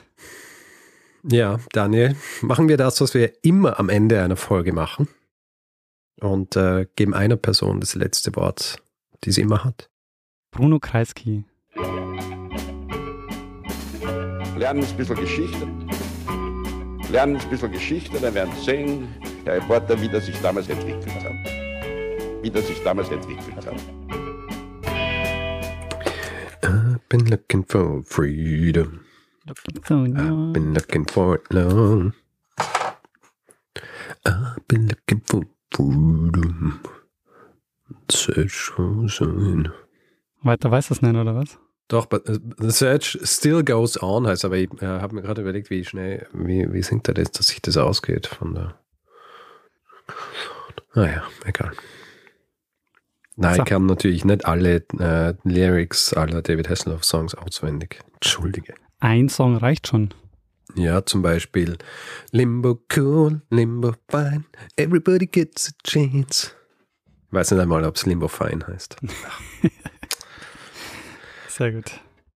Ja, 1.23 1.59
Daniel, 1.73 2.15
machen 2.41 2.69
wir 2.69 2.77
das, 2.77 3.01
was 3.01 3.13
wir 3.13 3.33
immer 3.43 3.79
am 3.79 3.89
Ende 3.89 4.23
einer 4.23 4.37
Folge 4.37 4.71
machen 4.71 5.09
und 6.21 6.55
äh, 6.55 6.87
geben 6.95 7.13
einer 7.13 7.35
Person 7.35 7.81
das 7.81 7.95
letzte 7.95 8.33
Wort, 8.37 8.81
die 9.25 9.31
sie 9.31 9.41
immer 9.41 9.65
hat. 9.65 9.89
Bruno 10.51 10.79
Kreisky. 10.79 11.43
Lernen 14.57 14.83
ein 14.83 14.97
bisschen 14.97 15.15
Geschichte 15.17 15.67
lernen 17.11 17.37
ein 17.37 17.49
bisschen 17.49 17.71
Geschichte, 17.71 18.19
dann 18.19 18.33
werden 18.33 18.53
Sie 18.55 18.63
sehen, 18.63 19.07
der 19.45 19.55
Reporter, 19.55 19.99
wie 20.01 20.07
das 20.07 20.25
sich 20.25 20.39
damals 20.41 20.69
entwickelt 20.69 21.13
hat. 21.23 21.33
Wie 22.41 22.49
das 22.49 22.67
sich 22.67 22.81
damals 22.83 23.09
entwickelt 23.09 23.65
hat. 23.65 23.75
I've 26.63 26.99
been 27.09 27.25
looking 27.27 27.65
for 27.65 28.01
freedom. 28.03 29.01
Looking 29.45 29.83
so 29.85 29.95
long. 29.95 30.49
I've 30.49 30.53
been 30.53 30.73
looking 30.73 31.05
for 31.07 31.35
it 31.35 31.53
long. 31.53 32.13
I've 34.25 34.67
been 34.67 34.87
looking 34.87 35.21
for 35.25 35.41
freedom. 35.71 36.79
Search 38.09 38.53
for 38.53 39.09
sign. 39.09 39.71
Weiter 40.43 40.71
weiß 40.71 40.87
das 40.89 41.01
nicht, 41.01 41.15
oder 41.15 41.35
was? 41.35 41.59
Doch, 41.91 42.05
but 42.05 42.23
the 42.25 42.71
search 42.71 43.19
still 43.23 43.65
goes 43.65 44.01
on, 44.01 44.25
heißt 44.25 44.45
aber 44.45 44.55
ich 44.55 44.71
äh, 44.81 44.85
habe 44.85 45.13
mir 45.13 45.23
gerade 45.23 45.41
überlegt, 45.41 45.69
wie 45.69 45.83
schnell, 45.83 46.25
wie, 46.31 46.71
wie 46.71 46.81
singt 46.83 47.09
er 47.09 47.15
das, 47.15 47.31
dass 47.31 47.47
sich 47.47 47.61
das 47.61 47.75
ausgeht 47.75 48.27
von 48.27 48.55
der. 48.55 48.75
Naja, 50.93 51.23
egal. 51.43 51.73
Nein, 53.35 53.55
so. 53.55 53.61
ich 53.63 53.67
kann 53.67 53.85
natürlich 53.87 54.23
nicht 54.23 54.45
alle 54.45 54.85
äh, 54.99 55.33
Lyrics 55.43 56.13
aller 56.13 56.41
David 56.41 56.69
Hasselhoff 56.69 57.03
Songs 57.03 57.35
auswendig. 57.35 57.99
Entschuldige. 58.13 58.73
Ein 59.01 59.27
Song 59.27 59.57
reicht 59.57 59.89
schon. 59.89 60.13
Ja, 60.75 61.05
zum 61.05 61.21
Beispiel 61.21 61.77
Limbo 62.31 62.79
cool, 62.95 63.41
Limbo 63.49 63.95
fine, 64.09 64.45
everybody 64.77 65.27
gets 65.27 65.67
a 65.67 65.71
chance. 65.85 66.51
Ich 67.27 67.33
weiß 67.33 67.51
nicht 67.51 67.59
einmal, 67.59 67.83
ob 67.83 67.97
es 67.97 68.05
Limbo 68.05 68.29
fine 68.29 68.65
heißt. 68.65 68.95
Sehr 71.61 71.73
gut. 71.73 71.91